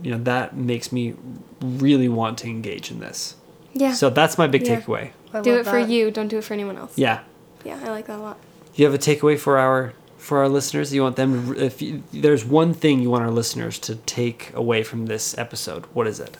you 0.02 0.10
know 0.10 0.18
that 0.24 0.56
makes 0.56 0.92
me 0.92 1.14
really 1.60 2.08
want 2.08 2.38
to 2.38 2.46
engage 2.48 2.90
in 2.90 3.00
this. 3.00 3.34
Yeah. 3.72 3.92
So 3.92 4.10
that's 4.10 4.38
my 4.38 4.46
big 4.46 4.66
Yeah. 4.66 4.80
takeaway. 4.80 5.10
I 5.32 5.40
do 5.40 5.50
love 5.50 5.60
it 5.60 5.64
for 5.64 5.80
that. 5.80 5.88
you. 5.88 6.10
Don't 6.10 6.28
do 6.28 6.38
it 6.38 6.44
for 6.44 6.54
anyone 6.54 6.76
else. 6.76 6.96
Yeah. 6.96 7.20
Yeah, 7.64 7.78
I 7.84 7.90
like 7.90 8.06
that 8.06 8.18
a 8.18 8.22
lot. 8.22 8.38
Do 8.74 8.82
you 8.82 8.88
have 8.88 8.94
a 8.94 8.98
takeaway 8.98 9.38
for 9.38 9.58
our 9.58 9.92
for 10.16 10.38
our 10.38 10.48
listeners? 10.48 10.92
You 10.92 11.02
want 11.02 11.16
them 11.16 11.54
to, 11.54 11.64
if 11.64 11.82
you, 11.82 12.02
there's 12.12 12.44
one 12.44 12.74
thing 12.74 13.00
you 13.00 13.10
want 13.10 13.24
our 13.24 13.30
listeners 13.30 13.78
to 13.80 13.96
take 13.96 14.52
away 14.54 14.82
from 14.82 15.06
this 15.06 15.36
episode, 15.36 15.86
what 15.86 16.06
is 16.06 16.20
it? 16.20 16.36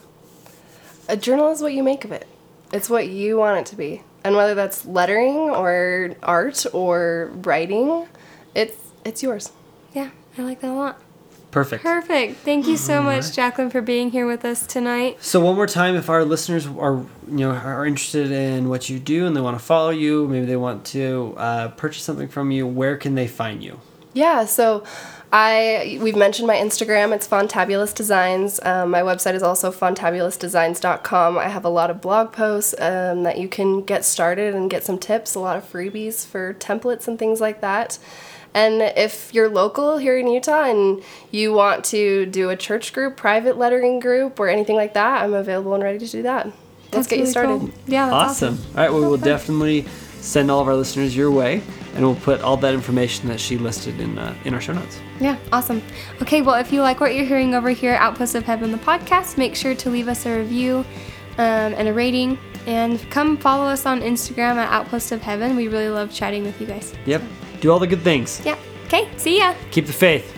A 1.09 1.16
journal 1.16 1.51
is 1.51 1.61
what 1.62 1.72
you 1.72 1.82
make 1.82 2.05
of 2.05 2.12
it. 2.12 2.26
It's 2.72 2.91
what 2.91 3.09
you 3.09 3.39
want 3.39 3.59
it 3.61 3.66
to 3.66 3.76
be. 3.76 4.03
And 4.24 4.36
whether 4.36 4.55
that's 4.55 4.84
lettering 4.84 5.36
or 5.51 6.14
art 6.22 6.66
or 6.72 7.30
writing, 7.43 8.07
it's 8.55 8.76
it's 9.05 9.22
yours. 9.22 9.53
Yeah, 9.95 10.11
I 10.36 10.43
like 10.43 10.61
that 10.61 10.70
a 10.70 10.74
lot. 10.74 11.01
Perfect. 11.51 11.83
Perfect. 11.83 12.37
Thank 12.41 12.67
you 12.67 12.77
so 12.77 13.03
much, 13.03 13.35
Jacqueline, 13.35 13.71
for 13.71 13.81
being 13.81 14.11
here 14.11 14.27
with 14.27 14.45
us 14.45 14.67
tonight. 14.67 15.17
So 15.23 15.41
one 15.41 15.57
more 15.57 15.67
time, 15.67 15.95
if 15.95 16.11
our 16.11 16.25
listeners 16.25 16.67
are 16.67 16.97
you 17.27 17.39
know 17.39 17.53
are 17.53 17.87
interested 17.87 18.31
in 18.31 18.69
what 18.69 18.91
you 18.91 18.99
do 18.99 19.27
and 19.27 19.35
they 19.35 19.41
want 19.41 19.59
to 19.59 19.65
follow 19.65 19.91
you, 19.91 20.29
maybe 20.29 20.45
they 20.45 20.57
want 20.57 20.85
to 20.87 21.35
uh, 21.39 21.69
purchase 21.69 22.03
something 22.03 22.29
from 22.29 22.51
you, 22.51 22.67
where 22.67 22.97
can 22.97 23.15
they 23.15 23.27
find 23.27 23.63
you? 23.63 23.81
Yeah, 24.13 24.45
so 24.45 24.85
I 25.33 25.99
we've 26.03 26.17
mentioned 26.17 26.47
my 26.47 26.57
Instagram. 26.57 27.15
It's 27.15 27.27
Fontabulous 27.27 27.95
Designs. 27.95 28.61
Um, 28.63 28.91
my 28.91 29.01
website 29.01 29.35
is 29.35 29.43
also 29.43 29.71
fontabulousdesigns.com. 29.71 31.39
I 31.39 31.49
have 31.49 31.65
a 31.65 31.69
lot 31.71 31.91
of 31.91 32.01
blog 32.01 32.33
posts 32.33 32.75
um, 32.79 33.23
that 33.23 33.39
you 33.39 33.49
can 33.49 33.83
get 33.83 34.05
started 34.05 34.55
and 34.55 34.71
get 34.71 34.85
some 34.85 34.99
tips. 34.99 35.35
A 35.35 35.41
lot 35.41 35.57
of 35.57 35.71
freebies 35.71 36.27
for 36.27 36.55
templates 36.55 37.09
and 37.09 37.19
things 37.19 37.41
like 37.41 37.61
that. 37.61 37.99
And 38.59 38.83
if 38.97 39.33
you're 39.33 39.49
local 39.49 39.99
here 39.99 40.19
in 40.19 40.27
Utah 40.27 40.65
and 40.65 41.01
you 41.31 41.53
want 41.53 41.85
to 41.87 42.27
do 42.27 42.51
a 42.51 42.57
church 42.57 42.93
group, 42.93 43.17
private 43.17 43.57
lettering 43.57 44.01
group, 44.01 44.41
or 44.41 44.49
anything 44.49 44.75
like 44.75 44.95
that, 44.95 45.23
I'm 45.23 45.33
available 45.33 45.75
and 45.75 45.83
ready 45.85 46.01
to 46.01 46.09
do 46.09 46.23
that. 46.23 46.47
Let's 46.47 46.57
That's 46.91 47.07
get 47.07 47.17
you 47.17 47.23
really 47.23 47.31
started. 47.31 47.61
cool. 47.61 47.71
Yeah, 47.87 48.11
that's 48.11 48.31
awesome. 48.31 48.55
awesome. 48.55 48.71
All 48.71 48.83
right, 48.83 48.91
well, 48.91 49.03
we 49.03 49.07
will 49.07 49.17
definitely 49.17 49.87
send 50.21 50.51
all 50.51 50.61
of 50.61 50.67
our 50.67 50.75
listeners 50.75 51.17
your 51.17 51.31
way, 51.31 51.63
and 51.95 52.05
we'll 52.05 52.17
put 52.17 52.41
all 52.41 52.57
that 52.57 52.75
information 52.75 53.29
that 53.29 53.39
she 53.39 53.59
listed 53.59 54.01
in 54.01 54.19
uh, 54.19 54.35
in 54.45 54.55
our 54.55 54.61
show 54.61 54.73
notes. 54.73 54.99
Yeah, 55.21 55.37
awesome. 55.53 55.81
Okay, 56.21 56.43
well, 56.43 56.57
if 56.57 56.73
you 56.73 56.83
like 56.83 56.99
what 56.99 57.15
you're 57.15 57.27
hearing 57.27 57.55
over 57.55 57.71
here 57.71 57.93
at 57.93 58.01
Outpost 58.01 58.35
of 58.35 58.43
Heaven, 58.43 58.73
the 58.73 58.79
podcast, 58.79 59.39
make 59.39 59.55
sure 59.55 59.77
to 59.77 59.89
leave 59.89 60.09
us 60.09 60.27
a 60.27 60.37
review 60.37 60.79
um, 61.39 61.75
and 61.79 61.87
a 61.87 61.93
rating. 61.93 62.37
And 62.67 63.01
come 63.11 63.37
follow 63.37 63.67
us 63.67 63.87
on 63.87 64.01
Instagram 64.01 64.57
at 64.57 64.69
Outpost 64.73 65.13
of 65.13 65.23
Heaven. 65.23 65.55
We 65.55 65.69
really 65.69 65.91
love 65.91 66.13
chatting 66.13 66.43
with 66.43 66.61
you 66.61 66.67
guys. 66.67 66.93
Yep. 67.07 67.23
Do 67.61 67.73
all 67.73 67.79
the 67.79 67.87
good 67.87 68.03
things. 68.03 68.41
Yeah. 68.45 68.57
Okay, 68.87 69.09
see 69.17 69.39
ya. 69.39 69.55
Keep 69.71 69.87
the 69.87 69.93
faith. 69.93 70.38